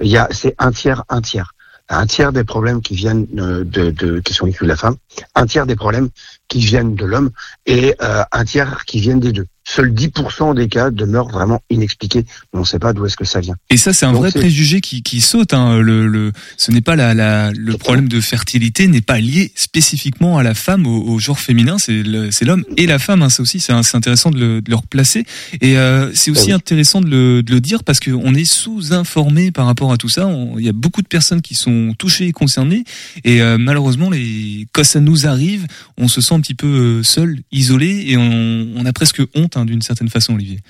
Il 0.02 0.08
y 0.08 0.16
a, 0.16 0.28
c'est 0.32 0.54
un 0.58 0.72
tiers, 0.72 1.04
un 1.08 1.20
tiers. 1.20 1.52
Un 1.92 2.06
tiers 2.06 2.32
des 2.32 2.44
problèmes 2.44 2.82
qui 2.82 2.94
viennent 2.94 3.26
euh, 3.38 3.64
de, 3.64 3.90
de 3.90 4.20
qui 4.20 4.32
sont 4.32 4.46
issus 4.46 4.62
de 4.62 4.68
la 4.68 4.76
femme, 4.76 4.94
un 5.34 5.46
tiers 5.46 5.66
des 5.66 5.74
problèmes 5.74 6.08
qui 6.46 6.60
viennent 6.60 6.94
de 6.94 7.04
l'homme 7.04 7.30
et 7.66 7.96
euh, 8.00 8.22
un 8.30 8.44
tiers 8.44 8.84
qui 8.84 9.00
viennent 9.00 9.18
des 9.18 9.32
deux. 9.32 9.46
Seuls 9.72 9.92
10% 9.92 10.56
des 10.56 10.66
cas 10.68 10.90
demeurent 10.90 11.28
vraiment 11.28 11.62
inexpliqués. 11.70 12.24
On 12.52 12.60
ne 12.60 12.64
sait 12.64 12.80
pas 12.80 12.92
d'où 12.92 13.06
est-ce 13.06 13.16
que 13.16 13.24
ça 13.24 13.38
vient. 13.38 13.54
Et 13.70 13.76
ça, 13.76 13.92
c'est 13.92 14.04
un 14.04 14.12
Donc, 14.12 14.22
vrai 14.22 14.32
préjugé 14.32 14.80
qui, 14.80 15.04
qui 15.04 15.20
saute. 15.20 15.54
Hein. 15.54 15.78
Le, 15.78 16.08
le, 16.08 16.32
ce 16.56 16.72
n'est 16.72 16.80
pas 16.80 16.96
la, 16.96 17.14
la, 17.14 17.52
le 17.52 17.76
problème 17.76 18.08
de 18.08 18.20
fertilité 18.20 18.88
n'est 18.88 19.00
pas 19.00 19.20
lié 19.20 19.52
spécifiquement 19.54 20.38
à 20.38 20.42
la 20.42 20.54
femme, 20.54 20.88
au, 20.88 21.04
au 21.12 21.18
genre 21.20 21.38
féminin. 21.38 21.76
C'est 21.78 22.02
l'homme 22.02 22.64
et 22.76 22.86
la 22.86 22.98
femme. 22.98 23.22
Hein. 23.22 23.28
Ça 23.28 23.42
aussi, 23.42 23.60
c'est 23.60 23.72
intéressant 23.72 24.30
de 24.30 24.40
le, 24.40 24.60
de 24.60 24.70
le 24.70 24.76
replacer. 24.76 25.24
Et 25.60 25.78
euh, 25.78 26.10
c'est 26.14 26.32
aussi 26.32 26.46
oui. 26.46 26.52
intéressant 26.52 27.00
de 27.00 27.08
le, 27.08 27.42
de 27.44 27.52
le 27.52 27.60
dire 27.60 27.84
parce 27.84 28.00
qu'on 28.00 28.34
est 28.34 28.44
sous-informé 28.44 29.52
par 29.52 29.66
rapport 29.66 29.92
à 29.92 29.98
tout 29.98 30.08
ça. 30.08 30.28
Il 30.58 30.64
y 30.64 30.68
a 30.68 30.72
beaucoup 30.72 31.02
de 31.02 31.06
personnes 31.06 31.42
qui 31.42 31.54
sont 31.54 31.94
touchées 31.96 32.26
et 32.26 32.32
concernées. 32.32 32.82
Et 33.22 33.40
euh, 33.40 33.56
malheureusement, 33.56 34.10
les, 34.10 34.66
quand 34.72 34.84
ça 34.84 34.98
nous 34.98 35.28
arrive, 35.28 35.66
on 35.96 36.08
se 36.08 36.20
sent 36.20 36.34
un 36.34 36.40
petit 36.40 36.54
peu 36.54 36.66
euh, 36.66 37.02
seul, 37.04 37.38
isolé, 37.52 38.06
et 38.08 38.16
on, 38.16 38.68
on 38.76 38.84
a 38.84 38.92
presque 38.92 39.22
honte 39.34 39.56
hein, 39.56 39.59
d'une 39.64 39.82
certaine 39.82 40.08
façon, 40.08 40.34
Olivier. 40.34 40.60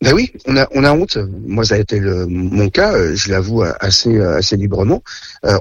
Ben 0.00 0.12
oui, 0.12 0.30
on 0.46 0.56
a, 0.56 0.68
on 0.76 0.84
a 0.84 0.92
honte. 0.92 1.18
Moi, 1.44 1.64
ça 1.64 1.74
a 1.74 1.78
été 1.78 1.98
mon 1.98 2.68
cas, 2.70 2.92
euh, 2.92 3.16
je 3.16 3.32
l'avoue 3.32 3.64
euh, 3.64 3.72
assez, 3.80 4.16
euh, 4.16 4.36
assez 4.36 4.56
librement. 4.56 5.02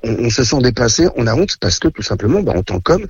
On, 0.04 0.30
se 0.30 0.44
sent 0.44 0.62
dépassé, 0.62 1.08
on 1.16 1.26
a 1.26 1.34
honte 1.34 1.58
parce 1.60 1.80
que 1.80 1.88
tout 1.88 2.04
simplement, 2.04 2.42
ben, 2.42 2.56
en 2.56 2.62
tant 2.62 2.80
qu'homme, 2.80 3.08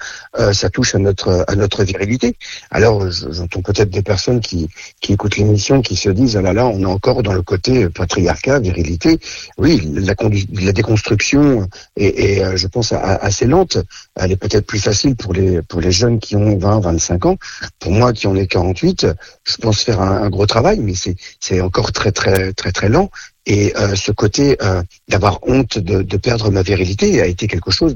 ça 0.53 0.69
touche 0.69 0.95
à 0.95 0.99
notre, 0.99 1.43
à 1.49 1.55
notre 1.55 1.83
virilité. 1.83 2.37
Alors, 2.71 3.09
je- 3.11 3.29
j'entends 3.31 3.61
peut-être 3.61 3.89
des 3.89 4.03
personnes 4.03 4.39
qui, 4.39 4.69
qui 5.01 5.13
écoutent 5.13 5.35
l'émission, 5.37 5.81
qui 5.81 5.97
se 5.97 6.09
disent, 6.09 6.37
ah 6.37 6.41
là 6.41 6.53
là, 6.53 6.65
on 6.67 6.79
est 6.79 6.85
encore 6.85 7.23
dans 7.23 7.33
le 7.33 7.41
côté 7.41 7.89
patriarcat, 7.89 8.59
virilité. 8.59 9.19
Oui, 9.57 9.81
la, 9.93 10.13
la 10.61 10.71
déconstruction 10.71 11.67
est, 11.97 12.55
je 12.57 12.67
pense, 12.67 12.93
assez 12.93 13.47
lente. 13.47 13.77
Elle 14.19 14.31
est 14.31 14.37
peut-être 14.37 14.65
plus 14.65 14.79
facile 14.79 15.15
pour 15.15 15.33
les, 15.33 15.61
pour 15.61 15.81
les 15.81 15.91
jeunes 15.91 16.19
qui 16.19 16.35
ont 16.35 16.57
20, 16.57 16.79
25 16.79 17.25
ans. 17.25 17.37
Pour 17.79 17.91
moi, 17.91 18.13
qui 18.13 18.27
en 18.27 18.35
ai 18.35 18.47
48, 18.47 19.07
je 19.43 19.57
pense 19.57 19.81
faire 19.81 20.01
un, 20.01 20.29
gros 20.29 20.45
travail, 20.45 20.79
mais 20.79 20.93
c'est 20.95 21.15
c'est 21.39 21.61
encore 21.61 21.91
très 21.91 22.11
très 22.11 22.53
très 22.53 22.71
très 22.71 22.89
lent. 22.89 23.09
Et 23.45 23.73
euh, 23.77 23.95
ce 23.95 24.11
côté 24.11 24.57
euh, 24.61 24.83
d'avoir 25.07 25.39
honte 25.43 25.77
de, 25.79 26.01
de 26.01 26.17
perdre 26.17 26.51
ma 26.51 26.63
virilité 26.63 27.21
a 27.21 27.27
été 27.27 27.47
quelque 27.47 27.71
chose 27.71 27.95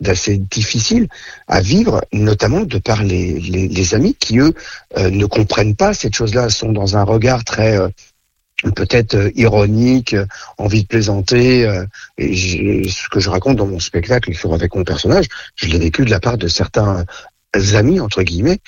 d'assez 0.00 0.36
difficile 0.36 1.08
à 1.48 1.60
vivre, 1.60 2.02
notamment 2.12 2.60
de 2.60 2.78
par 2.78 3.02
les, 3.02 3.40
les, 3.40 3.94
amis 3.94 4.14
qui 4.14 4.38
eux 4.38 4.54
euh, 4.96 5.10
ne 5.10 5.26
comprennent 5.26 5.74
pas 5.74 5.92
cette 5.92 6.14
chose-là, 6.14 6.50
sont 6.50 6.70
dans 6.70 6.96
un 6.96 7.02
regard 7.02 7.42
très 7.42 7.76
peut-être 8.70 9.14
euh, 9.14 9.30
ironique, 9.34 10.14
euh, 10.14 10.26
envie 10.58 10.82
de 10.82 10.86
plaisanter. 10.86 11.66
euh, 11.66 11.84
et 12.18 12.88
ce 12.88 13.08
que 13.08 13.20
je 13.20 13.28
raconte 13.30 13.56
dans 13.56 13.66
mon 13.66 13.80
spectacle 13.80 14.32
sur 14.34 14.54
avec 14.54 14.74
mon 14.74 14.84
personnage, 14.84 15.26
je 15.56 15.66
l'ai 15.66 15.78
vécu 15.78 16.04
de 16.04 16.10
la 16.10 16.20
part 16.20 16.38
de 16.38 16.48
certains 16.48 17.04
amis 17.74 18.00
entre 18.00 18.22
guillemets 18.22 18.60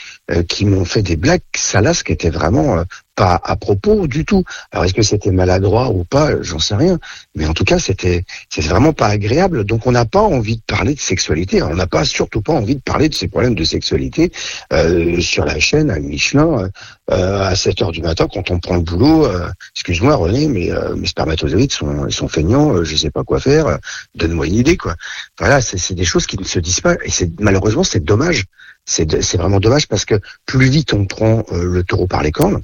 qui 0.49 0.67
m'ont 0.67 0.85
fait 0.85 1.01
des 1.01 1.17
blagues 1.17 1.41
salaces 1.57 2.03
qui 2.03 2.13
étaient 2.13 2.31
vraiment 2.31 2.85
pas 3.17 3.41
à 3.45 3.57
propos 3.57 4.07
du 4.07 4.25
tout. 4.25 4.45
Alors 4.73 4.85
est-ce 4.85 4.95
que 4.95 5.03
c'était 5.03 5.31
maladroit 5.31 5.91
ou 5.91 6.05
pas 6.05 6.43
J'en 6.43 6.59
sais 6.59 6.75
rien. 6.75 6.99
Mais 7.35 7.47
en 7.47 7.53
tout 7.55 7.65
cas, 7.65 7.79
c'était 7.79 8.25
c'est 8.49 8.63
vraiment 8.65 8.93
pas 8.93 9.07
agréable. 9.09 9.65
Donc 9.65 9.87
on 9.87 9.93
n'a 9.93 10.05
pas 10.05 10.21
envie 10.23 10.57
de 10.57 10.63
parler 10.67 10.95
de 10.95 11.01
sexualité. 11.01 11.63
On 11.63 11.75
n'a 11.75 11.87
pas 11.87 12.05
surtout 12.05 12.43
pas 12.43 12.53
envie 12.53 12.75
de 12.77 12.81
parler 12.81 13.09
de 13.09 13.15
ces 13.15 13.29
problèmes 13.29 13.55
de 13.55 13.65
sexualité 13.65 14.33
euh, 14.73 15.21
sur 15.21 15.45
la 15.45 15.59
chaîne 15.61 15.91
à 15.91 15.99
Michelin 15.99 16.69
euh, 17.11 17.43
à 17.43 17.55
7 17.55 17.83
heures 17.83 17.93
du 17.93 18.03
matin 18.03 18.27
quand 18.33 18.51
on 18.51 18.59
prend 18.59 18.75
le 18.77 18.81
boulot. 18.83 19.27
euh, 19.27 19.49
Excuse-moi 19.77 20.17
René, 20.17 20.49
mais 20.49 20.71
euh, 20.73 20.97
mes 20.97 21.07
spermatozoïdes 21.07 21.73
sont 21.73 22.09
sont 22.11 22.29
feignants. 22.29 22.75
euh, 22.75 22.85
je 22.85 22.97
sais 22.97 23.11
pas 23.11 23.25
quoi 23.25 23.41
faire. 23.41 23.67
euh, 23.67 23.77
Donne-moi 24.15 24.47
une 24.47 24.55
idée 24.55 24.77
quoi. 24.77 24.95
Voilà, 25.39 25.61
c'est 25.61 25.95
des 25.95 26.05
choses 26.05 26.27
qui 26.27 26.39
ne 26.39 26.45
se 26.45 26.59
disent 26.59 26.81
pas 26.81 26.95
et 27.05 27.11
c'est 27.11 27.31
malheureusement 27.41 27.85
c'est 27.85 28.03
dommage. 28.05 28.45
C'est 28.87 29.37
vraiment 29.37 29.61
dommage 29.61 29.89
parce 29.89 30.05
que 30.05 30.17
plus 30.47 30.69
vite 30.69 30.93
on 30.93 31.07
prend 31.07 31.45
euh, 31.53 31.65
le 31.65 31.83
taureau 31.85 32.07
par 32.07 32.23
les 32.23 32.33
cornes, 32.33 32.61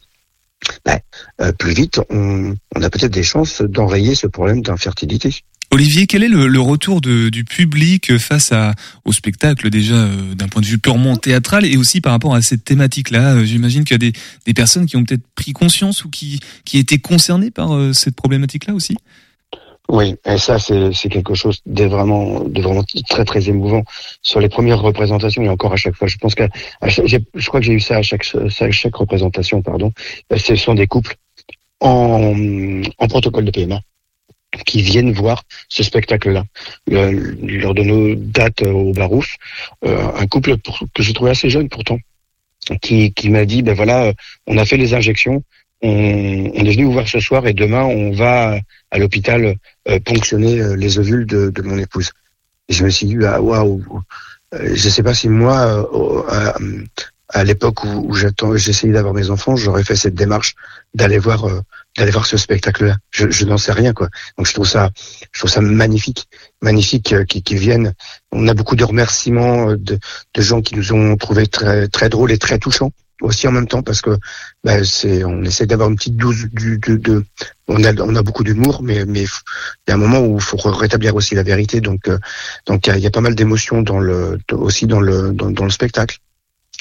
ben, 0.84 0.98
euh, 1.40 1.52
plus 1.52 1.72
vite 1.72 2.00
on, 2.10 2.54
a 2.74 2.90
peut-être 2.90 3.12
des 3.12 3.22
chances 3.22 3.62
d'enrayer 3.62 4.14
ce 4.14 4.26
problème 4.26 4.62
d'infertilité. 4.62 5.34
Olivier, 5.72 6.08
quel 6.08 6.24
est 6.24 6.28
le, 6.28 6.60
retour 6.60 7.00
du 7.00 7.44
public 7.44 8.18
face 8.18 8.52
au 9.04 9.12
spectacle 9.12 9.70
déjà 9.70 9.94
euh, 9.94 10.34
d'un 10.34 10.48
point 10.48 10.62
de 10.62 10.66
vue 10.66 10.78
purement 10.78 11.16
théâtral 11.16 11.64
et 11.64 11.76
aussi 11.76 12.00
par 12.00 12.12
rapport 12.12 12.34
à 12.34 12.42
cette 12.42 12.64
thématique-là? 12.64 13.36
Euh, 13.36 13.44
J'imagine 13.44 13.84
qu'il 13.84 14.02
y 14.02 14.08
a 14.08 14.12
des, 14.44 14.54
personnes 14.54 14.86
qui 14.86 14.96
ont 14.96 15.04
peut-être 15.04 15.22
pris 15.36 15.52
conscience 15.52 16.04
ou 16.04 16.10
qui, 16.10 16.40
étaient 16.74 16.98
concernées 16.98 17.52
par 17.52 17.94
cette 17.94 18.16
problématique-là 18.16 18.74
aussi? 18.74 18.96
Oui, 19.92 20.14
et 20.24 20.38
ça 20.38 20.60
c'est 20.60 21.08
quelque 21.08 21.34
chose 21.34 21.62
de 21.66 21.84
vraiment 21.84 22.44
de 22.44 22.62
vraiment 22.62 22.84
très 23.08 23.24
très 23.24 23.48
émouvant 23.48 23.82
sur 24.22 24.38
les 24.38 24.48
premières 24.48 24.80
représentations 24.80 25.42
et 25.42 25.48
encore 25.48 25.72
à 25.72 25.76
chaque 25.76 25.96
fois. 25.96 26.06
Je 26.06 26.16
pense 26.16 26.36
que 26.36 26.44
je 26.86 27.48
crois 27.48 27.58
que 27.58 27.66
j'ai 27.66 27.72
eu 27.72 27.80
ça 27.80 27.96
à 27.96 28.02
chaque 28.02 28.24
représentation 28.94 29.62
pardon. 29.62 29.92
Euh, 30.32 30.36
Ce 30.36 30.54
sont 30.54 30.74
des 30.74 30.86
couples 30.86 31.16
en 31.80 32.74
protocole 33.08 33.46
de 33.46 33.50
PMA 33.50 33.80
qui 34.64 34.80
viennent 34.80 35.12
voir 35.12 35.42
ce 35.68 35.82
spectacle-là. 35.82 36.44
Euh, 36.92 37.34
lors 37.42 37.74
de 37.74 37.82
nos 37.82 38.14
dates 38.14 38.62
euh, 38.62 38.72
au 38.72 38.92
Barouf, 38.92 39.36
un 39.82 40.26
couple 40.28 40.56
que 40.94 41.02
j'ai 41.02 41.14
trouvé 41.14 41.32
assez 41.32 41.50
jeune 41.50 41.68
pourtant, 41.68 41.98
qui, 42.80 43.12
qui 43.12 43.28
m'a 43.30 43.44
dit, 43.44 43.62
ben 43.62 43.74
voilà, 43.74 44.12
on 44.46 44.56
a 44.58 44.64
fait 44.64 44.76
les 44.76 44.94
injections, 44.94 45.42
on, 45.82 46.50
on 46.54 46.64
est 46.64 46.72
venu 46.72 46.92
voir 46.92 47.08
ce 47.08 47.20
soir 47.20 47.46
et 47.46 47.54
demain 47.54 47.84
on 47.84 48.12
va 48.12 48.58
à 48.90 48.98
l'hôpital 48.98 49.56
euh, 49.88 50.00
ponctionner 50.00 50.60
euh, 50.60 50.76
les 50.76 50.98
ovules 50.98 51.26
de, 51.26 51.50
de 51.50 51.62
mon 51.62 51.78
épouse. 51.78 52.10
Et 52.68 52.72
je 52.72 52.84
me 52.84 52.90
suis 52.90 53.06
dit, 53.06 53.16
ah, 53.24 53.40
waouh, 53.40 53.82
euh, 54.54 54.70
je 54.74 54.88
sais 54.88 55.02
pas 55.02 55.14
si 55.14 55.28
moi, 55.28 55.88
à, 56.28 56.54
à 57.28 57.44
l'époque 57.44 57.84
où, 57.84 58.06
où 58.08 58.14
j'attends, 58.14 58.56
j'essayais 58.56 58.92
d'avoir 58.92 59.14
mes 59.14 59.30
enfants, 59.30 59.56
j'aurais 59.56 59.84
fait 59.84 59.96
cette 59.96 60.14
démarche 60.14 60.54
d'aller 60.94 61.18
voir, 61.18 61.46
d'aller 61.96 62.10
voir 62.10 62.26
ce 62.26 62.36
spectacle-là. 62.36 62.96
Je, 63.10 63.30
je 63.30 63.44
n'en 63.44 63.56
sais 63.56 63.72
rien, 63.72 63.92
quoi. 63.92 64.08
Donc 64.36 64.46
je 64.46 64.52
trouve 64.52 64.66
ça, 64.66 64.90
je 65.32 65.38
trouve 65.38 65.50
ça 65.50 65.60
magnifique, 65.60 66.26
magnifique 66.62 67.14
qu'ils 67.26 67.58
viennent. 67.58 67.94
On 68.32 68.48
a 68.48 68.54
beaucoup 68.54 68.76
de 68.76 68.84
remerciements 68.84 69.72
de, 69.72 69.98
de 70.34 70.42
gens 70.42 70.62
qui 70.62 70.74
nous 70.74 70.92
ont 70.92 71.16
trouvé 71.16 71.46
très, 71.46 71.86
très 71.88 72.08
drôles 72.08 72.32
et 72.32 72.38
très 72.38 72.58
touchants 72.58 72.90
aussi 73.20 73.46
en 73.48 73.52
même 73.52 73.66
temps 73.66 73.82
parce 73.82 74.00
que 74.00 74.16
ben, 74.64 74.84
c'est 74.84 75.24
on 75.24 75.42
essaie 75.42 75.66
d'avoir 75.66 75.88
une 75.90 75.96
petite 75.96 76.16
dose 76.16 76.46
du 76.52 76.78
de, 76.78 76.96
de 76.96 77.24
on 77.68 77.82
a 77.84 77.92
on 78.00 78.16
a 78.16 78.22
beaucoup 78.22 78.44
d'humour 78.44 78.82
mais 78.82 79.04
mais 79.04 79.22
il 79.24 79.88
y 79.88 79.90
a 79.90 79.94
un 79.94 79.98
moment 79.98 80.20
où 80.20 80.36
il 80.36 80.42
faut 80.42 80.56
rétablir 80.56 81.14
aussi 81.14 81.34
la 81.34 81.42
vérité. 81.42 81.80
Donc 81.80 82.08
euh, 82.08 82.18
donc 82.66 82.86
il 82.86 82.98
y 82.98 83.06
a- 83.06 83.10
pas 83.10 83.20
mal 83.20 83.34
d'émotions 83.34 83.82
dans 83.82 83.98
le 84.00 84.38
aussi 84.52 84.86
dans 84.86 85.00
le 85.00 85.32
dans, 85.32 85.50
dans 85.50 85.64
le 85.64 85.70
spectacle. 85.70 86.18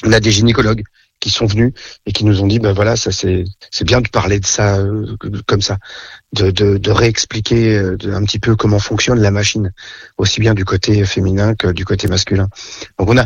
On 0.06 0.14
a 0.14 0.20
des 0.20 0.32
gynécologues 0.32 0.84
qui 1.20 1.30
sont 1.30 1.48
venus 1.48 1.74
et 2.06 2.14
qui 2.14 2.24
nous 2.24 2.42
ont 2.42 2.48
dit 2.48 2.60
ben 2.60 2.72
voilà 2.72 2.96
ça 2.96 3.12
c'est 3.12 3.44
c'est 3.72 3.84
bien 3.84 4.00
de 4.00 4.08
parler 4.08 4.40
de 4.40 4.46
ça 4.46 4.78
euh, 4.78 5.18
comme 5.48 5.62
ça 5.62 5.78
de 6.32 6.50
de, 6.52 6.78
de 6.78 6.92
réexpliquer 6.92 7.78
euh, 7.78 7.98
un 8.14 8.24
petit 8.24 8.40
peu 8.40 8.56
comment 8.56 8.80
fonctionne 8.80 9.20
la 9.20 9.32
machine 9.32 9.74
aussi 10.18 10.40
bien 10.40 10.54
du 10.54 10.64
côté 10.64 11.04
féminin 11.04 11.56
que 11.56 11.68
du 11.74 11.84
côté 11.84 12.08
masculin. 12.08 12.48
Donc 12.98 13.10
on 13.10 13.18
a 13.18 13.26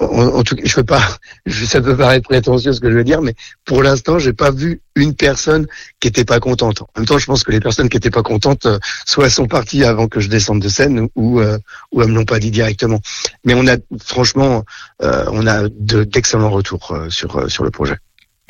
en, 0.00 0.42
tout 0.44 0.54
cas, 0.54 0.62
je 0.64 0.80
pas, 0.80 1.02
ça 1.46 1.80
peut 1.80 1.96
paraître 1.96 2.28
prétentieux 2.28 2.72
ce 2.72 2.80
que 2.80 2.90
je 2.90 2.96
veux 2.96 3.04
dire, 3.04 3.20
mais 3.20 3.34
pour 3.64 3.82
l'instant, 3.82 4.18
j'ai 4.18 4.32
pas 4.32 4.50
vu 4.50 4.80
une 4.94 5.14
personne 5.14 5.66
qui 6.00 6.08
était 6.08 6.24
pas 6.24 6.40
contente. 6.40 6.82
En 6.82 6.88
même 6.96 7.06
temps, 7.06 7.18
je 7.18 7.26
pense 7.26 7.44
que 7.44 7.50
les 7.50 7.60
personnes 7.60 7.88
qui 7.88 7.96
étaient 7.96 8.10
pas 8.10 8.22
contentes, 8.22 8.66
euh, 8.66 8.78
soit 9.06 9.30
sont 9.30 9.46
parties 9.46 9.84
avant 9.84 10.08
que 10.08 10.20
je 10.20 10.28
descende 10.28 10.60
de 10.60 10.68
scène, 10.68 11.08
ou 11.14 11.40
euh, 11.40 11.58
ou 11.92 12.02
elles 12.02 12.08
me 12.08 12.14
l'ont 12.14 12.24
pas 12.24 12.38
dit 12.38 12.50
directement. 12.50 13.00
Mais 13.44 13.54
on 13.54 13.66
a, 13.66 13.76
franchement, 14.04 14.64
euh, 15.02 15.24
on 15.32 15.46
a 15.46 15.68
de- 15.68 16.04
d'excellents 16.04 16.50
retours 16.50 16.92
euh, 16.92 17.10
sur 17.10 17.36
euh, 17.36 17.48
sur 17.48 17.64
le 17.64 17.70
projet. 17.70 17.96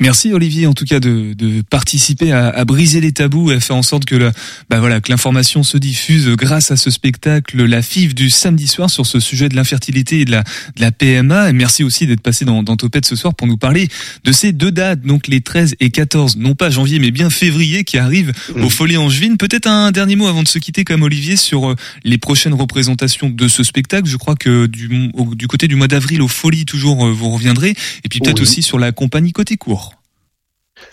Merci 0.01 0.31
Olivier 0.31 0.65
en 0.65 0.73
tout 0.73 0.85
cas 0.85 1.01
de, 1.01 1.33
de 1.33 1.61
participer 1.61 2.31
à, 2.31 2.47
à 2.47 2.63
briser 2.63 3.01
les 3.01 3.11
tabous 3.11 3.51
et 3.51 3.55
à 3.55 3.59
faire 3.59 3.75
en 3.75 3.83
sorte 3.83 4.05
que 4.05 4.15
la, 4.15 4.31
bah 4.69 4.79
voilà 4.79 5.01
que 5.01 5.11
l'information 5.11 5.61
se 5.61 5.77
diffuse 5.77 6.29
grâce 6.37 6.71
à 6.71 6.77
ce 6.77 6.89
spectacle 6.89 7.65
La 7.65 7.81
FIV 7.81 8.15
du 8.15 8.29
samedi 8.29 8.67
soir 8.67 8.89
sur 8.89 9.05
ce 9.05 9.19
sujet 9.19 9.49
de 9.49 9.57
l'infertilité 9.57 10.21
et 10.21 10.25
de 10.25 10.31
la, 10.31 10.43
de 10.43 10.81
la 10.81 10.93
PMA 10.93 11.49
et 11.49 11.53
merci 11.53 11.83
aussi 11.83 12.07
d'être 12.07 12.21
passé 12.21 12.45
dans, 12.45 12.63
dans 12.63 12.77
Topette 12.77 13.05
ce 13.05 13.17
soir 13.17 13.33
pour 13.35 13.45
nous 13.45 13.57
parler 13.57 13.89
de 14.23 14.31
ces 14.31 14.53
deux 14.53 14.71
dates 14.71 15.01
donc 15.01 15.27
les 15.27 15.41
13 15.41 15.75
et 15.81 15.89
14 15.89 16.37
non 16.37 16.55
pas 16.55 16.69
janvier 16.69 16.99
mais 16.99 17.11
bien 17.11 17.29
février 17.29 17.83
qui 17.83 17.97
arrivent 17.97 18.31
au 18.55 18.69
Folie 18.69 18.95
Angevine. 18.95 19.35
Peut-être 19.35 19.67
un 19.67 19.91
dernier 19.91 20.15
mot 20.15 20.27
avant 20.27 20.43
de 20.43 20.47
se 20.47 20.59
quitter 20.59 20.85
comme 20.85 21.03
Olivier 21.03 21.35
sur 21.35 21.71
euh, 21.71 21.75
les 22.05 22.17
prochaines 22.17 22.53
représentations 22.53 23.29
de 23.29 23.47
ce 23.49 23.63
spectacle. 23.63 24.07
Je 24.07 24.15
crois 24.15 24.35
que 24.35 24.65
du, 24.65 25.09
au- 25.13 25.35
du 25.35 25.47
côté 25.47 25.67
du 25.67 25.75
mois 25.75 25.89
d'avril 25.89 26.21
au 26.21 26.29
Folie 26.29 26.63
toujours 26.63 27.05
euh, 27.05 27.11
vous 27.11 27.29
reviendrez. 27.31 27.71
Et 28.05 28.09
puis 28.09 28.19
peut-être 28.21 28.37
Oui. 28.37 28.43
aussi 28.43 28.61
sur 28.63 28.79
la 28.79 28.93
compagnie 28.93 29.33
côté 29.33 29.57
court 29.57 29.88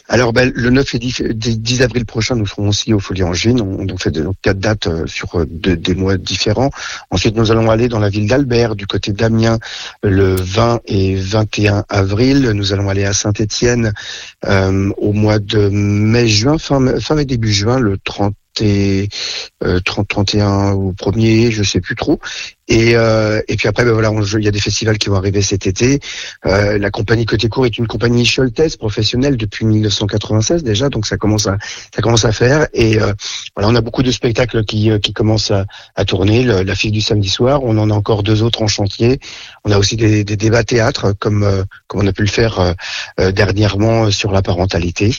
Alors, 0.09 0.33
ben, 0.33 0.53
le 0.55 0.71
9 0.71 0.95
et 0.95 0.99
10, 0.99 1.23
10 1.35 1.83
avril 1.83 2.05
prochain, 2.07 2.37
nous 2.37 2.47
serons 2.47 2.69
aussi 2.69 2.95
au 2.95 3.01
Folie 3.01 3.25
Angevine. 3.25 3.61
On, 3.61 3.87
on 3.93 3.97
fait 3.99 4.11
de- 4.13 4.23
donc 4.23 4.37
quatre 4.41 4.59
dates 4.59 4.87
euh, 4.87 5.07
sur 5.07 5.35
euh, 5.41 5.47
de- 5.51 5.75
des 5.75 5.95
mois 5.95 6.17
différents. 6.17 6.71
Ensuite, 7.11 7.37
nous 7.37 7.51
allons 7.51 7.71
aller 7.71 7.89
dans 7.89 7.99
la 7.99 8.09
ville 8.09 8.29
d'Albert, 8.29 8.77
du 8.77 8.87
côté 8.87 9.13
d'Amiens, 9.13 9.59
le 10.03 10.37
20 10.37 10.81
et 10.87 11.17
21 11.17 11.85
avril. 11.89 12.51
Nous 12.55 12.73
allons 12.73 12.89
aller 12.89 13.05
à 13.05 13.13
Saint-Étienne 13.13 13.93
euh, 14.47 14.91
au 14.99 15.13
mois 15.13 15.39
de 15.41 15.69
mai-juin, 15.71 16.59
fin, 16.59 17.01
fin 17.01 17.15
mai 17.17 17.25
début 17.25 17.53
juin, 17.53 17.81
le 17.81 17.99
30 17.99 18.35
et 18.61 19.09
euh, 19.65 19.81
30 19.85 20.07
31 20.09 20.73
ou 20.75 20.93
1er, 20.93 21.51
je 21.51 21.63
sais 21.63 21.81
plus 21.81 21.95
trop. 21.97 22.19
Et, 22.69 22.97
euh, 22.97 23.41
et 23.47 23.55
puis 23.57 23.69
après, 23.69 23.85
ben 23.85 23.93
voilà, 23.93 24.11
il 24.39 24.45
y 24.45 24.49
a 24.49 24.51
des 24.51 24.61
festivals 24.61 24.99
qui 24.99 25.09
vont 25.09 25.15
arriver 25.15 25.41
cet 25.41 25.69
été. 25.69 26.01
Euh, 26.47 26.79
la 26.79 26.91
compagnie 26.91 27.25
Côté 27.25 27.49
Court 27.49 27.65
est 27.65 27.79
une 27.79 27.87
compagnie 27.87 28.27
Scholtes 28.27 28.77
professionnelle 28.77 29.37
depuis 29.37 29.65
1996 29.65 30.65
déjà, 30.65 30.89
donc 30.89 31.07
ça 31.07 31.17
commence 31.17 31.47
à 31.47 31.59
ça 31.95 32.03
commence 32.03 32.25
à 32.25 32.33
faire. 32.33 32.67
Et 32.75 33.01
euh, 33.01 33.13
voilà, 33.55 33.69
on 33.71 33.75
a 33.77 33.81
beaucoup 33.81 34.03
de 34.03 34.11
spectacles 34.11 34.65
qui 34.65 34.91
euh, 34.91 34.99
qui 34.99 35.13
commencent 35.13 35.53
à, 35.53 35.65
à 35.95 36.05
tourner. 36.05 36.43
Le- 36.43 36.63
la 36.63 36.75
fille 36.75 36.91
du 36.91 37.01
samedi 37.01 37.29
soir, 37.29 37.63
on 37.63 37.79
en 37.79 37.89
a 37.89 37.95
encore 37.95 38.25
deux 38.25 38.43
autres 38.43 38.63
en 38.63 38.67
chantier. 38.67 39.21
On 39.65 39.71
a 39.71 39.79
aussi 39.79 39.95
des, 39.97 40.25
des 40.25 40.37
débats 40.37 40.65
théâtre 40.65 41.13
comme 41.21 41.45
euh, 41.45 41.63
comme 41.87 42.01
on 42.01 42.07
a 42.09 42.13
pu 42.13 42.23
le 42.23 42.29
faire 42.29 42.75
dernièrement 43.33 44.11
sur 44.11 44.33
la 44.33 44.43
parentalité. 44.43 45.15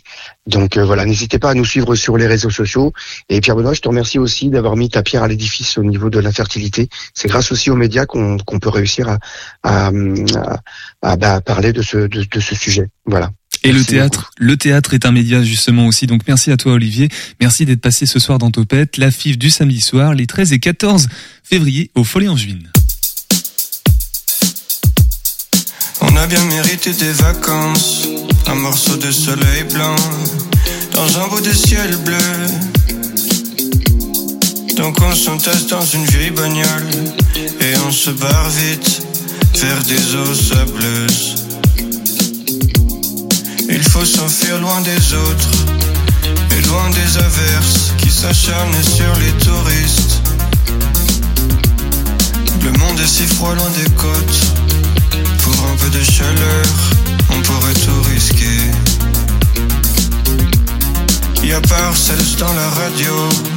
Donc 0.48 0.78
voilà, 0.78 1.06
n'hésitez 1.06 1.40
pas 1.40 1.52
à 1.52 1.54
nous 1.54 1.66
suivre 1.66 1.96
sur 1.96 2.18
les 2.18 2.28
réseaux 2.28 2.50
sociaux. 2.50 2.92
Et 3.30 3.42
Pierre 3.42 3.56
Benoît, 3.58 3.74
je 3.74 3.82
te 3.82 3.88
remercie 3.90 4.20
aussi 4.20 4.50
d'avoir 4.50 4.78
mis 4.78 4.88
ta 4.90 5.04
pierre 5.04 5.24
à 5.24 5.28
l'édifice 5.28 5.78
au 5.78 5.84
niveau 5.84 6.10
de 6.10 6.20
l'infertilité. 6.20 6.88
C'est 7.14 7.28
grâce 7.28 7.52
aussi 7.52 7.70
aux 7.70 7.76
médias 7.76 8.06
qu'on 8.06 8.38
peut 8.38 8.70
réussir 8.70 9.10
à, 9.10 9.18
à, 9.64 9.88
à- 9.88 10.62
à, 11.02 11.18
bah, 11.18 11.42
parler 11.42 11.74
de 11.74 11.82
ce, 11.82 11.98
de, 11.98 12.24
de 12.24 12.40
ce 12.40 12.56
sujet. 12.56 12.88
Voilà. 13.06 13.32
Et 13.64 13.74
le 13.74 13.84
théâtre, 13.84 14.32
le 14.38 14.56
théâtre 14.56 14.94
est 14.94 15.06
un 15.06 15.12
média 15.12 15.44
justement 15.44 15.88
aussi. 15.88 16.08
Donc 16.08 16.22
merci 16.28 16.52
à 16.52 16.58
toi 16.58 16.74
Olivier. 16.74 17.10
Merci 17.42 17.66
d'être 17.66 17.82
passé 17.82 18.06
ce 18.06 18.18
soir 18.20 18.38
dans 18.38 18.50
Topette. 18.52 18.96
La 18.98 19.12
FIF 19.12 19.38
du 19.38 19.50
samedi 19.50 19.82
soir, 19.82 20.14
les 20.14 20.26
13 20.28 20.54
et 20.54 20.60
14 20.60 21.08
février 21.44 21.92
au 21.96 22.04
Folie 22.06 22.30
Angevine. 22.30 22.72
On 26.02 26.16
a 26.16 26.28
bien 26.28 26.44
mérité 26.46 26.94
des 26.94 27.12
vacances, 27.14 28.08
un 28.46 28.56
morceau 28.56 28.96
de 28.96 29.12
soleil 29.12 29.64
blanc 29.74 29.96
dans 30.94 31.20
un 31.20 31.28
bout 31.28 31.42
de 31.42 31.52
ciel 31.52 31.98
bleu. 32.06 32.16
Donc 34.78 34.96
on 35.02 35.16
s'entasse 35.16 35.66
dans 35.66 35.86
une 35.86 36.06
vieille 36.06 36.30
bagnole 36.30 36.88
et 37.36 37.74
on 37.88 37.92
se 37.92 38.12
barre 38.12 38.50
vite 38.50 39.02
vers 39.56 39.82
des 39.84 40.16
eaux 40.16 40.36
sableuses. 40.36 41.46
Il 43.70 43.84
faut 43.84 44.06
s'enfuir 44.06 44.60
loin 44.60 44.80
des 44.82 45.14
autres 45.16 45.50
et 46.56 46.62
loin 46.68 46.90
des 46.92 47.18
averses 47.18 47.94
qui 47.98 48.12
s'acharnent 48.12 48.84
sur 48.84 49.14
les 49.20 49.32
touristes. 49.44 50.22
Le 52.64 52.72
monde 52.78 53.00
est 53.00 53.08
si 53.08 53.26
froid 53.26 53.56
loin 53.56 53.72
des 53.72 53.92
côtes. 53.96 54.42
Pour 55.42 55.54
un 55.54 55.76
peu 55.78 55.90
de 55.90 56.04
chaleur, 56.04 56.66
on 57.32 57.42
pourrait 57.42 57.74
tout 57.74 58.10
risquer. 58.14 58.72
Y 61.44 61.54
a 61.54 61.62
Parcells 61.62 62.36
dans 62.38 62.54
la 62.54 62.70
radio. 62.70 63.57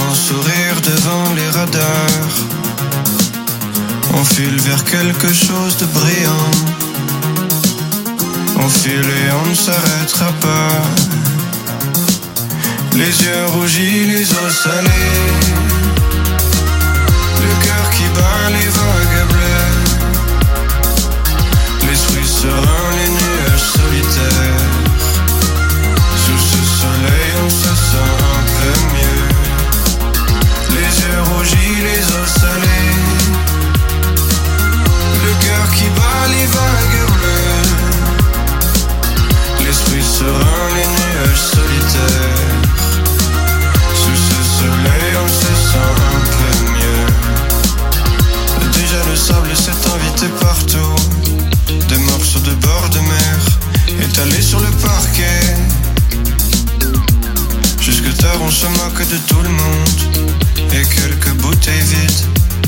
Grand 0.00 0.14
sourire 0.14 0.80
devant 0.82 1.34
les 1.34 1.50
radars. 1.50 2.36
On 4.14 4.24
file 4.24 4.58
vers 4.60 4.82
quelque 4.84 5.32
chose 5.32 5.76
de 5.76 5.86
brillant. 5.86 6.50
On 8.56 8.68
file 8.68 9.10
et 9.22 9.32
on 9.44 9.46
ne 9.50 9.54
s'arrêtera 9.54 10.32
pas. 10.40 10.72
Les 12.94 13.12
yeux 13.24 13.46
rougis, 13.54 14.06
les 14.06 14.32
os 14.32 14.54
salés. 14.64 15.28
Le 17.42 17.52
cœur 17.64 17.90
qui 17.94 18.06
bat 18.16 18.44
les 18.56 18.68
vagues 18.78 19.26
bleues. 19.32 19.76
L'esprit 21.86 22.26
serein, 22.26 22.88
les 22.98 23.10
nuages 23.18 23.68
solitaires. 23.78 24.49
Les 36.28 36.46
vagues. 36.46 37.00
L'esprit 39.64 40.02
serein, 40.02 40.66
les 40.76 40.88
nuages 40.96 41.44
solitaires. 41.56 42.60
Sous 43.94 44.18
ce 44.28 44.40
soleil, 44.58 45.12
on 45.24 45.28
se 45.28 45.52
sent 45.70 45.94
un 46.16 46.22
peu 46.36 46.52
mieux. 46.78 47.06
Déjà 48.72 49.00
le 49.08 49.16
sable 49.16 49.54
s'est 49.56 49.82
invité 49.94 50.26
partout. 50.40 50.96
Des 51.88 51.98
morceaux 51.98 52.40
de 52.40 52.54
bord 52.54 52.88
de 52.90 53.00
mer 53.00 53.38
étalés 54.02 54.42
sur 54.42 54.60
le 54.60 54.70
parquet. 54.82 55.56
Jusque 57.80 58.16
tard, 58.16 58.40
on 58.42 58.50
se 58.50 58.66
moque 58.66 59.08
de 59.08 59.16
tout 59.28 59.42
le 59.42 59.48
monde. 59.48 60.00
Et 60.72 60.84
quelques 60.84 61.34
bouteilles 61.40 61.80
vides 61.80 62.26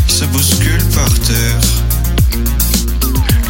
se 0.09 0.25
bousculent 0.27 0.89
par 0.95 1.11
terre. 1.21 1.61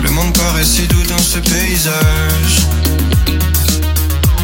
Le 0.03 0.11
monde 0.11 0.33
paraît 0.37 0.65
si 0.65 0.87
doux 0.89 1.03
dans 1.09 1.19
ce 1.19 1.39
paysage. 1.39 2.67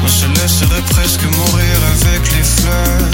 On 0.02 0.08
se 0.08 0.26
laisserait 0.40 0.82
presque 0.90 1.24
mourir 1.24 1.76
avec 1.94 2.22
les 2.32 2.44
fleurs. 2.44 3.08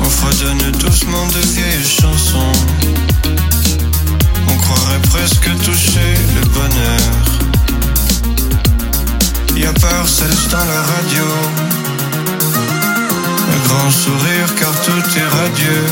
On 0.00 0.08
fredonne 0.08 0.70
doucement 0.78 1.26
de 1.26 1.40
vieilles 1.54 1.84
chansons. 1.84 2.52
On 4.48 4.56
croirait 4.56 5.02
presque 5.10 5.50
toucher 5.64 6.14
le 6.36 6.42
bonheur. 6.48 7.30
Y 9.56 9.66
a 9.66 9.72
Parcells 9.72 10.48
dans 10.50 10.64
la 10.64 10.82
radio. 10.92 11.24
Un 13.52 13.68
grand 13.68 13.90
sourire 13.90 14.54
car 14.58 14.72
tout 14.82 15.18
est 15.18 15.28
radieux. 15.40 15.88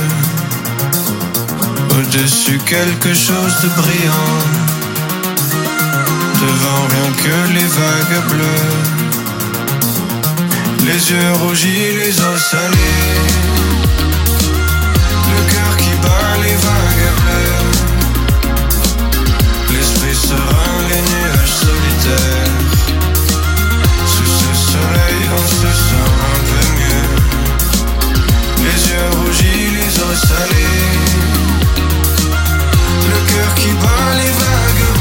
Au-dessus 1.99 2.59
quelque 2.66 3.12
chose 3.14 3.55
de 3.62 3.69
brillant. 3.69 4.78
Devant 6.49 6.84
rien 6.92 7.09
que 7.22 7.36
les 7.53 7.68
vagues 7.78 8.20
bleues. 8.30 8.74
Les 10.86 11.01
yeux 11.11 11.32
rougis, 11.42 11.92
les 12.01 12.14
os 12.20 12.40
salés. 12.51 13.18
Le 15.30 15.40
cœur 15.53 15.72
qui 15.76 15.92
bat 16.05 16.32
les 16.44 16.57
vagues 16.66 17.12
bleues. 17.20 17.72
L'esprit 19.72 20.16
serein, 20.28 20.76
les 20.90 21.03
nuages 21.11 21.57
solitaires. 21.66 22.57
Sous 24.12 24.30
ce 24.40 24.51
soleil, 24.72 25.20
on 25.40 25.46
se 25.61 25.70
sent 25.86 26.11
un 26.34 26.40
peu 26.49 26.64
mieux. 26.80 27.09
Les 28.64 28.78
yeux 28.90 29.11
rougis, 29.18 29.66
les 29.76 29.92
os 30.07 30.18
salés. 30.28 30.96
Le 33.11 33.18
cœur 33.30 33.51
qui 33.55 33.70
bat 33.82 34.11
les 34.16 34.32
vagues 34.42 34.86
bleues. 34.94 34.97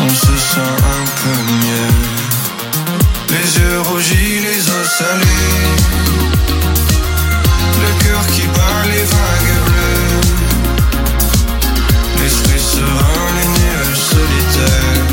On 0.00 0.08
se 0.08 0.36
sent 0.36 0.60
un 0.60 1.04
peu 1.22 1.36
mieux. 1.52 1.92
Les 3.30 3.46
yeux 3.58 3.80
rougis, 3.80 4.40
les 4.40 4.60
os 4.70 4.88
salés. 4.98 5.64
Le 7.82 7.90
cœur 8.04 8.26
qui 8.28 8.42
bat 8.42 8.80
les 8.92 9.04
vagues 9.14 9.56
bleues. 9.66 10.20
L'esprit 12.22 12.60
serein, 12.60 13.26
les 13.38 13.48
nuages 13.58 14.02
solitaires. 14.12 15.06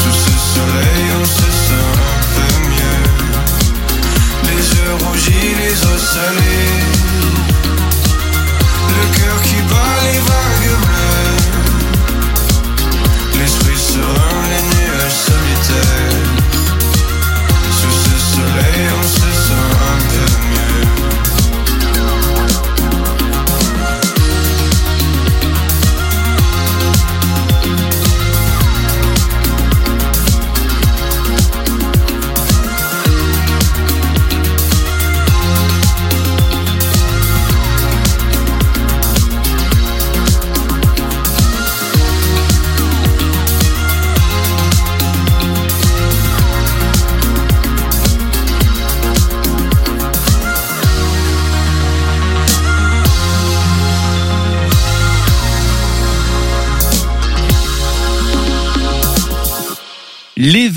Sous 0.00 0.16
ce 0.24 0.34
soleil, 0.54 1.04
on 1.20 1.24
se 1.24 1.50
sent 1.66 1.90
un 2.12 2.22
peu 2.34 2.50
mieux. 2.70 3.04
Les 4.48 4.62
yeux 4.74 4.94
rougis, 5.04 5.50
les 5.60 5.76
os 5.92 6.02
salés. 6.14 7.51
Le 8.94 9.06
cœur 9.16 9.42
qui 9.42 9.56
bat 9.62 9.94
les 10.04 10.18
vagues. 10.18 11.11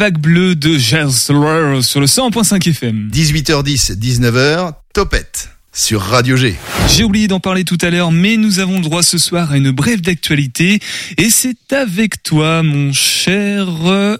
Les 0.05 0.11
vagues 0.11 0.21
bleues 0.21 0.55
de 0.55 0.77
Giles 0.77 1.11
sur 1.11 1.33
le 1.33 2.05
100.5 2.05 2.69
FM. 2.69 3.09
18h10, 3.11 3.97
19h, 3.97 4.73
Topette 4.93 5.49
sur 5.73 5.99
Radio 5.99 6.35
G. 6.35 6.53
J'ai 6.89 7.03
oublié 7.03 7.27
d'en 7.27 7.39
parler 7.39 7.63
tout 7.63 7.79
à 7.81 7.89
l'heure, 7.89 8.11
mais 8.11 8.37
nous 8.37 8.59
avons 8.59 8.75
le 8.75 8.83
droit 8.83 9.01
ce 9.01 9.17
soir 9.17 9.51
à 9.51 9.57
une 9.57 9.71
brève 9.71 10.01
d'actualité. 10.01 10.79
Et 11.17 11.31
c'est 11.31 11.73
avec 11.73 12.21
toi, 12.21 12.61
mon 12.61 12.93
cher 12.93 13.67
euh, 13.87 14.15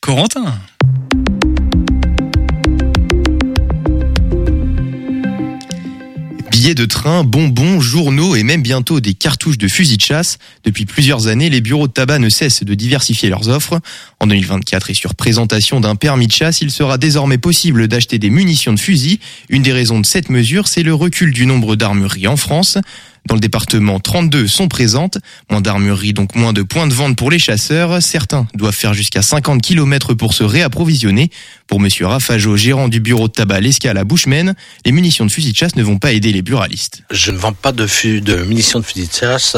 Corentin. 0.00 0.58
Billets 6.58 6.74
de 6.74 6.86
train, 6.86 7.22
bonbons, 7.22 7.78
journaux 7.80 8.34
et 8.34 8.42
même 8.42 8.62
bientôt 8.62 8.98
des 8.98 9.14
cartouches 9.14 9.58
de 9.58 9.68
fusils 9.68 9.96
de 9.96 10.02
chasse. 10.02 10.38
Depuis 10.64 10.86
plusieurs 10.86 11.28
années, 11.28 11.50
les 11.50 11.60
bureaux 11.60 11.86
de 11.86 11.92
tabac 11.92 12.18
ne 12.18 12.28
cessent 12.28 12.64
de 12.64 12.74
diversifier 12.74 13.28
leurs 13.28 13.48
offres. 13.48 13.78
En 14.18 14.26
2024 14.26 14.90
et 14.90 14.94
sur 14.94 15.14
présentation 15.14 15.78
d'un 15.78 15.94
permis 15.94 16.26
de 16.26 16.32
chasse, 16.32 16.60
il 16.60 16.72
sera 16.72 16.98
désormais 16.98 17.38
possible 17.38 17.86
d'acheter 17.86 18.18
des 18.18 18.28
munitions 18.28 18.72
de 18.72 18.80
fusil. 18.80 19.20
Une 19.48 19.62
des 19.62 19.72
raisons 19.72 20.00
de 20.00 20.04
cette 20.04 20.30
mesure, 20.30 20.66
c'est 20.66 20.82
le 20.82 20.92
recul 20.92 21.32
du 21.32 21.46
nombre 21.46 21.76
d'armureries 21.76 22.26
en 22.26 22.36
France. 22.36 22.76
Dans 23.26 23.34
le 23.34 23.40
département, 23.40 24.00
32 24.00 24.46
sont 24.46 24.68
présentes. 24.68 25.18
Moins 25.50 25.60
d'armureries, 25.60 26.12
donc 26.12 26.34
moins 26.34 26.52
de 26.52 26.62
points 26.62 26.86
de 26.86 26.94
vente 26.94 27.16
pour 27.16 27.30
les 27.30 27.38
chasseurs. 27.38 28.02
Certains 28.02 28.46
doivent 28.54 28.74
faire 28.74 28.94
jusqu'à 28.94 29.22
50 29.22 29.62
km 29.62 30.14
pour 30.14 30.34
se 30.34 30.44
réapprovisionner. 30.44 31.30
Pour 31.66 31.80
monsieur 31.80 32.06
Rafajo, 32.06 32.56
gérant 32.56 32.88
du 32.88 33.00
bureau 33.00 33.28
de 33.28 33.32
tabac 33.32 33.60
L'Escale 33.60 33.98
à 33.98 34.04
Bushman, 34.04 34.54
les 34.86 34.92
munitions 34.92 35.26
de 35.26 35.30
fusil 35.30 35.52
de 35.52 35.56
chasse 35.56 35.76
ne 35.76 35.82
vont 35.82 35.98
pas 35.98 36.12
aider 36.12 36.32
les 36.32 36.42
buralistes. 36.42 37.02
Je 37.10 37.30
ne 37.30 37.36
vends 37.36 37.52
pas 37.52 37.72
de 37.72 37.86
munitions 38.44 38.80
de 38.80 38.84
fusil 38.84 39.08
de 39.08 39.12
chasse 39.12 39.56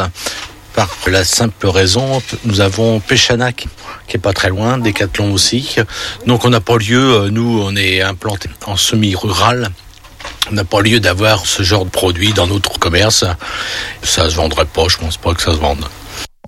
par 0.74 0.88
la 1.06 1.24
simple 1.24 1.66
raison, 1.66 2.22
nous 2.44 2.61
avons 2.61 3.00
Péchanac 3.00 3.66
qui 4.06 4.16
est 4.16 4.20
pas 4.20 4.32
très 4.32 4.48
loin, 4.48 4.78
Décathlon 4.78 5.32
aussi. 5.32 5.76
Donc 6.26 6.44
on 6.44 6.50
n'a 6.50 6.61
pas 6.61 6.76
lieu, 6.76 7.14
euh, 7.14 7.30
nous 7.30 7.61
on 7.62 7.74
est 7.76 8.02
implanté 8.02 8.48
en 8.66 8.76
semi-rural, 8.76 9.70
on 10.51 10.55
n'a 10.55 10.64
pas 10.64 10.81
lieu 10.81 11.01
d'avoir 11.01 11.47
ce 11.47 11.62
genre 11.62 11.85
de 11.85 11.91
produit 11.91 12.33
dans 12.33 12.47
notre 12.47 12.79
commerce. 12.79 13.25
Ça 14.03 14.31
se 14.31 14.35
vendrait 14.35 14.66
pas, 14.66 14.89
je 14.89 14.97
pense 14.97 15.16
pas 15.16 15.35
que 15.35 15.43
ça 15.43 15.53
se 15.53 15.59
vende. 15.59 15.85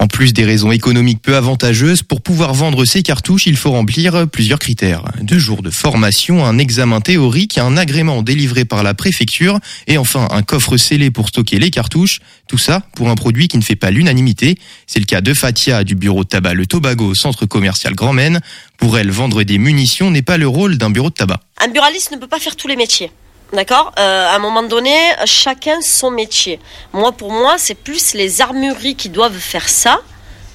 En 0.02 0.08
plus 0.08 0.32
des 0.32 0.44
raisons 0.44 0.72
économiques 0.72 1.22
peu 1.22 1.36
avantageuses, 1.36 2.02
pour 2.02 2.22
pouvoir 2.22 2.54
vendre 2.54 2.84
ces 2.84 3.04
cartouches, 3.04 3.46
il 3.46 3.56
faut 3.56 3.70
remplir 3.70 4.26
plusieurs 4.26 4.58
critères. 4.58 5.04
Deux 5.20 5.38
jours 5.38 5.62
de 5.62 5.70
formation, 5.70 6.44
un 6.44 6.58
examen 6.58 7.00
théorique, 7.00 7.56
un 7.56 7.76
agrément 7.76 8.22
délivré 8.22 8.64
par 8.64 8.82
la 8.82 8.94
préfecture 8.94 9.60
et 9.86 9.98
enfin 9.98 10.26
un 10.32 10.42
coffre 10.42 10.76
scellé 10.76 11.12
pour 11.12 11.28
stocker 11.28 11.60
les 11.60 11.70
cartouches. 11.70 12.18
Tout 12.48 12.58
ça 12.58 12.82
pour 12.96 13.10
un 13.10 13.14
produit 13.14 13.46
qui 13.46 13.58
ne 13.58 13.62
fait 13.62 13.76
pas 13.76 13.92
l'unanimité. 13.92 14.58
C'est 14.88 14.98
le 14.98 15.06
cas 15.06 15.20
de 15.20 15.34
Fatia 15.34 15.84
du 15.84 15.94
bureau 15.94 16.24
de 16.24 16.28
tabac 16.28 16.54
Le 16.54 16.66
Tobago 16.66 17.06
au 17.06 17.14
centre 17.14 17.46
commercial 17.46 17.94
Grand 17.94 18.12
Maine. 18.12 18.40
Pour 18.78 18.98
elle, 18.98 19.12
vendre 19.12 19.44
des 19.44 19.58
munitions 19.58 20.10
n'est 20.10 20.22
pas 20.22 20.36
le 20.36 20.48
rôle 20.48 20.78
d'un 20.78 20.90
bureau 20.90 21.10
de 21.10 21.14
tabac. 21.14 21.38
Un 21.64 21.68
buraliste 21.68 22.10
ne 22.10 22.16
peut 22.16 22.26
pas 22.26 22.40
faire 22.40 22.56
tous 22.56 22.66
les 22.66 22.74
métiers. 22.74 23.12
D'accord? 23.52 23.92
Euh, 23.98 24.28
À 24.30 24.36
un 24.36 24.38
moment 24.38 24.62
donné, 24.62 24.94
chacun 25.26 25.80
son 25.82 26.10
métier. 26.10 26.58
Moi, 26.92 27.12
pour 27.12 27.30
moi, 27.30 27.56
c'est 27.58 27.74
plus 27.74 28.14
les 28.14 28.40
armureries 28.40 28.96
qui 28.96 29.08
doivent 29.08 29.38
faire 29.38 29.68
ça. 29.68 30.00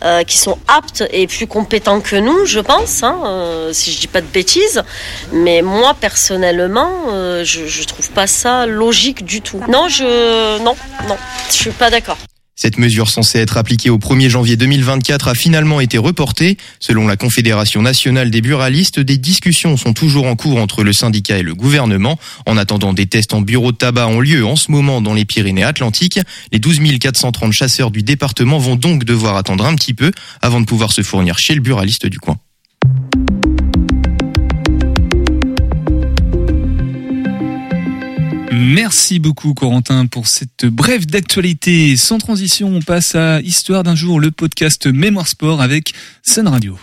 euh, 0.04 0.24
qui 0.24 0.38
sont 0.38 0.60
aptes 0.68 1.04
et 1.12 1.26
plus 1.26 1.48
compétents 1.48 2.02
que 2.02 2.16
nous, 2.16 2.46
je 2.46 2.60
pense, 2.60 3.02
hein, 3.02 3.18
euh, 3.26 3.74
si 3.74 3.92
je 3.92 4.00
dis 4.00 4.06
pas 4.06 4.22
de 4.22 4.28
bêtises. 4.28 4.84
Mais 5.32 5.64
moi, 5.64 5.96
personnellement, 6.00 6.92
euh, 7.10 7.44
je, 7.44 7.66
je 7.66 7.84
trouve 7.84 8.12
pas 8.12 8.28
ça 8.28 8.68
logique 8.68 9.26
du 9.26 9.42
tout. 9.42 9.60
Non, 9.68 9.88
je, 9.88 10.60
non, 10.60 10.76
non, 11.08 11.18
je 11.50 11.54
suis 11.54 11.72
pas 11.72 11.90
d'accord. 11.90 12.18
Cette 12.60 12.80
mesure 12.80 13.08
censée 13.08 13.38
être 13.38 13.58
appliquée 13.58 13.92
au 13.92 14.00
1er 14.00 14.30
janvier 14.30 14.56
2024 14.56 15.28
a 15.28 15.36
finalement 15.36 15.80
été 15.80 16.00
reportée. 16.00 16.58
Selon 16.80 17.06
la 17.06 17.16
Confédération 17.16 17.84
nationale 17.84 18.32
des 18.32 18.42
buralistes, 18.42 19.00
des 19.00 19.20
discussions 19.20 19.78
sont 19.78 19.94
toujours 19.94 20.26
en 20.26 20.36
cours 20.36 20.58
entre 20.58 20.84
le 20.84 20.92
syndicat 20.92 21.38
et 21.38 21.44
le 21.44 21.54
gouvernement. 21.54 22.18
En 22.48 22.58
attendant, 22.58 22.94
des 22.94 23.06
tests 23.06 23.36
en 23.36 23.42
bureau 23.42 23.72
de 23.72 23.78
tabac 23.78 24.08
ont 24.08 24.22
lieu 24.22 24.44
en 24.44 24.56
ce 24.56 24.72
moment 24.72 25.02
dans 25.02 25.14
les 25.14 25.24
Pyrénées-Atlantiques. 25.24 26.20
Les 26.52 26.58
12 26.58 26.80
430 27.00 27.54
chasseurs 27.54 27.92
du 27.92 28.02
département 28.02 28.58
vont 28.58 28.76
donc 28.76 29.04
devoir 29.04 29.36
attendre 29.36 29.64
un 29.64 29.76
petit 29.76 29.94
peu 29.94 30.12
avant 30.42 30.60
de 30.60 30.66
pouvoir 30.66 30.92
se 30.92 31.04
fournir 31.04 31.38
chez 31.38 31.54
le 31.54 31.62
buraliste 31.62 32.08
du 32.08 32.18
coin. 32.18 32.38
Merci 38.60 39.20
beaucoup 39.20 39.54
Corentin 39.54 40.08
pour 40.08 40.26
cette 40.26 40.66
brève 40.66 41.06
d'actualité. 41.06 41.96
Sans 41.96 42.18
transition, 42.18 42.70
on 42.70 42.82
passe 42.82 43.14
à 43.14 43.40
Histoire 43.42 43.84
d'un 43.84 43.96
jour, 43.96 44.20
le 44.20 44.32
podcast 44.32 44.88
Mémoire 44.88 45.28
Sport 45.28 45.62
avec 45.62 45.94
Sun 46.24 46.48
Radio. 46.48 46.78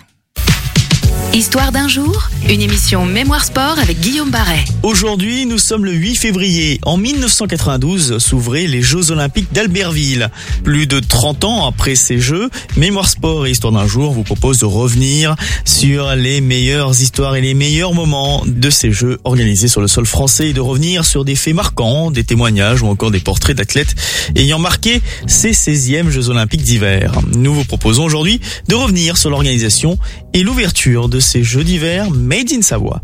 Histoire 1.35 1.73
d'un 1.73 1.89
jour, 1.89 2.29
une 2.49 2.61
émission 2.61 3.05
Mémoire 3.07 3.45
Sport 3.45 3.81
avec 3.81 3.99
Guillaume 3.99 4.31
Barret. 4.31 4.65
Aujourd'hui, 4.85 5.47
nous 5.47 5.59
sommes 5.59 5.85
le 5.85 5.91
8 5.91 6.15
février. 6.15 6.79
En 6.85 6.97
1992 6.97 8.19
s'ouvraient 8.19 8.69
les 8.69 8.83
Jeux 8.83 9.11
Olympiques 9.11 9.53
d'Albertville. 9.53 10.31
Plus 10.63 10.87
de 10.87 11.01
30 11.01 11.43
ans 11.43 11.67
après 11.67 11.97
ces 11.97 12.21
Jeux, 12.21 12.51
Mémoire 12.77 13.09
Sport 13.09 13.49
et 13.49 13.51
Histoire 13.51 13.73
d'un 13.73 13.89
jour 13.89 14.13
vous 14.13 14.23
propose 14.23 14.61
de 14.61 14.65
revenir 14.65 15.35
sur 15.65 16.15
les 16.15 16.41
meilleures 16.41 16.93
histoires 17.01 17.35
et 17.35 17.41
les 17.41 17.55
meilleurs 17.55 17.95
moments 17.95 18.45
de 18.47 18.71
ces 18.71 18.93
Jeux 18.93 19.19
organisés 19.25 19.67
sur 19.67 19.81
le 19.81 19.89
sol 19.89 20.07
français 20.07 20.51
et 20.51 20.53
de 20.53 20.61
revenir 20.61 21.05
sur 21.05 21.25
des 21.25 21.35
faits 21.35 21.55
marquants, 21.55 22.13
des 22.13 22.23
témoignages 22.23 22.83
ou 22.83 22.87
encore 22.87 23.11
des 23.11 23.19
portraits 23.19 23.57
d'athlètes 23.57 23.97
ayant 24.37 24.61
marqué 24.61 25.03
ces 25.27 25.51
16e 25.51 26.11
Jeux 26.11 26.29
Olympiques 26.29 26.63
d'hiver. 26.63 27.13
Nous 27.35 27.53
vous 27.53 27.65
proposons 27.65 28.05
aujourd'hui 28.05 28.41
de 28.69 28.77
revenir 28.77 29.17
sur 29.17 29.31
l'organisation 29.31 29.99
et 30.33 30.45
l'ouverture 30.45 31.09
de 31.09 31.24
ces 31.25 31.43
Jeux 31.43 31.65
d'hiver 31.65 32.11
Made 32.11 32.53
in 32.53 32.63
Savoie. 32.63 33.01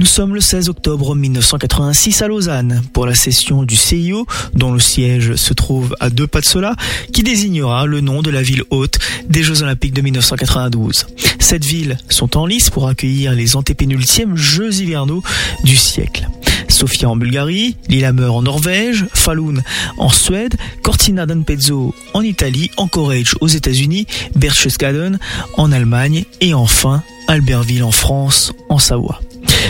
Nous 0.00 0.06
sommes 0.06 0.34
le 0.34 0.40
16 0.40 0.68
octobre 0.68 1.14
1986 1.14 2.22
à 2.22 2.28
Lausanne 2.28 2.82
pour 2.92 3.04
la 3.04 3.14
session 3.14 3.64
du 3.64 3.76
CIO 3.76 4.26
dont 4.54 4.72
le 4.72 4.78
siège 4.78 5.34
se 5.34 5.52
trouve 5.52 5.94
à 6.00 6.08
deux 6.08 6.26
pas 6.26 6.40
de 6.40 6.46
cela 6.46 6.74
qui 7.12 7.22
désignera 7.22 7.84
le 7.84 8.00
nom 8.00 8.22
de 8.22 8.30
la 8.30 8.42
ville 8.42 8.62
haute 8.70 8.98
des 9.28 9.42
Jeux 9.42 9.62
Olympiques 9.62 9.92
de 9.92 10.00
1992. 10.00 11.06
Cette 11.38 11.64
ville 11.64 11.98
sont 12.08 12.36
en 12.36 12.46
lice 12.46 12.70
pour 12.70 12.88
accueillir 12.88 13.32
les 13.32 13.56
antépénultièmes 13.56 14.36
Jeux 14.36 14.80
hivernaux 14.80 15.22
du 15.64 15.76
siècle. 15.76 16.28
Sofia 16.68 17.08
en 17.08 17.16
Bulgarie, 17.16 17.76
Lillehammer 17.88 18.26
en 18.26 18.42
Norvège, 18.42 19.06
Falun 19.12 19.62
en 19.96 20.08
Suède, 20.08 20.54
Cortina 20.82 21.26
d'Ampezzo 21.26 21.94
en 22.14 22.22
Italie, 22.22 22.70
Anchorage 22.76 23.34
aux 23.40 23.48
États-Unis, 23.48 24.06
Berchtesgaden 24.36 25.18
en 25.56 25.72
Allemagne 25.72 26.24
et 26.40 26.54
enfin 26.54 27.02
Albertville 27.26 27.84
en 27.84 27.90
France, 27.90 28.52
en 28.68 28.78
Savoie. 28.78 29.20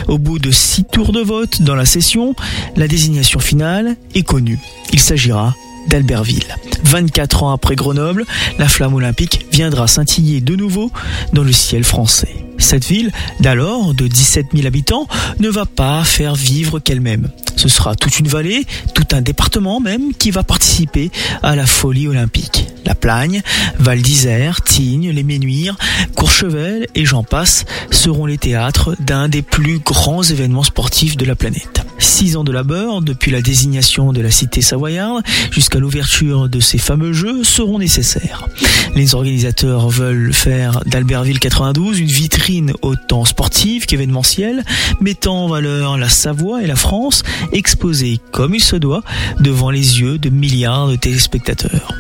Au 0.07 0.19
bout 0.19 0.39
de 0.39 0.51
six 0.51 0.85
tours 0.85 1.13
de 1.13 1.21
vote 1.21 1.63
dans 1.63 1.75
la 1.75 1.87
session, 1.87 2.35
la 2.77 2.89
désignation 2.89 3.41
finale 3.41 3.97
est 4.15 4.23
connue. 4.23 4.59
Il 4.93 5.01
s'agira 5.01 5.55
d'Albertville. 5.89 6.57
24 6.85 7.43
ans 7.43 7.53
après 7.53 7.77
Grenoble, 7.77 8.25
la 8.59 8.69
flamme 8.69 8.95
olympique 8.95 9.47
viendra 9.53 9.87
scintiller 9.87 10.41
de 10.41 10.57
nouveau 10.57 10.91
dans 11.33 11.45
le 11.45 11.53
ciel 11.53 11.85
français. 11.85 12.45
Cette 12.59 12.85
ville, 12.85 13.13
d'alors 13.41 13.95
de 13.95 14.07
17 14.07 14.49
000 14.55 14.67
habitants, 14.67 15.07
ne 15.39 15.49
va 15.49 15.65
pas 15.65 16.03
faire 16.05 16.35
vivre 16.35 16.81
qu'elle-même. 16.81 17.31
Ce 17.57 17.69
sera 17.69 17.95
toute 17.95 18.19
une 18.19 18.29
vallée, 18.29 18.67
tout 18.95 19.07
un 19.13 19.21
département 19.21 19.81
même, 19.81 20.13
qui 20.13 20.31
va 20.31 20.43
participer 20.43 21.11
à 21.43 21.57
la 21.57 21.67
folie 21.67 22.09
olympique. 22.09 22.67
La 22.85 22.95
Plagne, 22.95 23.43
Val 23.79 24.03
d'Isère, 24.03 24.63
Tignes, 24.63 25.11
les 25.11 25.23
Ménuires, 25.23 25.77
Courchevel 26.15 26.87
et 26.95 27.05
j'en 27.05 27.23
passe 27.23 27.65
seront 27.91 28.27
les 28.27 28.39
théâtres 28.39 28.97
d'un 29.01 29.29
des 29.29 29.43
plus 29.43 29.79
grands 29.79 30.23
événements 30.23 30.63
sportifs 30.63 31.17
de 31.17 31.25
la 31.25 31.37
planète. 31.37 31.78
Six 31.99 32.37
ans 32.37 32.45
de 32.45 32.53
labeur, 32.53 33.03
depuis 33.03 33.31
la 33.31 33.43
désignation 33.43 34.13
de 34.13 34.21
la 34.21 34.31
cité 34.31 34.63
savoyarde 34.63 35.23
jusqu'à 35.51 35.79
l'ouverture 35.79 36.49
de 36.49 36.61
ces 36.61 36.79
fameux 36.79 37.13
jeux, 37.13 37.45
seront 37.45 37.79
nécessaires. 37.79 38.49
Les 38.95 39.15
organisateurs 39.15 39.89
veulent 39.89 40.33
faire 40.33 40.81
d'Albertville 40.87 41.39
92 41.39 42.01
une 42.01 42.07
vitrine 42.07 42.73
autant 42.83 43.25
sportive 43.25 43.87
qu'événementielle, 43.87 44.65
mettant 45.01 45.45
en 45.45 45.49
valeur 45.49 45.99
la 45.99 46.09
Savoie 46.09 46.63
et 46.63 46.67
la 46.67 46.77
France, 46.77 47.23
exposées 47.53 48.21
comme 48.33 48.55
il 48.55 48.63
se 48.63 48.77
doit 48.77 49.03
devant 49.41 49.71
les 49.71 50.01
yeux 50.01 50.19
de 50.19 50.31
milliards 50.31 50.89
de 50.89 50.97
téléspectateurs. 50.97 51.93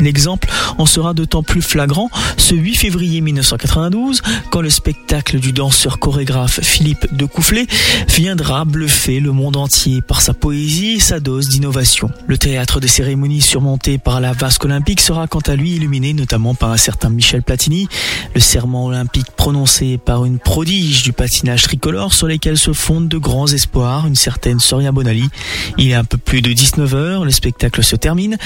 L'exemple 0.00 0.48
en 0.78 0.86
sera 0.86 1.14
d'autant 1.14 1.42
plus 1.42 1.62
flagrant 1.62 2.10
ce 2.36 2.54
8 2.54 2.74
février 2.74 3.20
1992 3.20 4.22
quand 4.50 4.60
le 4.60 4.70
spectacle 4.70 5.38
du 5.38 5.52
danseur 5.52 5.98
chorégraphe 5.98 6.60
Philippe 6.62 7.14
de 7.14 7.26
Coufflet 7.26 7.66
viendra 8.08 8.64
bluffer 8.64 9.20
le 9.20 9.32
monde 9.32 9.43
entier 9.52 10.02
par 10.02 10.20
sa 10.20 10.34
poésie 10.34 10.92
et 10.92 11.00
sa 11.00 11.20
dose 11.20 11.48
d'innovation. 11.48 12.10
Le 12.26 12.38
théâtre 12.38 12.80
des 12.80 12.88
cérémonies 12.88 13.40
surmonté 13.40 13.98
par 13.98 14.20
la 14.20 14.32
vasque 14.32 14.64
olympique 14.64 15.00
sera 15.00 15.26
quant 15.26 15.40
à 15.40 15.54
lui 15.54 15.72
illuminé 15.72 16.12
notamment 16.12 16.54
par 16.54 16.70
un 16.70 16.76
certain 16.76 17.10
Michel 17.10 17.42
Platini, 17.42 17.88
le 18.34 18.40
serment 18.40 18.86
olympique 18.86 19.30
prononcé 19.36 19.98
par 19.98 20.24
une 20.24 20.38
prodige 20.38 21.02
du 21.02 21.12
patinage 21.12 21.62
tricolore 21.62 22.12
sur 22.12 22.26
lesquels 22.26 22.58
se 22.58 22.72
fondent 22.72 23.08
de 23.08 23.18
grands 23.18 23.46
espoirs, 23.46 24.06
une 24.06 24.16
certaine 24.16 24.60
Soria 24.60 24.92
Bonali. 24.92 25.28
Il 25.78 25.88
est 25.88 25.94
un 25.94 26.04
peu 26.04 26.18
plus 26.18 26.42
de 26.42 26.50
19h, 26.50 27.24
le 27.24 27.30
spectacle 27.30 27.82
se 27.82 27.96
termine. 27.96 28.36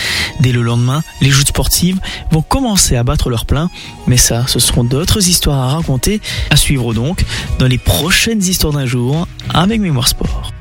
Dès 0.40 0.52
le 0.52 0.62
lendemain, 0.62 1.02
les 1.20 1.30
joutes 1.30 1.48
sportives 1.48 1.98
vont 2.30 2.42
commencer 2.42 2.96
à 2.96 3.04
battre 3.04 3.30
leur 3.30 3.46
plein, 3.46 3.70
mais 4.06 4.16
ça, 4.16 4.46
ce 4.46 4.58
seront 4.58 4.84
d'autres 4.84 5.28
histoires 5.28 5.58
à 5.58 5.76
raconter, 5.76 6.20
à 6.50 6.56
suivre 6.56 6.94
donc 6.94 7.24
dans 7.58 7.66
les 7.66 7.78
prochaines 7.78 8.42
histoires 8.42 8.72
d'un 8.72 8.86
jour 8.86 9.26
avec 9.54 9.80
Mémoire 9.80 10.08
Sport. 10.08 10.52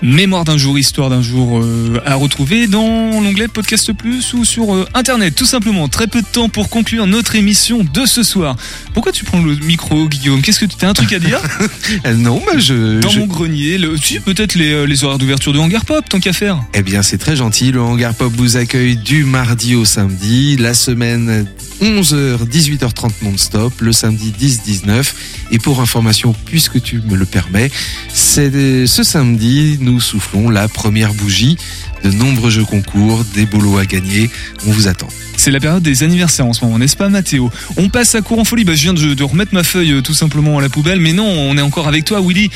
Mémoire 0.00 0.44
d'un 0.44 0.56
jour, 0.56 0.78
histoire 0.78 1.10
d'un 1.10 1.22
jour 1.22 1.58
euh, 1.58 2.00
à 2.06 2.14
retrouver 2.14 2.68
dans 2.68 3.20
l'onglet 3.20 3.48
Podcast 3.48 3.92
Plus 3.92 4.32
ou 4.32 4.44
sur 4.44 4.72
euh, 4.72 4.86
Internet, 4.94 5.34
tout 5.34 5.44
simplement. 5.44 5.88
Très 5.88 6.06
peu 6.06 6.22
de 6.22 6.26
temps 6.26 6.48
pour 6.48 6.68
conclure 6.68 7.08
notre 7.08 7.34
émission 7.34 7.82
de 7.82 8.06
ce 8.06 8.22
soir. 8.22 8.54
Pourquoi 8.94 9.10
tu 9.10 9.24
prends 9.24 9.42
le 9.42 9.56
micro, 9.56 10.06
Guillaume? 10.06 10.40
Qu'est-ce 10.40 10.60
que 10.60 10.66
tu 10.66 10.84
as 10.84 10.88
un 10.88 10.92
truc 10.92 11.12
à 11.12 11.18
dire? 11.18 11.40
Non, 12.16 12.40
bah 12.46 12.58
je. 12.60 13.00
Dans 13.00 13.08
je- 13.08 13.18
mon 13.18 13.26
grenier, 13.26 13.76
le, 13.76 13.96
si, 13.96 14.20
peut-être 14.20 14.54
les, 14.54 14.70
euh, 14.70 14.84
les 14.84 15.02
horaires 15.02 15.18
d'ouverture 15.18 15.52
de 15.52 15.58
Hangar 15.58 15.84
Pop, 15.84 16.08
tant 16.08 16.20
qu'à 16.20 16.32
faire. 16.32 16.62
Eh 16.74 16.82
bien, 16.82 17.02
c'est 17.02 17.18
très 17.18 17.34
gentil. 17.34 17.72
Le 17.72 17.80
Hangar 17.82 18.14
Pop 18.14 18.32
vous 18.36 18.56
accueille 18.56 18.96
du 18.96 19.24
mardi 19.24 19.74
au 19.74 19.84
samedi. 19.84 20.56
La 20.58 20.74
semaine 20.74 21.44
11h, 21.82 22.46
18h30 22.48 23.10
non-stop. 23.22 23.72
Le 23.80 23.90
samedi 23.90 24.32
10-19. 24.40 25.12
Et 25.50 25.58
pour 25.58 25.80
information, 25.80 26.34
puisque 26.44 26.82
tu 26.82 27.00
me 27.00 27.16
le 27.16 27.26
permets, 27.26 27.70
c'est 28.12 28.86
ce 28.86 29.02
samedi, 29.02 29.78
nous 29.80 30.00
soufflons 30.00 30.50
la 30.50 30.68
première 30.68 31.14
bougie. 31.14 31.56
De 32.04 32.10
nombreux 32.10 32.50
jeux 32.50 32.64
concours, 32.64 33.24
des 33.34 33.44
bolos 33.44 33.78
à 33.78 33.84
gagner. 33.84 34.30
On 34.66 34.70
vous 34.70 34.86
attend. 34.86 35.08
C'est 35.36 35.50
la 35.50 35.60
période 35.60 35.82
des 35.82 36.02
anniversaires 36.02 36.46
en 36.46 36.52
ce 36.52 36.64
moment, 36.64 36.78
n'est-ce 36.78 36.96
pas 36.96 37.08
Mathéo? 37.08 37.50
On 37.76 37.88
passe 37.88 38.14
à 38.14 38.20
en 38.28 38.44
folie. 38.44 38.64
Bah, 38.64 38.74
je 38.74 38.82
viens 38.82 38.94
de, 38.94 39.22
remettre 39.24 39.54
ma 39.54 39.62
feuille 39.62 39.92
euh, 39.92 40.02
tout 40.02 40.14
simplement 40.14 40.58
à 40.58 40.62
la 40.62 40.68
poubelle, 40.68 41.00
mais 41.00 41.12
non, 41.12 41.26
on 41.26 41.56
est 41.56 41.62
encore 41.62 41.88
avec 41.88 42.04
toi, 42.04 42.20
Willy. 42.20 42.50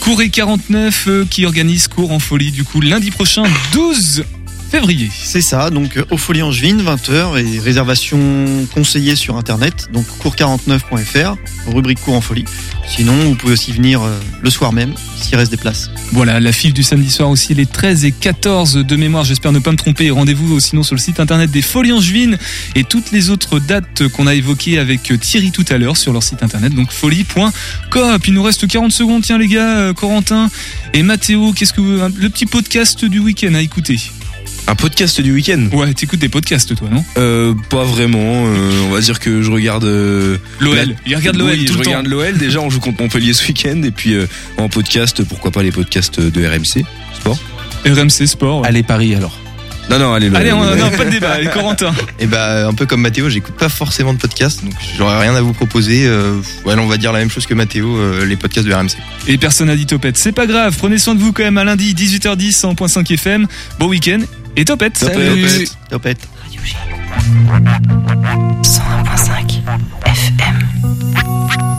Cours 0.00 0.22
et 0.22 0.28
49 0.28 1.04
euh, 1.08 1.24
qui 1.28 1.46
organise 1.46 1.88
cours 1.88 2.12
en 2.12 2.18
folie 2.18 2.52
du 2.52 2.64
coup 2.64 2.80
lundi 2.80 3.10
prochain 3.10 3.44
12 3.72 4.24
février. 4.70 5.10
C'est 5.12 5.40
ça, 5.40 5.70
donc 5.70 5.96
euh, 5.96 6.04
aux 6.10 6.16
Folies 6.16 6.42
Angevines, 6.42 6.82
20h 6.82 7.38
et 7.38 7.58
réservation 7.60 8.66
conseillée 8.74 9.16
sur 9.16 9.36
internet, 9.36 9.88
donc 9.92 10.04
cours49.fr, 10.22 11.36
rubrique 11.68 12.00
cours 12.00 12.14
en 12.14 12.20
folie. 12.20 12.44
Sinon, 12.86 13.14
vous 13.24 13.34
pouvez 13.34 13.54
aussi 13.54 13.72
venir 13.72 14.02
euh, 14.02 14.18
le 14.42 14.50
soir 14.50 14.72
même, 14.72 14.94
s'il 15.20 15.36
reste 15.36 15.50
des 15.50 15.56
places. 15.56 15.90
Voilà, 16.12 16.38
la 16.40 16.52
file 16.52 16.72
du 16.72 16.82
samedi 16.82 17.10
soir 17.10 17.30
aussi, 17.30 17.54
les 17.54 17.66
13 17.66 18.04
et 18.04 18.12
14 18.12 18.74
de 18.74 18.96
mémoire, 18.96 19.24
j'espère 19.24 19.52
ne 19.52 19.58
pas 19.58 19.72
me 19.72 19.76
tromper. 19.76 20.10
Rendez-vous 20.10 20.60
sinon 20.60 20.82
sur 20.82 20.94
le 20.94 21.00
site 21.00 21.20
internet 21.20 21.50
des 21.50 21.62
Folies 21.62 21.92
Angevines 21.92 22.38
et 22.74 22.84
toutes 22.84 23.12
les 23.12 23.30
autres 23.30 23.58
dates 23.58 24.08
qu'on 24.08 24.26
a 24.26 24.34
évoquées 24.34 24.78
avec 24.78 25.02
Thierry 25.20 25.50
tout 25.52 25.64
à 25.70 25.78
l'heure 25.78 25.96
sur 25.96 26.12
leur 26.12 26.22
site 26.22 26.42
internet, 26.42 26.74
donc 26.74 26.92
folie.coop. 26.92 28.26
Il 28.26 28.34
nous 28.34 28.42
reste 28.42 28.66
40 28.66 28.92
secondes, 28.92 29.22
tiens 29.22 29.38
les 29.38 29.48
gars, 29.48 29.76
euh, 29.78 29.92
Corentin 29.94 30.48
et 30.92 31.02
Mathéo, 31.02 31.52
qu'est-ce 31.52 31.72
que 31.72 31.80
vous- 31.80 31.98
le 32.20 32.28
petit 32.30 32.46
podcast 32.46 33.04
du 33.04 33.18
week-end 33.18 33.54
à 33.54 33.60
écouter? 33.60 33.98
Un 34.68 34.74
podcast 34.74 35.20
du 35.20 35.32
week-end 35.32 35.68
Ouais, 35.72 35.94
t'écoutes 35.94 36.18
des 36.18 36.28
podcasts 36.28 36.74
toi, 36.74 36.88
non? 36.90 37.04
Euh, 37.18 37.54
pas 37.70 37.84
vraiment. 37.84 38.46
euh, 38.46 38.82
on 38.88 38.92
va 38.92 39.00
dire 39.00 39.20
que 39.20 39.40
je 39.40 39.50
regarde 39.50 39.84
euh, 39.84 40.38
L'OL. 40.58 40.74
la- 40.76 40.84
Il 41.06 41.14
regarde 41.14 41.36
l'OL 41.36 41.50
Oui, 41.50 41.64
tout 41.66 41.74
je 41.74 41.78
le 41.78 41.84
temps. 41.84 41.90
regarde 41.90 42.06
l'OL. 42.08 42.36
Déjà, 42.36 42.60
on 42.60 42.68
joue 42.68 42.80
contre 42.80 43.00
Montpellier 43.00 43.32
ce 43.32 43.46
week-end 43.46 43.80
et 43.84 43.92
puis 43.92 44.14
euh, 44.14 44.26
en 44.58 44.68
podcast, 44.68 45.22
pourquoi 45.22 45.52
pas 45.52 45.62
les 45.62 45.70
podcasts 45.70 46.20
de 46.20 46.44
RMC 46.46 46.84
Sport. 47.14 47.38
RMC 47.86 48.26
Sport. 48.26 48.64
Allez 48.66 48.82
Paris 48.82 49.14
alors. 49.14 49.38
Non, 49.88 50.00
non, 50.00 50.12
allez. 50.14 50.34
Allez, 50.34 50.50
l'OL, 50.50 50.58
on 50.58 50.64
l'OL. 50.64 50.78
n'a 50.78 50.90
pas 50.90 51.04
de 51.04 51.10
débat. 51.10 51.30
Allez, 51.30 51.46
Corentin. 51.46 51.94
Et 52.18 52.26
bah 52.26 52.66
un 52.66 52.74
peu 52.74 52.86
comme 52.86 53.02
Mathéo, 53.02 53.30
j'écoute 53.30 53.54
pas 53.54 53.68
forcément 53.68 54.14
de 54.14 54.18
podcasts, 54.18 54.64
donc 54.64 54.74
j'aurais 54.98 55.20
rien 55.20 55.36
à 55.36 55.42
vous 55.42 55.52
proposer. 55.52 56.06
Euh, 56.08 56.34
ouais, 56.64 56.74
on 56.76 56.88
va 56.88 56.96
dire 56.96 57.12
la 57.12 57.20
même 57.20 57.30
chose 57.30 57.46
que 57.46 57.54
Mathéo, 57.54 57.96
euh, 57.96 58.26
les 58.26 58.34
podcasts 58.34 58.66
de 58.66 58.74
RMC. 58.74 58.96
Et 59.28 59.38
personne 59.38 59.68
n'a 59.68 59.76
dit 59.76 59.86
topette. 59.86 60.16
C'est 60.16 60.32
pas 60.32 60.46
grave, 60.48 60.74
prenez 60.76 60.98
soin 60.98 61.14
de 61.14 61.20
vous 61.20 61.32
quand 61.32 61.44
même 61.44 61.56
à 61.58 61.62
lundi 61.62 61.94
18h10 61.94 62.66
en 62.66 62.74
point 62.74 62.88
5 62.88 63.08
FM. 63.12 63.46
Bon 63.78 63.86
week-end 63.86 64.18
et 64.56 64.64
topette. 64.64 64.98
Topette. 64.98 65.76
Topette. 65.90 66.28
101.5 68.62 69.60
FM. 70.04 71.75